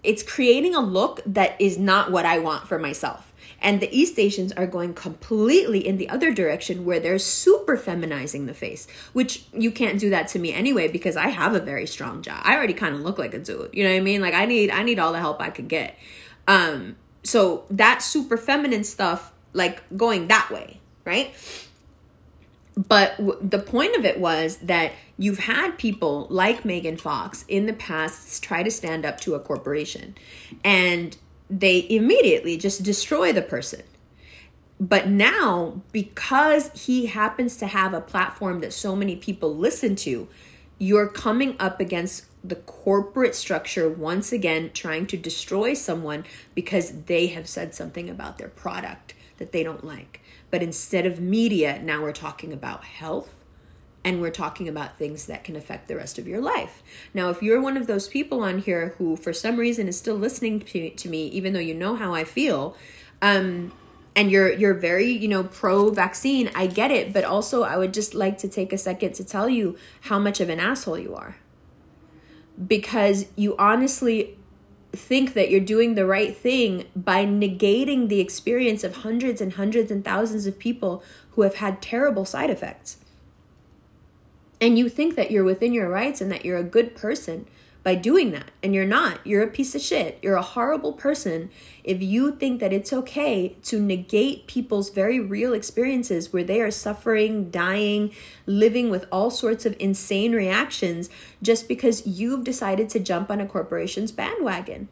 it's 0.03 0.23
creating 0.23 0.75
a 0.75 0.81
look 0.81 1.21
that 1.27 1.61
is 1.61 1.79
not 1.79 2.11
what 2.11 2.27
I 2.27 2.39
want 2.39 2.67
for 2.67 2.79
myself. 2.79 3.32
And 3.63 3.81
the 3.81 3.97
East 3.97 4.19
Asians 4.19 4.53
are 4.53 4.67
going 4.67 4.93
completely 4.93 5.87
in 5.87 5.97
the 5.97 6.09
other 6.09 6.33
direction 6.33 6.85
where 6.85 7.01
they're 7.01 7.19
super 7.19 7.77
feminizing 7.79 8.47
the 8.47 8.55
face, 8.55 8.87
which 9.13 9.45
you 9.53 9.71
can't 9.71 9.99
do 9.99 10.11
that 10.11 10.29
to 10.29 10.39
me 10.39 10.53
anyway 10.53 10.89
because 10.89 11.17
I 11.17 11.29
have 11.29 11.55
a 11.55 11.61
very 11.61 11.87
strong 11.87 12.23
jaw. 12.23 12.41
I 12.45 12.57
already 12.57 12.75
kind 12.75 12.95
of 12.95 13.01
look 13.01 13.19
like 13.19 13.35
a 13.35 13.39
dude. 13.39 13.71
You 13.73 13.85
know 13.85 13.91
what 13.91 13.97
I 13.97 14.01
mean? 14.01 14.21
Like 14.21 14.35
I 14.35 14.45
need 14.47 14.71
I 14.71 14.83
need 14.83 14.99
all 14.99 15.13
the 15.13 15.21
help 15.21 15.41
I 15.41 15.51
could 15.51 15.69
get. 15.69 15.97
Um 16.49 16.97
so 17.23 17.65
that 17.71 18.03
super 18.03 18.37
feminine 18.37 18.85
stuff 18.85 19.33
like 19.53 19.83
going 19.97 20.29
that 20.29 20.51
way, 20.51 20.81
right? 21.05 21.33
But 22.77 23.17
w- 23.19 23.39
the 23.41 23.59
point 23.59 23.97
of 23.97 24.05
it 24.05 24.19
was 24.19 24.57
that 24.59 24.93
you've 25.19 25.41
had 25.41 25.79
people 25.79 26.27
like 26.31 26.65
Megan 26.65 26.97
Fox 26.97 27.45
in 27.49 27.67
the 27.67 27.73
past 27.73 28.43
try 28.43 28.63
to 28.63 28.71
stand 28.71 29.05
up 29.05 29.21
to 29.21 29.35
a 29.35 29.41
corporation. 29.41 30.17
And 30.65 31.17
they 31.53 31.87
immediately 31.91 32.57
just 32.57 32.83
destroy 32.83 33.33
the 33.33 33.43
person. 33.43 33.83
But 34.81 35.09
now, 35.09 35.83
because 35.93 36.71
he 36.87 37.07
happens 37.07 37.57
to 37.59 37.67
have 37.67 37.93
a 37.93 38.01
platform 38.01 38.61
that 38.61 38.73
so 38.73 38.97
many 38.97 39.17
people 39.17 39.55
listen 39.55 39.95
to, 39.97 40.29
you're 40.79 41.07
coming 41.07 41.55
up 41.61 41.79
against 41.79 42.25
the 42.43 42.57
corporate 42.57 43.37
structure 43.37 43.89
once 43.89 44.33
again 44.33 44.71
trying 44.73 45.07
to 45.07 45.17
destroy 45.17 45.75
someone 45.75 46.25
because 46.55 47.05
they 47.05 47.29
have 47.29 47.47
said 47.47 47.75
something 47.75 48.09
about 48.09 48.39
their 48.39 48.49
product 48.49 49.15
that 49.39 49.53
they 49.53 49.63
don't 49.63 49.85
like. 49.85 50.21
But 50.51 50.63
instead 50.63 51.07
of 51.07 51.21
media, 51.21 51.81
now 51.83 52.03
we're 52.03 52.13
talking 52.13 52.53
about 52.53 52.83
health 52.83 53.33
and 54.05 54.21
we're 54.21 54.31
talking 54.31 54.69
about 54.69 54.99
things 54.99 55.27
that 55.27 55.45
can 55.45 55.55
affect 55.57 55.89
the 55.89 55.97
rest 55.97 56.19
of 56.19 56.27
your 56.27 56.41
life. 56.41 56.83
Now, 57.15 57.31
if 57.31 57.43
you're 57.43 57.61
one 57.61 57.77
of 57.77 57.87
those 57.87 58.09
people 58.09 58.43
on 58.43 58.59
here 58.59 58.95
who, 58.99 59.17
for 59.17 59.33
some 59.33 59.57
reason, 59.57 59.89
is 59.89 59.97
still 59.97 60.17
listening 60.17 60.61
to, 60.61 60.91
to 60.91 61.09
me, 61.09 61.29
even 61.29 61.53
though 61.53 61.61
you 61.61 61.75
know 61.75 61.95
how 61.95 62.15
I 62.15 62.25
feel, 62.25 62.77
um, 63.21 63.73
and 64.15 64.31
you're 64.31 64.53
you're 64.53 64.75
very 64.75 65.11
you 65.11 65.29
know 65.29 65.45
pro 65.45 65.91
vaccine, 65.91 66.51
I 66.55 66.67
get 66.67 66.91
it. 66.91 67.13
But 67.13 67.25
also, 67.25 67.63
I 67.63 67.77
would 67.77 67.95
just 67.95 68.15
like 68.15 68.39
to 68.39 68.49
take 68.49 68.73
a 68.73 68.79
second 68.79 69.15
to 69.15 69.25
tell 69.25 69.49
you 69.49 69.77
how 70.03 70.19
much 70.19 70.41
of 70.41 70.49
an 70.49 70.61
asshole 70.61 70.99
you 70.99 71.15
are, 71.15 71.37
because 72.67 73.27
you 73.37 73.57
honestly 73.57 74.37
think 74.93 75.33
that 75.33 75.51
you're 75.51 75.61
doing 75.61 75.95
the 75.95 76.05
right 76.05 76.37
thing 76.37 76.85
by 76.95 77.25
negating 77.25 78.09
the 78.09 78.21
experience 78.21 78.85
of 78.85 78.97
hundreds 78.97 79.41
and 79.41 79.55
hundreds 79.55 79.91
and 79.91 80.05
thousands 80.05 80.47
of 80.47 80.59
people 80.59 81.03
who 81.31 81.43
have 81.43 81.55
had 81.55 81.81
terrible 81.81 82.27
side 82.27 82.51
effects 82.51 82.99
and 84.63 84.79
you 84.79 84.89
think 84.89 85.17
that 85.17 85.33
you're 85.33 85.43
within 85.43 85.73
your 85.73 85.89
rights 85.89 86.21
and 86.21 86.31
that 86.31 86.45
you're 86.45 86.57
a 86.57 86.63
good 86.63 86.95
person 86.95 87.49
by 87.83 87.97
doing 87.97 88.31
that. 88.31 88.53
And 88.63 88.73
you're 88.73 88.85
not. 88.85 89.19
You're 89.27 89.43
a 89.43 89.49
piece 89.49 89.75
of 89.75 89.81
shit. 89.81 90.21
You're 90.23 90.37
a 90.37 90.43
horrible 90.43 90.93
person 90.93 91.51
if 91.83 92.01
you 92.01 92.31
think 92.37 92.61
that 92.61 92.73
it's 92.73 92.93
okay 92.93 93.57
to 93.65 93.81
negate 93.81 94.47
people's 94.47 94.91
very 94.91 95.19
real 95.19 95.53
experiences 95.53 96.33
where 96.33 96.45
they 96.45 96.61
are 96.61 96.71
suffering, 96.71 97.51
dying, 97.51 98.13
living 98.47 98.89
with 98.89 99.05
all 99.11 99.33
sorts 99.33 99.67
of 99.67 99.75
insane 99.81 100.31
reactions 100.33 101.11
just 101.43 101.67
because 101.67 102.07
you've 102.07 102.45
decided 102.45 102.89
to 102.91 103.01
jump 103.01 103.33
on 103.33 103.41
a 103.41 103.47
corporation's 103.47 104.13
bandwagon. 104.13 104.89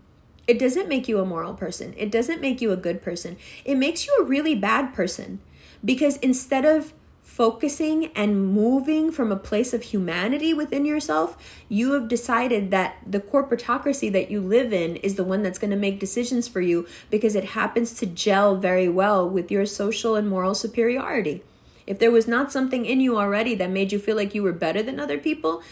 It 0.49 0.59
doesn't 0.59 0.89
make 0.89 1.07
you 1.07 1.21
a 1.21 1.25
moral 1.25 1.55
person. 1.55 1.95
It 1.97 2.11
doesn't 2.11 2.41
make 2.41 2.61
you 2.61 2.73
a 2.73 2.77
good 2.77 3.03
person. 3.03 3.37
It 3.65 3.77
makes 3.77 4.05
you 4.05 4.19
a 4.21 4.25
really 4.25 4.57
bad 4.57 4.93
person 4.93 5.39
because 5.85 6.17
instead 6.17 6.65
of 6.65 6.93
focusing 7.41 8.13
and 8.15 8.53
moving 8.53 9.11
from 9.11 9.33
a 9.33 9.37
place 9.51 9.73
of 9.73 9.83
humanity 9.83 10.53
within 10.53 10.85
yourself, 10.85 11.39
you 11.71 11.93
have 11.93 12.07
decided 12.07 12.71
that 12.71 12.99
the 13.07 13.19
corporatocracy 13.19 14.13
that 14.13 14.31
you 14.31 14.43
live 14.43 14.75
in 14.75 14.97
is 14.97 15.15
the 15.15 15.25
one 15.25 15.43
that's 15.43 15.59
going 15.59 15.71
to 15.71 15.75
make 15.75 15.99
decisions 15.99 16.47
for 16.47 16.61
you 16.61 16.87
because 17.09 17.35
it 17.35 17.57
happens 17.57 17.95
to 17.95 18.05
gel 18.05 18.59
very 18.59 18.91
well 18.91 19.27
with 19.27 19.51
your 19.51 19.65
social 19.65 20.17
and 20.17 20.29
moral 20.29 20.55
superiority. 20.55 21.43
If 21.87 21.99
there 21.99 22.11
was 22.11 22.29
not 22.29 22.53
something 22.53 22.85
in 22.85 23.01
you 23.01 23.17
already 23.17 23.55
that 23.55 23.71
made 23.71 23.91
you 23.91 23.99
feel 23.99 24.17
like 24.17 24.35
you 24.35 24.43
were 24.43 24.53
better 24.53 24.83
than 24.83 25.01
other 25.01 25.17
people, 25.17 25.63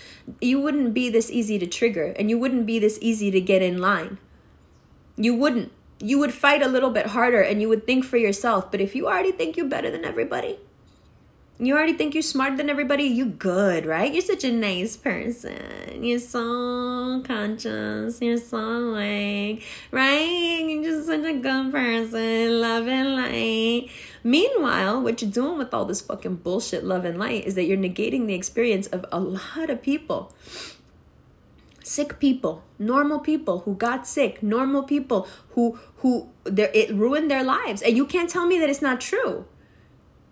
you 0.40 0.58
wouldn't 0.58 0.94
be 0.94 1.10
this 1.10 1.30
easy 1.30 1.58
to 1.58 1.66
trigger 1.66 2.14
and 2.18 2.30
you 2.30 2.38
wouldn't 2.38 2.64
be 2.64 2.78
this 2.78 2.98
easy 3.02 3.30
to 3.30 3.42
get 3.42 3.60
in 3.60 3.76
line. 3.76 4.16
You 5.18 5.34
wouldn't. 5.34 5.70
You 6.00 6.18
would 6.18 6.32
fight 6.32 6.62
a 6.62 6.68
little 6.68 6.88
bit 6.88 7.08
harder 7.08 7.42
and 7.42 7.60
you 7.60 7.68
would 7.68 7.84
think 7.84 8.06
for 8.06 8.16
yourself. 8.16 8.70
But 8.70 8.80
if 8.80 8.94
you 8.94 9.06
already 9.06 9.32
think 9.32 9.58
you're 9.58 9.66
better 9.66 9.90
than 9.90 10.06
everybody, 10.06 10.60
you 11.60 11.74
already 11.74 11.94
think 11.94 12.14
you're 12.14 12.22
smarter 12.22 12.56
than 12.56 12.70
everybody. 12.70 13.04
You 13.04 13.26
good, 13.26 13.84
right? 13.84 14.12
You're 14.12 14.22
such 14.22 14.44
a 14.44 14.52
nice 14.52 14.96
person. 14.96 16.04
You're 16.04 16.20
so 16.20 17.20
conscious. 17.26 18.20
You're 18.22 18.36
so 18.36 18.58
like, 18.58 19.62
right? 19.90 20.64
You're 20.68 20.84
just 20.84 21.06
such 21.06 21.24
a 21.24 21.32
good 21.32 21.72
person. 21.72 22.60
Love 22.60 22.86
and 22.86 23.16
light. 23.16 23.90
Meanwhile, 24.22 25.02
what 25.02 25.20
you're 25.20 25.30
doing 25.30 25.58
with 25.58 25.74
all 25.74 25.84
this 25.84 26.00
fucking 26.00 26.36
bullshit, 26.36 26.84
love 26.84 27.04
and 27.04 27.18
light, 27.18 27.44
is 27.44 27.56
that 27.56 27.64
you're 27.64 27.76
negating 27.76 28.26
the 28.26 28.34
experience 28.34 28.86
of 28.88 29.04
a 29.10 29.18
lot 29.18 29.68
of 29.68 29.82
people 29.82 30.32
sick 31.82 32.20
people 32.20 32.62
normal 32.78 33.18
people 33.18 33.60
who 33.60 33.74
got 33.74 34.06
sick 34.06 34.42
normal 34.42 34.82
people 34.82 35.26
who 35.52 35.78
who 35.96 36.28
it 36.44 36.94
ruined 36.94 37.30
their 37.30 37.42
lives 37.42 37.80
and 37.80 37.96
you 37.96 38.04
can't 38.04 38.28
tell 38.28 38.44
me 38.44 38.58
that 38.58 38.68
it's 38.68 38.82
not 38.82 39.00
true 39.00 39.46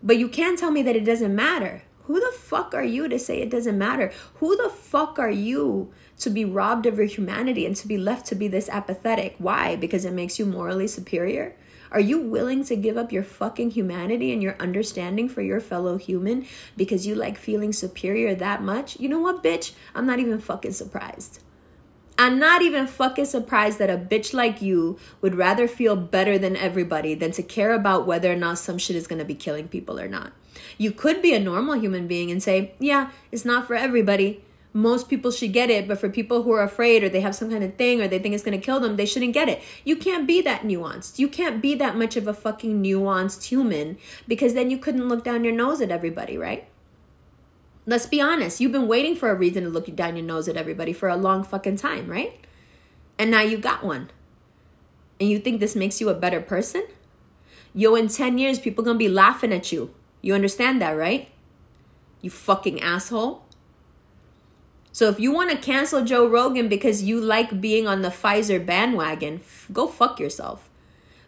but 0.07 0.19
you 0.19 0.29
can't 0.29 0.57
tell 0.57 0.71
me 0.71 0.83
that 0.83 0.95
it 0.95 1.05
doesn't 1.05 1.35
matter. 1.35 1.83
Who 2.05 2.21
the 2.21 2.39
fuck 2.39 2.75
are 2.75 2.85
you 2.85 3.09
to 3.09 3.19
say 3.19 3.41
it 3.41 3.51
doesn't 3.51 3.77
matter? 3.77 4.13
Who 4.37 4.57
the 4.57 4.69
fuck 4.69 5.19
are 5.19 5.31
you 5.31 5.93
to 6.19 6.31
be 6.31 6.45
robbed 6.45 6.87
of 6.87 6.97
your 6.97 7.09
humanity 7.09 7.67
and 7.67 7.75
to 7.75 7.89
be 7.89 7.99
left 7.99 8.25
to 8.27 8.37
be 8.37 8.47
this 8.47 8.69
apathetic? 8.69 9.35
Why? 9.39 9.75
Because 9.75 10.05
it 10.05 10.13
makes 10.13 10.39
you 10.39 10.47
morally 10.47 10.87
superior? 10.87 11.57
Are 11.91 11.99
you 11.99 12.21
willing 12.21 12.65
to 12.67 12.77
give 12.77 12.97
up 12.97 13.11
your 13.11 13.25
fucking 13.25 13.73
humanity 13.73 14.33
and 14.33 14.41
your 14.41 14.55
understanding 14.61 15.29
for 15.29 15.43
your 15.43 15.59
fellow 15.59 15.97
human 15.99 16.47
because 16.77 17.05
you 17.05 17.17
like 17.17 17.37
feeling 17.37 17.73
superior 17.73 18.37
that 18.37 18.63
much? 18.63 19.01
You 19.01 19.09
know 19.09 19.21
what, 19.21 19.43
bitch? 19.43 19.73
I'm 19.93 20.07
not 20.07 20.21
even 20.21 20.39
fucking 20.39 20.73
surprised. 20.73 21.43
I'm 22.19 22.39
not 22.39 22.63
even 22.63 22.87
fucking 22.87 23.27
surprised 23.27 23.79
that 23.79 23.91
a 23.91 23.99
bitch 23.99 24.33
like 24.33 24.63
you 24.63 24.99
would 25.21 25.35
rather 25.35 25.69
feel 25.69 25.97
better 25.97 26.39
than 26.39 26.57
everybody 26.57 27.15
than 27.15 27.33
to 27.33 27.43
care 27.43 27.75
about 27.75 28.07
whether 28.07 28.33
or 28.33 28.37
not 28.37 28.59
some 28.59 28.79
shit 28.79 28.97
is 28.97 29.07
gonna 29.07 29.25
be 29.25 29.35
killing 29.35 29.69
people 29.69 30.01
or 30.01 30.09
not. 30.09 30.33
You 30.79 30.93
could 30.93 31.21
be 31.21 31.35
a 31.35 31.41
normal 31.41 31.79
human 31.79 32.07
being 32.07 32.31
and 32.31 32.43
say, 32.43 32.73
yeah, 32.79 33.11
it's 33.31 33.45
not 33.45 33.67
for 33.67 33.75
everybody. 33.75 34.43
Most 34.73 35.11
people 35.11 35.31
should 35.31 35.53
get 35.53 35.69
it, 35.69 35.87
but 35.87 35.99
for 35.99 36.09
people 36.09 36.43
who 36.43 36.53
are 36.53 36.63
afraid 36.63 37.05
or 37.05 37.11
they 37.11 37.21
have 37.21 37.35
some 37.35 37.51
kind 37.51 37.65
of 37.65 37.77
thing 37.77 38.01
or 38.01 38.09
they 38.09 38.19
think 38.19 38.35
it's 38.35 38.45
gonna 38.45 38.59
kill 38.59 38.81
them, 38.81 38.97
they 38.97 39.07
shouldn't 39.07 39.35
get 39.35 39.51
it. 39.51 39.63
You 39.85 39.97
can't 39.97 40.27
be 40.27 40.41
that 40.41 40.63
nuanced. 40.63 41.19
You 41.19 41.29
can't 41.29 41.61
be 41.61 41.75
that 41.75 41.97
much 41.97 42.17
of 42.17 42.27
a 42.27 42.35
fucking 42.35 42.83
nuanced 42.83 43.45
human 43.45 43.99
because 44.27 44.55
then 44.55 44.71
you 44.71 44.79
couldn't 44.79 45.09
look 45.09 45.23
down 45.23 45.45
your 45.45 45.55
nose 45.55 45.83
at 45.83 45.91
everybody, 45.91 46.39
right? 46.39 46.67
Let's 47.87 48.07
be 48.07 48.21
honest. 48.21 48.61
You've 48.61 48.73
been 48.73 48.89
waiting 48.89 49.15
for 49.15 49.31
a 49.31 49.35
reason 49.35 49.63
to 49.63 49.71
look 49.71 49.95
down 49.95 50.17
your 50.17 50.27
nose 50.27 50.49
at 50.49 50.57
everybody 50.57 50.93
for 50.93 51.09
a 51.09 51.17
long 51.17 51.45
fucking 51.45 51.77
time, 51.77 52.09
right? 52.09 52.45
And 53.19 53.31
now 53.31 53.43
you 53.43 53.59
got 53.59 53.85
one. 53.85 54.11
And 55.21 55.31
you 55.31 55.39
think 55.39 55.61
this 55.61 55.77
makes 55.77 56.01
you 56.01 56.09
a 56.09 56.15
better 56.15 56.41
person? 56.41 56.85
Yo, 57.73 57.95
in 57.95 58.09
10 58.09 58.39
years, 58.39 58.59
people 58.59 58.83
gonna 58.83 58.99
be 58.99 59.09
laughing 59.09 59.53
at 59.53 59.71
you. 59.71 59.95
You 60.21 60.35
understand 60.35 60.83
that, 60.83 60.91
right? 60.91 61.29
You 62.21 62.31
fucking 62.31 62.81
asshole. 62.81 63.45
So 64.91 65.09
if 65.09 65.21
you 65.21 65.31
want 65.31 65.51
to 65.51 65.59
cancel 65.59 66.03
Joe 66.03 66.27
Rogan 66.27 66.69
because 66.69 67.03
you 67.03 67.21
like 67.21 67.61
being 67.61 67.87
on 67.87 68.01
the 68.01 68.09
Pfizer 68.09 68.65
bandwagon, 68.65 69.41
f- 69.45 69.69
go 69.71 69.87
fuck 69.87 70.19
yourself. 70.19 70.71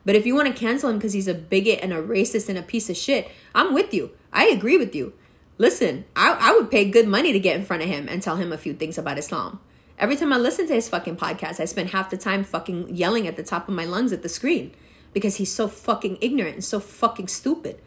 But 0.06 0.16
if 0.16 0.24
you 0.24 0.34
want 0.34 0.48
to 0.48 0.54
cancel 0.54 0.88
him 0.88 0.96
because 0.96 1.12
he's 1.12 1.28
a 1.28 1.34
bigot 1.34 1.80
and 1.82 1.92
a 1.92 2.02
racist 2.02 2.48
and 2.48 2.56
a 2.56 2.62
piece 2.62 2.88
of 2.88 2.96
shit, 2.96 3.30
I'm 3.54 3.74
with 3.74 3.92
you. 3.92 4.12
I 4.32 4.46
agree 4.46 4.78
with 4.78 4.94
you. 4.94 5.12
Listen, 5.58 6.04
I, 6.14 6.36
I 6.40 6.52
would 6.52 6.70
pay 6.70 6.88
good 6.88 7.08
money 7.08 7.32
to 7.32 7.40
get 7.40 7.56
in 7.56 7.64
front 7.64 7.82
of 7.82 7.88
him 7.88 8.06
and 8.08 8.22
tell 8.22 8.36
him 8.36 8.52
a 8.52 8.58
few 8.58 8.72
things 8.72 8.96
about 8.96 9.18
Islam. 9.18 9.58
Every 9.98 10.14
time 10.14 10.32
I 10.32 10.38
listen 10.38 10.68
to 10.68 10.74
his 10.74 10.88
fucking 10.88 11.16
podcast, 11.16 11.58
I 11.58 11.64
spend 11.64 11.90
half 11.90 12.10
the 12.10 12.16
time 12.16 12.44
fucking 12.44 12.94
yelling 12.94 13.26
at 13.26 13.36
the 13.36 13.42
top 13.42 13.66
of 13.66 13.74
my 13.74 13.84
lungs 13.84 14.12
at 14.12 14.22
the 14.22 14.28
screen 14.28 14.72
because 15.12 15.36
he's 15.36 15.52
so 15.52 15.66
fucking 15.66 16.18
ignorant 16.20 16.54
and 16.54 16.64
so 16.64 16.78
fucking 16.78 17.26
stupid. 17.26 17.80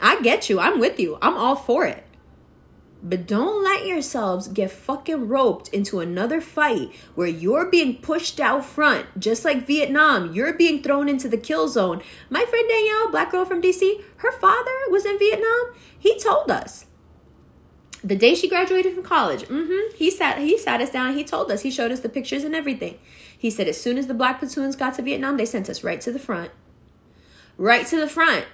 I 0.00 0.20
get 0.22 0.48
you. 0.48 0.60
I'm 0.60 0.78
with 0.78 1.00
you. 1.00 1.18
I'm 1.20 1.36
all 1.36 1.56
for 1.56 1.84
it. 1.86 2.05
But 3.02 3.26
don't 3.26 3.62
let 3.62 3.86
yourselves 3.86 4.48
get 4.48 4.70
fucking 4.70 5.28
roped 5.28 5.68
into 5.68 6.00
another 6.00 6.40
fight 6.40 6.94
where 7.14 7.28
you're 7.28 7.70
being 7.70 7.98
pushed 7.98 8.40
out 8.40 8.64
front, 8.64 9.20
just 9.20 9.44
like 9.44 9.66
Vietnam. 9.66 10.32
You're 10.32 10.54
being 10.54 10.82
thrown 10.82 11.08
into 11.08 11.28
the 11.28 11.36
kill 11.36 11.68
zone. 11.68 12.02
My 12.30 12.44
friend 12.44 12.68
Danielle, 12.68 13.10
black 13.10 13.30
girl 13.30 13.44
from 13.44 13.62
DC, 13.62 14.02
her 14.18 14.32
father 14.32 14.72
was 14.90 15.04
in 15.04 15.18
Vietnam. 15.18 15.74
He 15.98 16.18
told 16.18 16.50
us 16.50 16.86
the 18.02 18.16
day 18.16 18.34
she 18.34 18.48
graduated 18.48 18.94
from 18.94 19.02
college. 19.02 19.42
Mm-hmm, 19.42 19.96
he 19.96 20.10
sat 20.10 20.38
he 20.38 20.56
sat 20.56 20.80
us 20.80 20.90
down. 20.90 21.16
He 21.16 21.24
told 21.24 21.50
us. 21.50 21.62
He 21.62 21.70
showed 21.70 21.92
us 21.92 22.00
the 22.00 22.08
pictures 22.08 22.44
and 22.44 22.54
everything. 22.54 22.98
He 23.36 23.50
said 23.50 23.68
as 23.68 23.80
soon 23.80 23.98
as 23.98 24.06
the 24.06 24.14
black 24.14 24.38
platoons 24.38 24.76
got 24.76 24.94
to 24.94 25.02
Vietnam, 25.02 25.36
they 25.36 25.46
sent 25.46 25.68
us 25.68 25.84
right 25.84 26.00
to 26.00 26.12
the 26.12 26.18
front. 26.18 26.50
Right 27.58 27.86
to 27.86 28.00
the 28.00 28.08
front 28.08 28.46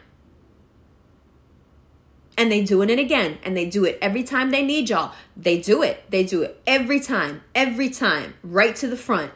and 2.42 2.50
they 2.50 2.62
doing 2.64 2.90
it 2.90 2.98
again. 2.98 3.38
And 3.44 3.56
they 3.56 3.66
do 3.66 3.84
it 3.84 3.98
every 4.02 4.24
time 4.24 4.50
they 4.50 4.64
need 4.64 4.90
y'all. 4.90 5.14
They 5.36 5.60
do 5.60 5.82
it. 5.82 6.10
They 6.10 6.24
do 6.24 6.42
it 6.42 6.60
every 6.66 6.98
time. 6.98 7.42
Every 7.54 7.88
time. 7.88 8.34
Right 8.42 8.74
to 8.76 8.88
the 8.88 8.96
front. 8.96 9.30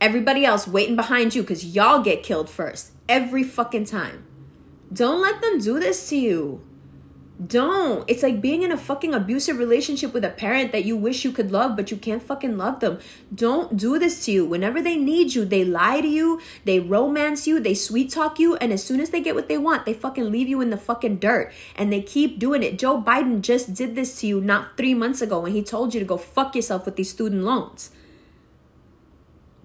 Everybody 0.00 0.44
else 0.44 0.66
waiting 0.66 0.96
behind 0.96 1.34
you 1.34 1.42
because 1.42 1.76
y'all 1.76 2.02
get 2.02 2.22
killed 2.22 2.48
first. 2.48 2.92
Every 3.10 3.42
fucking 3.42 3.84
time. 3.84 4.24
Don't 4.90 5.20
let 5.20 5.42
them 5.42 5.58
do 5.58 5.78
this 5.78 6.08
to 6.08 6.16
you 6.16 6.62
don't. 7.46 8.08
It's 8.08 8.22
like 8.22 8.40
being 8.40 8.62
in 8.62 8.70
a 8.70 8.76
fucking 8.76 9.12
abusive 9.12 9.58
relationship 9.58 10.14
with 10.14 10.24
a 10.24 10.30
parent 10.30 10.70
that 10.70 10.84
you 10.84 10.96
wish 10.96 11.24
you 11.24 11.32
could 11.32 11.50
love, 11.50 11.74
but 11.74 11.90
you 11.90 11.96
can't 11.96 12.22
fucking 12.22 12.56
love 12.56 12.78
them. 12.78 13.00
Don't 13.34 13.76
do 13.76 13.98
this 13.98 14.24
to 14.26 14.32
you. 14.32 14.44
Whenever 14.44 14.80
they 14.80 14.96
need 14.96 15.34
you, 15.34 15.44
they 15.44 15.64
lie 15.64 16.00
to 16.00 16.06
you, 16.06 16.40
they 16.64 16.78
romance 16.78 17.46
you, 17.46 17.58
they 17.58 17.74
sweet 17.74 18.10
talk 18.10 18.38
you, 18.38 18.54
and 18.56 18.72
as 18.72 18.84
soon 18.84 19.00
as 19.00 19.10
they 19.10 19.20
get 19.20 19.34
what 19.34 19.48
they 19.48 19.58
want, 19.58 19.84
they 19.84 19.94
fucking 19.94 20.30
leave 20.30 20.48
you 20.48 20.60
in 20.60 20.70
the 20.70 20.76
fucking 20.76 21.16
dirt. 21.16 21.52
And 21.74 21.92
they 21.92 22.02
keep 22.02 22.38
doing 22.38 22.62
it. 22.62 22.78
Joe 22.78 23.02
Biden 23.02 23.40
just 23.40 23.74
did 23.74 23.96
this 23.96 24.20
to 24.20 24.28
you 24.28 24.40
not 24.40 24.76
three 24.76 24.94
months 24.94 25.20
ago 25.20 25.40
when 25.40 25.52
he 25.52 25.62
told 25.62 25.92
you 25.92 25.98
to 25.98 26.06
go 26.06 26.16
fuck 26.16 26.54
yourself 26.54 26.86
with 26.86 26.94
these 26.94 27.10
student 27.10 27.42
loans. 27.42 27.90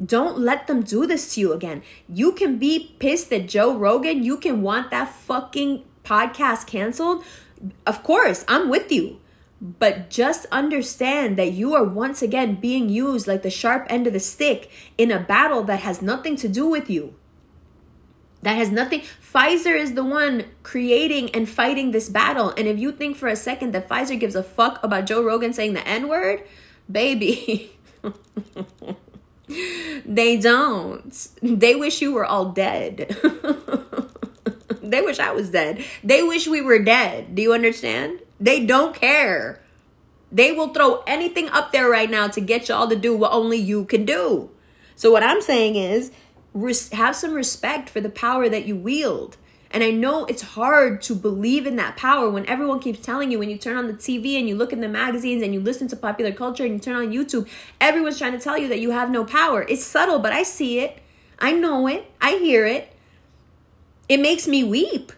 Don't 0.03 0.39
let 0.39 0.65
them 0.65 0.81
do 0.81 1.05
this 1.05 1.35
to 1.35 1.41
you 1.41 1.53
again. 1.53 1.83
You 2.07 2.31
can 2.31 2.57
be 2.57 2.95
pissed 2.99 3.31
at 3.31 3.47
Joe 3.47 3.77
Rogan. 3.77 4.23
You 4.23 4.37
can 4.37 4.61
want 4.63 4.89
that 4.89 5.13
fucking 5.13 5.83
podcast 6.03 6.65
canceled 6.65 7.23
of 7.85 8.03
course, 8.03 8.45
I'm 8.47 8.69
with 8.69 8.91
you. 8.91 9.19
But 9.61 10.09
just 10.09 10.45
understand 10.51 11.37
that 11.37 11.51
you 11.51 11.75
are 11.75 11.83
once 11.83 12.21
again 12.21 12.55
being 12.55 12.87
used 12.87 13.27
like 13.27 13.43
the 13.43 13.49
sharp 13.49 13.87
end 13.89 14.07
of 14.07 14.13
the 14.13 14.19
stick 14.19 14.71
in 14.97 15.11
a 15.11 15.19
battle 15.19 15.63
that 15.63 15.81
has 15.81 16.01
nothing 16.01 16.37
to 16.37 16.47
do 16.47 16.65
with 16.65 16.89
you. 16.89 17.15
That 18.41 18.55
has 18.55 18.71
nothing. 18.71 19.01
Pfizer 19.21 19.77
is 19.77 19.95
the 19.95 20.03
one 20.03 20.45
creating 20.63 21.35
and 21.35 21.49
fighting 21.49 21.91
this 21.91 22.07
battle. 22.07 22.53
And 22.57 22.67
if 22.67 22.79
you 22.79 22.93
think 22.93 23.17
for 23.17 23.27
a 23.27 23.35
second 23.35 23.73
that 23.73 23.89
Pfizer 23.89 24.17
gives 24.17 24.35
a 24.35 24.43
fuck 24.43 24.81
about 24.81 25.05
Joe 25.05 25.21
Rogan 25.21 25.51
saying 25.51 25.73
the 25.73 25.85
N 25.85 26.07
word, 26.07 26.43
baby, 26.89 27.77
they 30.05 30.37
don't. 30.37 31.27
They 31.41 31.75
wish 31.75 32.01
you 32.01 32.13
were 32.13 32.25
all 32.25 32.51
dead. 32.51 33.13
They 34.81 35.01
wish 35.01 35.19
I 35.19 35.31
was 35.31 35.51
dead. 35.51 35.83
They 36.03 36.23
wish 36.23 36.47
we 36.47 36.61
were 36.61 36.79
dead. 36.79 37.35
Do 37.35 37.41
you 37.41 37.53
understand? 37.53 38.19
They 38.39 38.65
don't 38.65 38.95
care. 38.95 39.61
They 40.31 40.51
will 40.51 40.69
throw 40.69 41.03
anything 41.05 41.49
up 41.49 41.71
there 41.71 41.89
right 41.89 42.09
now 42.09 42.27
to 42.29 42.41
get 42.41 42.69
y'all 42.69 42.87
to 42.87 42.95
do 42.95 43.15
what 43.15 43.31
only 43.31 43.57
you 43.57 43.85
can 43.85 44.05
do. 44.05 44.49
So, 44.95 45.11
what 45.11 45.23
I'm 45.23 45.41
saying 45.41 45.75
is, 45.75 46.11
have 46.93 47.15
some 47.15 47.33
respect 47.33 47.89
for 47.89 48.01
the 48.01 48.09
power 48.09 48.49
that 48.49 48.65
you 48.65 48.75
wield. 48.75 49.37
And 49.71 49.83
I 49.83 49.91
know 49.91 50.25
it's 50.25 50.41
hard 50.41 51.01
to 51.03 51.15
believe 51.15 51.67
in 51.67 51.75
that 51.75 51.95
power 51.95 52.29
when 52.29 52.45
everyone 52.47 52.79
keeps 52.79 52.99
telling 52.99 53.31
you, 53.31 53.37
when 53.37 53.49
you 53.49 53.57
turn 53.57 53.77
on 53.77 53.87
the 53.87 53.93
TV 53.93 54.39
and 54.39 54.49
you 54.49 54.55
look 54.55 54.73
in 54.73 54.81
the 54.81 54.89
magazines 54.89 55.43
and 55.43 55.53
you 55.53 55.59
listen 55.59 55.87
to 55.89 55.95
popular 55.95 56.31
culture 56.31 56.65
and 56.65 56.73
you 56.73 56.79
turn 56.79 56.95
on 56.95 57.11
YouTube, 57.11 57.47
everyone's 57.79 58.17
trying 58.17 58.31
to 58.31 58.39
tell 58.39 58.57
you 58.57 58.67
that 58.69 58.79
you 58.79 58.89
have 58.91 59.11
no 59.11 59.23
power. 59.23 59.63
It's 59.69 59.83
subtle, 59.83 60.19
but 60.19 60.33
I 60.33 60.41
see 60.41 60.79
it. 60.79 60.99
I 61.37 61.51
know 61.51 61.85
it. 61.87 62.11
I 62.19 62.37
hear 62.37 62.65
it. 62.65 62.91
It 64.09 64.19
makes 64.19 64.47
me 64.47 64.63
weep. 64.63 65.11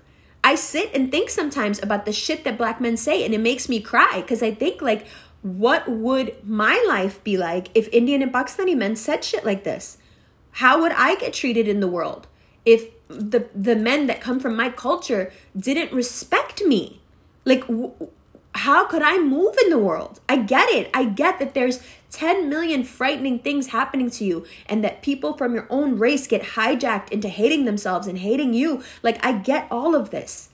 I 0.43 0.55
sit 0.55 0.93
and 0.93 1.09
think 1.09 1.29
sometimes 1.29 1.81
about 1.81 2.05
the 2.05 2.11
shit 2.11 2.43
that 2.43 2.57
black 2.57 2.81
men 2.81 2.97
say 2.97 3.23
and 3.23 3.33
it 3.33 3.39
makes 3.39 3.69
me 3.69 3.79
cry 3.79 4.21
because 4.21 4.43
I 4.43 4.53
think 4.53 4.81
like 4.81 5.07
what 5.41 5.89
would 5.89 6.35
my 6.43 6.83
life 6.87 7.23
be 7.23 7.37
like 7.37 7.69
if 7.73 7.87
Indian 7.91 8.21
and 8.21 8.33
Pakistani 8.33 8.75
men 8.75 8.95
said 8.95 9.23
shit 9.23 9.45
like 9.45 9.63
this? 9.63 9.97
How 10.55 10.81
would 10.81 10.91
I 10.91 11.15
get 11.15 11.33
treated 11.33 11.67
in 11.67 11.79
the 11.79 11.87
world 11.87 12.27
if 12.65 12.89
the 13.07 13.47
the 13.55 13.75
men 13.75 14.07
that 14.07 14.21
come 14.21 14.39
from 14.39 14.55
my 14.55 14.69
culture 14.69 15.31
didn't 15.57 15.93
respect 15.93 16.63
me? 16.63 17.01
Like 17.45 17.61
w- 17.61 17.93
how 18.53 18.85
could 18.85 19.01
I 19.01 19.17
move 19.17 19.55
in 19.63 19.69
the 19.69 19.77
world? 19.77 20.19
I 20.27 20.37
get 20.37 20.69
it. 20.69 20.89
I 20.93 21.05
get 21.05 21.39
that 21.39 21.53
there's 21.53 21.81
10 22.11 22.49
million 22.49 22.83
frightening 22.83 23.39
things 23.39 23.67
happening 23.67 24.09
to 24.11 24.25
you 24.25 24.45
and 24.67 24.83
that 24.83 25.01
people 25.01 25.37
from 25.37 25.53
your 25.53 25.67
own 25.69 25.97
race 25.97 26.27
get 26.27 26.41
hijacked 26.41 27.09
into 27.09 27.29
hating 27.29 27.65
themselves 27.65 28.07
and 28.07 28.19
hating 28.19 28.53
you. 28.53 28.83
Like, 29.01 29.23
I 29.25 29.33
get 29.33 29.67
all 29.71 29.95
of 29.95 30.09
this. 30.09 30.49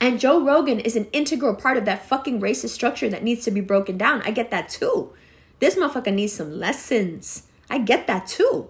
And 0.00 0.20
Joe 0.20 0.44
Rogan 0.44 0.80
is 0.80 0.96
an 0.96 1.06
integral 1.12 1.54
part 1.54 1.76
of 1.76 1.84
that 1.86 2.04
fucking 2.04 2.40
racist 2.40 2.70
structure 2.70 3.08
that 3.08 3.22
needs 3.22 3.44
to 3.44 3.50
be 3.50 3.60
broken 3.60 3.96
down. 3.96 4.22
I 4.22 4.30
get 4.30 4.50
that 4.50 4.68
too. 4.68 5.12
This 5.58 5.74
motherfucker 5.74 6.12
needs 6.12 6.34
some 6.34 6.52
lessons. 6.58 7.44
I 7.70 7.78
get 7.78 8.06
that 8.06 8.26
too. 8.26 8.68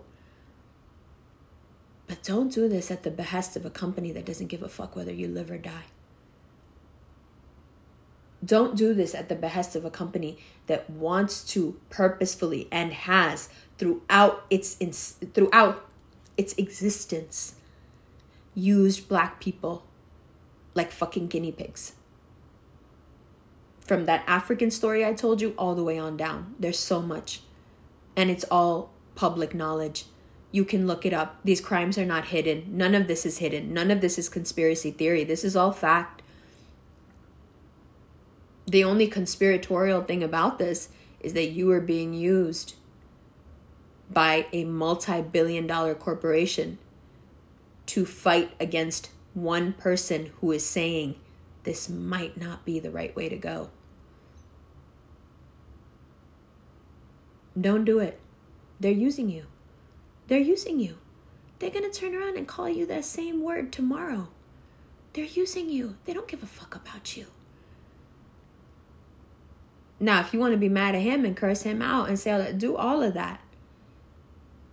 But 2.06 2.22
don't 2.22 2.52
do 2.52 2.68
this 2.68 2.90
at 2.90 3.02
the 3.02 3.10
behest 3.10 3.56
of 3.56 3.66
a 3.66 3.70
company 3.70 4.12
that 4.12 4.24
doesn't 4.24 4.46
give 4.46 4.62
a 4.62 4.68
fuck 4.68 4.94
whether 4.94 5.12
you 5.12 5.26
live 5.26 5.50
or 5.50 5.58
die. 5.58 5.84
Don't 8.46 8.76
do 8.76 8.94
this 8.94 9.14
at 9.14 9.28
the 9.28 9.34
behest 9.34 9.74
of 9.74 9.84
a 9.84 9.90
company 9.90 10.38
that 10.66 10.88
wants 10.88 11.42
to 11.52 11.80
purposefully 11.90 12.68
and 12.70 12.92
has 12.92 13.48
throughout 13.78 14.44
its 14.48 14.74
throughout 15.34 15.88
its 16.36 16.54
existence 16.54 17.56
used 18.54 19.08
black 19.08 19.40
people 19.40 19.84
like 20.74 20.92
fucking 20.92 21.26
guinea 21.26 21.52
pigs. 21.52 21.94
From 23.80 24.06
that 24.06 24.24
African 24.26 24.70
story 24.70 25.04
I 25.04 25.12
told 25.12 25.40
you 25.40 25.54
all 25.58 25.74
the 25.74 25.84
way 25.84 25.98
on 25.98 26.16
down. 26.16 26.54
There's 26.58 26.78
so 26.78 27.02
much. 27.02 27.40
And 28.16 28.30
it's 28.30 28.44
all 28.50 28.90
public 29.14 29.54
knowledge. 29.54 30.06
You 30.52 30.64
can 30.64 30.86
look 30.86 31.04
it 31.04 31.12
up. 31.12 31.38
These 31.44 31.60
crimes 31.60 31.98
are 31.98 32.04
not 32.04 32.26
hidden. 32.26 32.76
None 32.76 32.94
of 32.94 33.08
this 33.08 33.26
is 33.26 33.38
hidden. 33.38 33.72
None 33.72 33.90
of 33.90 34.00
this 34.00 34.18
is 34.18 34.28
conspiracy 34.28 34.90
theory. 34.90 35.24
This 35.24 35.44
is 35.44 35.56
all 35.56 35.72
fact 35.72 36.15
the 38.66 38.84
only 38.84 39.06
conspiratorial 39.06 40.02
thing 40.02 40.22
about 40.22 40.58
this 40.58 40.88
is 41.20 41.32
that 41.34 41.50
you 41.50 41.70
are 41.70 41.80
being 41.80 42.12
used 42.12 42.74
by 44.10 44.46
a 44.52 44.64
multi 44.64 45.22
billion 45.22 45.66
dollar 45.66 45.94
corporation 45.94 46.78
to 47.86 48.04
fight 48.04 48.52
against 48.58 49.10
one 49.34 49.72
person 49.72 50.32
who 50.40 50.50
is 50.50 50.64
saying 50.64 51.14
this 51.62 51.88
might 51.88 52.40
not 52.40 52.64
be 52.64 52.78
the 52.78 52.90
right 52.90 53.14
way 53.14 53.28
to 53.28 53.36
go. 53.36 53.70
Don't 57.58 57.84
do 57.84 57.98
it. 57.98 58.20
They're 58.78 58.92
using 58.92 59.30
you. 59.30 59.46
They're 60.28 60.38
using 60.38 60.78
you. 60.80 60.98
They're 61.58 61.70
going 61.70 61.90
to 61.90 61.98
turn 61.98 62.14
around 62.14 62.36
and 62.36 62.46
call 62.46 62.68
you 62.68 62.84
that 62.86 63.04
same 63.04 63.42
word 63.42 63.72
tomorrow. 63.72 64.28
They're 65.14 65.24
using 65.24 65.70
you. 65.70 65.96
They 66.04 66.12
don't 66.12 66.28
give 66.28 66.42
a 66.42 66.46
fuck 66.46 66.74
about 66.74 67.16
you. 67.16 67.26
Now, 69.98 70.20
if 70.20 70.32
you 70.32 70.40
want 70.40 70.52
to 70.52 70.58
be 70.58 70.68
mad 70.68 70.94
at 70.94 71.02
him 71.02 71.24
and 71.24 71.36
curse 71.36 71.62
him 71.62 71.80
out 71.80 72.08
and 72.08 72.18
say 72.18 72.52
do 72.52 72.76
all 72.76 73.02
of 73.02 73.14
that. 73.14 73.40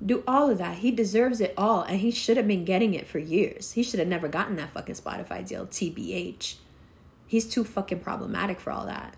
Do 0.06 0.24
all 0.28 0.50
of 0.50 0.58
that. 0.58 0.80
He 0.80 0.92
deserves 0.92 1.40
it 1.40 1.54
all, 1.58 1.82
and 1.84 2.00
he 2.02 2.12
should 2.12 2.36
have 2.36 2.48
been 2.48 2.66
getting 2.66 2.94
it 2.94 3.08
for 3.08 3.20
years. 3.20 3.72
He 3.72 3.84
should 3.84 4.00
have 4.00 4.10
never 4.10 4.28
gotten 4.28 4.58
that 4.58 4.72
fucking 4.72 4.96
Spotify 4.96 5.48
deal, 5.48 5.66
TBH. 5.66 6.56
He's 7.26 7.48
too 7.48 7.64
fucking 7.64 8.02
problematic 8.02 8.60
for 8.60 8.72
all 8.72 8.86
that. 8.86 9.16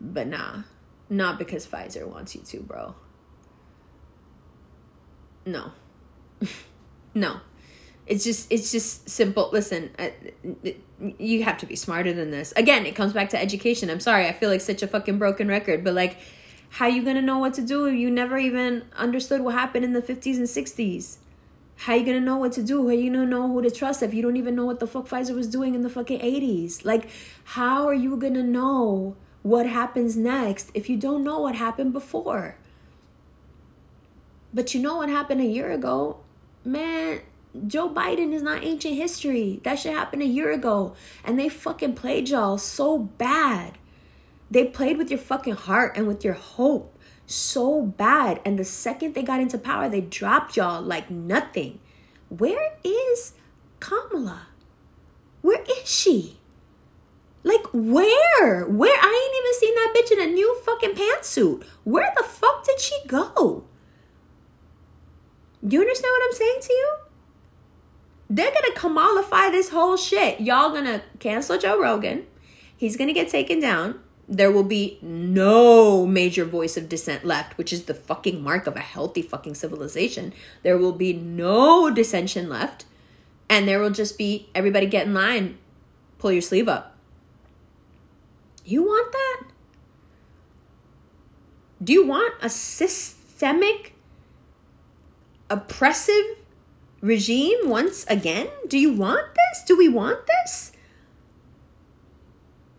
But 0.00 0.28
nah, 0.28 0.62
Not 1.10 1.38
because 1.38 1.66
Pfizer 1.66 2.06
wants 2.06 2.34
you 2.34 2.40
to, 2.42 2.60
bro. 2.60 2.94
No. 5.44 5.72
no. 7.14 7.40
It's 8.06 8.24
just 8.24 8.52
it's 8.52 8.70
just 8.70 9.08
simple. 9.08 9.48
Listen, 9.52 9.90
you 11.18 11.42
have 11.44 11.58
to 11.58 11.66
be 11.66 11.76
smarter 11.76 12.12
than 12.12 12.30
this. 12.30 12.52
Again, 12.56 12.86
it 12.86 12.94
comes 12.94 13.12
back 13.12 13.30
to 13.30 13.40
education. 13.40 13.90
I'm 13.90 14.00
sorry. 14.00 14.26
I 14.26 14.32
feel 14.32 14.50
like 14.50 14.60
such 14.60 14.82
a 14.82 14.86
fucking 14.86 15.18
broken 15.18 15.48
record, 15.48 15.82
but 15.84 15.94
like 15.94 16.18
how 16.74 16.88
you 16.88 17.04
to 17.04 17.22
know 17.22 17.38
what 17.38 17.54
to 17.54 17.62
do 17.62 17.86
if 17.86 17.94
you 17.94 18.10
never 18.10 18.36
even 18.36 18.82
understood 18.96 19.42
what 19.42 19.54
happened 19.54 19.84
in 19.84 19.92
the 19.92 20.02
50s 20.02 20.36
and 20.36 20.46
60s? 20.46 21.18
How 21.76 21.94
you 21.94 22.04
gonna 22.04 22.18
know 22.18 22.36
what 22.36 22.52
to 22.52 22.64
do? 22.64 22.88
How 22.88 22.94
you 22.94 23.12
gonna 23.12 23.26
know 23.26 23.46
who 23.46 23.62
to 23.62 23.70
trust 23.70 24.02
if 24.02 24.12
you 24.12 24.22
don't 24.22 24.36
even 24.36 24.56
know 24.56 24.64
what 24.64 24.80
the 24.80 24.86
fuck 24.88 25.06
Pfizer 25.06 25.36
was 25.36 25.46
doing 25.46 25.76
in 25.76 25.82
the 25.82 25.88
fucking 25.88 26.18
80s? 26.18 26.84
Like, 26.84 27.08
how 27.44 27.86
are 27.86 27.94
you 27.94 28.16
gonna 28.16 28.42
know 28.42 29.14
what 29.42 29.66
happens 29.66 30.16
next 30.16 30.72
if 30.74 30.90
you 30.90 30.96
don't 30.96 31.22
know 31.22 31.38
what 31.38 31.54
happened 31.54 31.92
before? 31.92 32.56
But 34.52 34.74
you 34.74 34.80
know 34.80 34.96
what 34.96 35.08
happened 35.08 35.40
a 35.40 35.46
year 35.46 35.70
ago? 35.70 36.18
Man, 36.64 37.20
Joe 37.66 37.88
Biden 37.88 38.32
is 38.32 38.42
not 38.42 38.64
ancient 38.64 38.94
history. 38.94 39.60
That 39.62 39.78
shit 39.78 39.94
happened 39.94 40.22
a 40.22 40.26
year 40.26 40.50
ago. 40.50 40.94
And 41.24 41.38
they 41.38 41.48
fucking 41.48 41.94
played 41.94 42.28
y'all 42.28 42.58
so 42.58 42.98
bad. 42.98 43.78
They 44.50 44.64
played 44.64 44.98
with 44.98 45.10
your 45.10 45.18
fucking 45.18 45.54
heart 45.54 45.96
and 45.96 46.06
with 46.06 46.24
your 46.24 46.34
hope 46.34 46.98
so 47.26 47.82
bad. 47.82 48.40
And 48.44 48.58
the 48.58 48.64
second 48.64 49.14
they 49.14 49.22
got 49.22 49.40
into 49.40 49.58
power, 49.58 49.88
they 49.88 50.00
dropped 50.00 50.56
y'all 50.56 50.82
like 50.82 51.10
nothing. 51.10 51.80
Where 52.28 52.76
is 52.82 53.34
Kamala? 53.80 54.48
Where 55.42 55.62
is 55.62 55.88
she? 55.88 56.38
Like 57.42 57.66
where? 57.72 58.64
Where? 58.66 58.98
I 59.00 59.30
ain't 59.30 59.38
even 59.38 59.60
seen 59.60 59.74
that 59.74 59.94
bitch 59.96 60.12
in 60.12 60.30
a 60.30 60.32
new 60.32 60.60
fucking 60.64 60.94
pantsuit. 60.94 61.64
Where 61.84 62.12
the 62.16 62.24
fuck 62.24 62.64
did 62.64 62.80
she 62.80 62.96
go? 63.06 63.64
Do 65.66 65.76
you 65.76 65.80
understand 65.80 66.12
what 66.12 66.26
I'm 66.26 66.36
saying 66.36 66.58
to 66.62 66.72
you? 66.72 66.96
They're 68.28 68.52
gonna 68.52 68.74
Kamalify 68.74 69.50
this 69.50 69.70
whole 69.70 69.96
shit. 69.96 70.40
Y'all 70.40 70.70
gonna 70.70 71.02
cancel 71.18 71.58
Joe 71.58 71.80
Rogan. 71.80 72.26
He's 72.76 72.96
gonna 72.96 73.12
get 73.12 73.28
taken 73.28 73.60
down 73.60 74.00
there 74.28 74.50
will 74.50 74.64
be 74.64 74.98
no 75.02 76.06
major 76.06 76.44
voice 76.44 76.76
of 76.76 76.88
dissent 76.88 77.24
left, 77.24 77.58
which 77.58 77.72
is 77.72 77.84
the 77.84 77.94
fucking 77.94 78.42
mark 78.42 78.66
of 78.66 78.76
a 78.76 78.80
healthy 78.80 79.22
fucking 79.22 79.54
civilization. 79.54 80.32
There 80.62 80.78
will 80.78 80.92
be 80.92 81.12
no 81.12 81.90
dissension 81.90 82.48
left. 82.48 82.86
And 83.48 83.68
there 83.68 83.78
will 83.78 83.90
just 83.90 84.16
be 84.16 84.48
everybody 84.54 84.86
get 84.86 85.06
in 85.06 85.12
line, 85.12 85.58
pull 86.18 86.32
your 86.32 86.40
sleeve 86.40 86.66
up. 86.66 86.96
You 88.64 88.82
want 88.82 89.12
that? 89.12 89.42
Do 91.82 91.92
you 91.92 92.06
want 92.06 92.32
a 92.40 92.48
systemic, 92.48 93.92
oppressive 95.50 96.24
regime 97.04 97.68
once 97.68 98.06
again? 98.08 98.48
Do 98.66 98.78
you 98.78 98.92
want 98.92 99.26
this? 99.34 99.64
Do 99.66 99.76
we 99.76 99.88
want 99.88 100.26
this? 100.26 100.72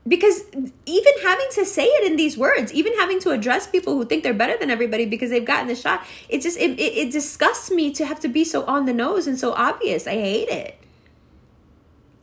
because 0.07 0.43
even 0.85 1.13
having 1.23 1.47
to 1.51 1.65
say 1.65 1.85
it 1.85 2.05
in 2.05 2.15
these 2.15 2.37
words 2.37 2.71
even 2.73 2.93
having 2.93 3.19
to 3.19 3.31
address 3.31 3.65
people 3.67 3.95
who 3.95 4.05
think 4.05 4.23
they're 4.23 4.33
better 4.33 4.57
than 4.57 4.69
everybody 4.69 5.05
because 5.05 5.31
they've 5.31 5.45
gotten 5.45 5.67
the 5.67 5.75
shot 5.75 6.05
it 6.29 6.41
just 6.41 6.57
it, 6.59 6.79
it, 6.79 7.07
it 7.07 7.11
disgusts 7.11 7.71
me 7.71 7.91
to 7.91 8.05
have 8.05 8.19
to 8.19 8.27
be 8.27 8.43
so 8.43 8.63
on 8.65 8.85
the 8.85 8.93
nose 8.93 9.25
and 9.27 9.39
so 9.39 9.53
obvious. 9.53 10.05
I 10.05 10.11
hate 10.11 10.49
it. 10.49 10.77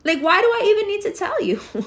Like 0.05 0.21
why 0.21 0.41
do 0.41 0.47
i 0.47 0.63
even 0.67 0.89
need 0.89 1.03
to 1.03 1.13
tell 1.13 1.43
you? 1.43 1.61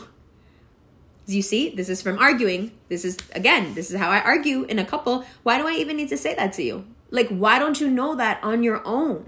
You 1.27 1.41
see 1.41 1.69
this 1.69 1.89
is 1.89 2.03
from 2.03 2.19
arguing. 2.19 2.71
This 2.87 3.03
is 3.03 3.17
again 3.31 3.73
this 3.73 3.89
is 3.89 3.97
how 3.97 4.11
i 4.11 4.21
argue 4.21 4.63
in 4.65 4.77
a 4.77 4.85
couple. 4.85 5.25
Why 5.41 5.57
do 5.57 5.67
i 5.67 5.73
even 5.73 5.97
need 5.97 6.09
to 6.09 6.17
say 6.17 6.35
that 6.35 6.53
to 6.53 6.61
you? 6.61 6.85
Like 7.09 7.29
why 7.29 7.57
don't 7.57 7.81
you 7.81 7.89
know 7.89 8.15
that 8.15 8.43
on 8.43 8.61
your 8.61 8.85
own 8.85 9.27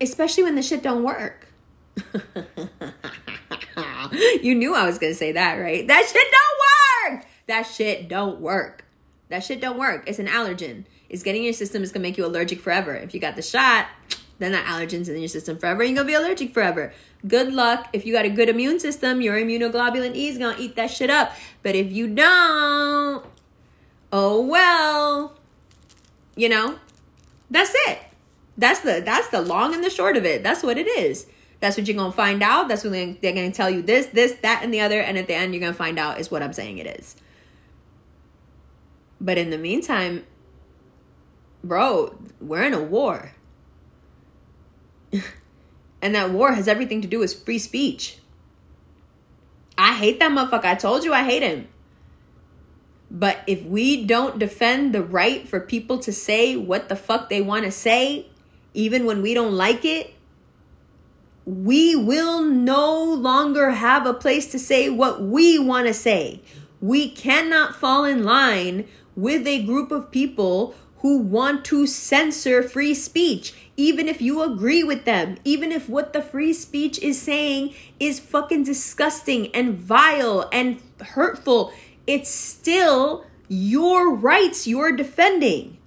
especially 0.00 0.42
when 0.42 0.54
the 0.54 0.62
shit 0.62 0.82
don't 0.82 1.02
work 1.02 1.50
you 4.42 4.54
knew 4.54 4.74
I 4.74 4.86
was 4.86 4.98
gonna 4.98 5.14
say 5.14 5.32
that, 5.32 5.54
right? 5.54 5.86
That 5.86 6.08
shit 6.10 6.26
don't 6.32 6.60
work. 7.18 7.26
That 7.46 7.62
shit 7.62 8.08
don't 8.08 8.40
work. 8.40 8.84
That 9.28 9.44
shit 9.44 9.60
don't 9.60 9.78
work. 9.78 10.04
It's 10.06 10.18
an 10.18 10.26
allergen. 10.26 10.86
It's 11.08 11.22
getting 11.22 11.42
in 11.42 11.46
your 11.46 11.52
system 11.52 11.82
is 11.82 11.92
gonna 11.92 12.02
make 12.02 12.18
you 12.18 12.26
allergic 12.26 12.60
forever. 12.60 12.94
If 12.94 13.14
you 13.14 13.20
got 13.20 13.36
the 13.36 13.42
shot, 13.42 13.86
then 14.38 14.52
that 14.52 14.64
allergen's 14.66 15.08
in 15.08 15.18
your 15.18 15.28
system 15.28 15.58
forever. 15.58 15.84
You're 15.84 15.94
gonna 15.94 16.06
be 16.06 16.14
allergic 16.14 16.52
forever. 16.54 16.92
Good 17.26 17.52
luck. 17.52 17.88
If 17.92 18.06
you 18.06 18.12
got 18.12 18.24
a 18.24 18.30
good 18.30 18.48
immune 18.48 18.80
system, 18.80 19.20
your 19.20 19.36
immunoglobulin 19.36 20.14
E 20.14 20.28
is 20.28 20.38
gonna 20.38 20.56
eat 20.58 20.76
that 20.76 20.90
shit 20.90 21.10
up. 21.10 21.32
But 21.62 21.74
if 21.74 21.92
you 21.92 22.08
don't, 22.08 23.24
oh 24.12 24.40
well. 24.40 25.36
You 26.36 26.48
know, 26.48 26.78
that's 27.50 27.72
it. 27.88 28.09
That's 28.60 28.80
the 28.80 29.00
that's 29.02 29.28
the 29.28 29.40
long 29.40 29.74
and 29.74 29.82
the 29.82 29.88
short 29.88 30.18
of 30.18 30.26
it. 30.26 30.42
That's 30.42 30.62
what 30.62 30.76
it 30.76 30.86
is. 30.86 31.26
That's 31.60 31.78
what 31.78 31.88
you're 31.88 31.96
gonna 31.96 32.12
find 32.12 32.42
out. 32.42 32.68
That's 32.68 32.84
when 32.84 33.18
they're 33.22 33.32
gonna 33.32 33.50
tell 33.50 33.70
you 33.70 33.80
this, 33.80 34.06
this, 34.06 34.32
that, 34.42 34.62
and 34.62 34.72
the 34.72 34.82
other, 34.82 35.00
and 35.00 35.16
at 35.16 35.26
the 35.26 35.34
end 35.34 35.54
you're 35.54 35.62
gonna 35.62 35.72
find 35.72 35.98
out 35.98 36.20
is 36.20 36.30
what 36.30 36.42
I'm 36.42 36.52
saying 36.52 36.76
it 36.76 36.86
is. 36.86 37.16
But 39.18 39.38
in 39.38 39.48
the 39.48 39.56
meantime, 39.56 40.26
bro, 41.64 42.14
we're 42.38 42.64
in 42.64 42.74
a 42.74 42.82
war. 42.82 43.32
and 46.02 46.14
that 46.14 46.30
war 46.30 46.52
has 46.52 46.68
everything 46.68 47.00
to 47.00 47.08
do 47.08 47.18
with 47.18 47.42
free 47.42 47.58
speech. 47.58 48.18
I 49.78 49.94
hate 49.94 50.20
that 50.20 50.32
motherfucker. 50.32 50.66
I 50.66 50.74
told 50.74 51.04
you 51.04 51.14
I 51.14 51.24
hate 51.24 51.42
him. 51.42 51.68
But 53.10 53.38
if 53.46 53.64
we 53.64 54.04
don't 54.04 54.38
defend 54.38 54.94
the 54.94 55.02
right 55.02 55.48
for 55.48 55.60
people 55.60 55.98
to 56.00 56.12
say 56.12 56.56
what 56.56 56.90
the 56.90 56.96
fuck 56.96 57.30
they 57.30 57.40
want 57.40 57.64
to 57.64 57.70
say, 57.70 58.29
even 58.74 59.04
when 59.04 59.22
we 59.22 59.34
don't 59.34 59.54
like 59.54 59.84
it, 59.84 60.14
we 61.44 61.96
will 61.96 62.42
no 62.42 63.02
longer 63.02 63.70
have 63.70 64.06
a 64.06 64.14
place 64.14 64.50
to 64.52 64.58
say 64.58 64.88
what 64.88 65.22
we 65.22 65.58
want 65.58 65.86
to 65.86 65.94
say. 65.94 66.42
We 66.80 67.10
cannot 67.10 67.74
fall 67.74 68.04
in 68.04 68.24
line 68.24 68.86
with 69.16 69.46
a 69.46 69.62
group 69.64 69.90
of 69.90 70.10
people 70.10 70.74
who 70.98 71.18
want 71.18 71.64
to 71.66 71.86
censor 71.86 72.62
free 72.62 72.94
speech, 72.94 73.54
even 73.76 74.06
if 74.06 74.20
you 74.20 74.42
agree 74.42 74.84
with 74.84 75.04
them, 75.04 75.38
even 75.44 75.72
if 75.72 75.88
what 75.88 76.12
the 76.12 76.22
free 76.22 76.52
speech 76.52 76.98
is 77.00 77.20
saying 77.20 77.74
is 77.98 78.20
fucking 78.20 78.64
disgusting 78.64 79.48
and 79.54 79.74
vile 79.74 80.48
and 80.52 80.80
hurtful. 81.00 81.72
It's 82.06 82.30
still 82.30 83.24
your 83.48 84.14
rights 84.14 84.66
you're 84.66 84.92
defending. 84.92 85.78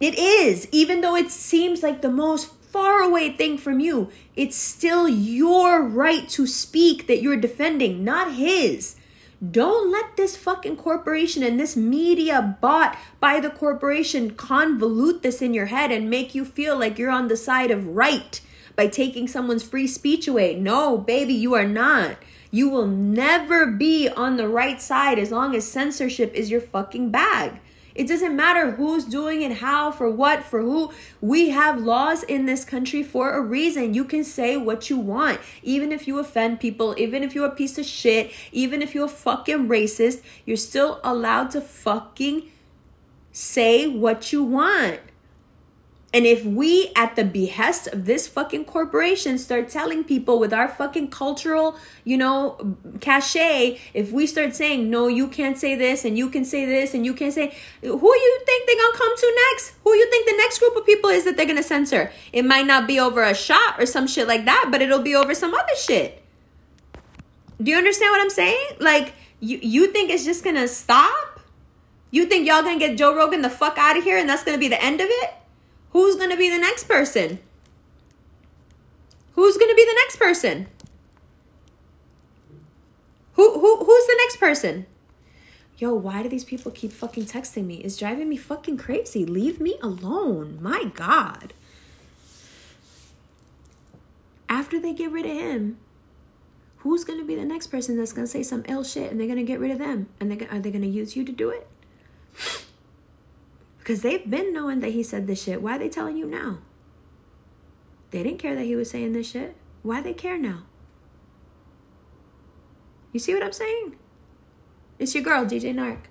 It 0.00 0.18
is, 0.18 0.68
even 0.72 1.00
though 1.00 1.16
it 1.16 1.30
seems 1.30 1.82
like 1.82 2.02
the 2.02 2.10
most 2.10 2.52
far 2.76 3.00
away 3.00 3.30
thing 3.30 3.56
from 3.56 3.80
you. 3.80 4.10
It's 4.34 4.56
still 4.56 5.08
your 5.08 5.82
right 5.82 6.28
to 6.30 6.46
speak 6.46 7.06
that 7.06 7.22
you're 7.22 7.38
defending, 7.38 8.04
not 8.04 8.34
his. 8.34 8.96
Don't 9.50 9.90
let 9.90 10.16
this 10.16 10.36
fucking 10.36 10.76
corporation 10.76 11.42
and 11.42 11.58
this 11.58 11.76
media 11.76 12.56
bought 12.60 12.98
by 13.20 13.40
the 13.40 13.50
corporation 13.50 14.32
convolute 14.32 15.22
this 15.22 15.40
in 15.40 15.54
your 15.54 15.66
head 15.66 15.90
and 15.90 16.10
make 16.10 16.34
you 16.34 16.44
feel 16.44 16.78
like 16.78 16.98
you're 16.98 17.10
on 17.10 17.28
the 17.28 17.36
side 17.36 17.70
of 17.70 17.86
right 17.86 18.40
by 18.76 18.86
taking 18.86 19.26
someone's 19.26 19.62
free 19.62 19.86
speech 19.86 20.28
away. 20.28 20.54
No, 20.54 20.98
baby, 20.98 21.32
you 21.32 21.54
are 21.54 21.66
not. 21.66 22.16
You 22.50 22.68
will 22.68 22.86
never 22.86 23.66
be 23.66 24.08
on 24.08 24.36
the 24.36 24.48
right 24.48 24.80
side 24.80 25.18
as 25.18 25.30
long 25.30 25.54
as 25.54 25.66
censorship 25.66 26.32
is 26.34 26.50
your 26.50 26.60
fucking 26.60 27.10
bag. 27.10 27.60
It 27.96 28.06
doesn't 28.06 28.36
matter 28.36 28.72
who's 28.72 29.04
doing 29.04 29.42
it, 29.42 29.58
how, 29.58 29.90
for 29.90 30.10
what, 30.10 30.42
for 30.42 30.60
who. 30.60 30.92
We 31.20 31.48
have 31.50 31.80
laws 31.80 32.22
in 32.22 32.44
this 32.44 32.64
country 32.64 33.02
for 33.02 33.32
a 33.32 33.40
reason. 33.40 33.94
You 33.94 34.04
can 34.04 34.22
say 34.22 34.56
what 34.56 34.90
you 34.90 34.98
want, 34.98 35.40
even 35.62 35.92
if 35.92 36.06
you 36.06 36.18
offend 36.18 36.60
people, 36.60 36.94
even 36.98 37.22
if 37.22 37.34
you're 37.34 37.46
a 37.46 37.54
piece 37.54 37.78
of 37.78 37.86
shit, 37.86 38.30
even 38.52 38.82
if 38.82 38.94
you're 38.94 39.06
a 39.06 39.08
fucking 39.08 39.68
racist, 39.68 40.22
you're 40.44 40.56
still 40.56 41.00
allowed 41.02 41.50
to 41.52 41.60
fucking 41.60 42.50
say 43.32 43.86
what 43.86 44.32
you 44.32 44.42
want. 44.42 45.00
And 46.16 46.24
if 46.24 46.46
we, 46.46 46.90
at 46.96 47.14
the 47.14 47.24
behest 47.24 47.88
of 47.88 48.06
this 48.06 48.26
fucking 48.26 48.64
corporation, 48.64 49.36
start 49.36 49.68
telling 49.68 50.02
people 50.02 50.38
with 50.38 50.50
our 50.50 50.66
fucking 50.66 51.10
cultural, 51.10 51.76
you 52.04 52.16
know, 52.16 52.78
cachet, 53.02 53.78
if 53.92 54.12
we 54.12 54.26
start 54.26 54.56
saying, 54.56 54.88
no, 54.88 55.08
you 55.08 55.28
can't 55.28 55.58
say 55.58 55.74
this 55.74 56.06
and 56.06 56.16
you 56.16 56.30
can 56.30 56.46
say 56.46 56.64
this 56.64 56.94
and 56.94 57.04
you 57.04 57.12
can't 57.12 57.34
say, 57.34 57.54
who 57.82 58.14
you 58.14 58.40
think 58.46 58.66
they're 58.66 58.76
gonna 58.76 58.96
come 58.96 59.14
to 59.14 59.38
next? 59.50 59.74
Who 59.84 59.94
you 59.94 60.10
think 60.10 60.26
the 60.26 60.36
next 60.38 60.58
group 60.58 60.74
of 60.74 60.86
people 60.86 61.10
is 61.10 61.24
that 61.24 61.36
they're 61.36 61.44
gonna 61.44 61.62
censor? 61.62 62.10
It 62.32 62.46
might 62.46 62.66
not 62.66 62.86
be 62.86 62.98
over 62.98 63.22
a 63.22 63.34
shot 63.34 63.78
or 63.78 63.84
some 63.84 64.06
shit 64.06 64.26
like 64.26 64.46
that, 64.46 64.70
but 64.70 64.80
it'll 64.80 65.02
be 65.02 65.14
over 65.14 65.34
some 65.34 65.52
other 65.52 65.76
shit. 65.78 66.22
Do 67.62 67.70
you 67.70 67.76
understand 67.76 68.12
what 68.12 68.22
I'm 68.22 68.30
saying? 68.30 68.68
Like, 68.80 69.12
you, 69.40 69.58
you 69.60 69.88
think 69.88 70.08
it's 70.08 70.24
just 70.24 70.42
gonna 70.42 70.66
stop? 70.66 71.40
You 72.10 72.24
think 72.24 72.48
y'all 72.48 72.62
gonna 72.62 72.78
get 72.78 72.96
Joe 72.96 73.14
Rogan 73.14 73.42
the 73.42 73.50
fuck 73.50 73.76
out 73.76 73.98
of 73.98 74.04
here 74.04 74.16
and 74.16 74.26
that's 74.26 74.44
gonna 74.44 74.56
be 74.56 74.68
the 74.68 74.82
end 74.82 75.02
of 75.02 75.08
it? 75.10 75.34
Who's 75.96 76.16
going 76.16 76.28
to 76.28 76.36
be 76.36 76.50
the 76.50 76.58
next 76.58 76.84
person? 76.84 77.38
Who's 79.32 79.56
going 79.56 79.70
to 79.70 79.74
be 79.74 79.82
the 79.82 79.98
next 80.04 80.16
person? 80.16 80.66
Who 83.32 83.58
who 83.58 83.78
who's 83.78 84.06
the 84.06 84.16
next 84.18 84.36
person? 84.36 84.84
Yo, 85.78 85.94
why 85.94 86.22
do 86.22 86.28
these 86.28 86.44
people 86.44 86.70
keep 86.70 86.92
fucking 86.92 87.24
texting 87.24 87.64
me? 87.64 87.76
It's 87.76 87.96
driving 87.96 88.28
me 88.28 88.36
fucking 88.36 88.76
crazy. 88.76 89.24
Leave 89.24 89.58
me 89.58 89.78
alone. 89.82 90.58
My 90.60 90.84
God. 90.84 91.54
After 94.50 94.78
they 94.78 94.92
get 94.92 95.10
rid 95.10 95.24
of 95.24 95.32
him, 95.32 95.78
who's 96.80 97.04
gonna 97.04 97.24
be 97.24 97.36
the 97.36 97.46
next 97.46 97.68
person 97.68 97.96
that's 97.96 98.12
gonna 98.12 98.26
say 98.26 98.42
some 98.42 98.64
ill 98.68 98.84
shit 98.84 99.10
and 99.10 99.18
they're 99.18 99.28
gonna 99.28 99.44
get 99.44 99.60
rid 99.60 99.70
of 99.70 99.78
them? 99.78 100.10
And 100.20 100.30
they 100.30 100.46
are 100.48 100.58
they 100.58 100.70
gonna 100.70 100.84
use 100.84 101.16
you 101.16 101.24
to 101.24 101.32
do 101.32 101.48
it? 101.48 101.66
Because 103.86 104.02
they've 104.02 104.28
been 104.28 104.52
knowing 104.52 104.80
that 104.80 104.90
he 104.94 105.04
said 105.04 105.28
this 105.28 105.44
shit. 105.44 105.62
Why 105.62 105.76
are 105.76 105.78
they 105.78 105.88
telling 105.88 106.16
you 106.16 106.26
now? 106.26 106.58
They 108.10 108.24
didn't 108.24 108.40
care 108.40 108.56
that 108.56 108.64
he 108.64 108.74
was 108.74 108.90
saying 108.90 109.12
this 109.12 109.30
shit. 109.30 109.54
Why 109.84 110.00
they 110.00 110.12
care 110.12 110.36
now? 110.36 110.64
You 113.12 113.20
see 113.20 113.32
what 113.32 113.44
I'm 113.44 113.52
saying? 113.52 113.94
It's 114.98 115.14
your 115.14 115.22
girl, 115.22 115.44
DJ 115.44 115.72
Nark. 115.72 116.10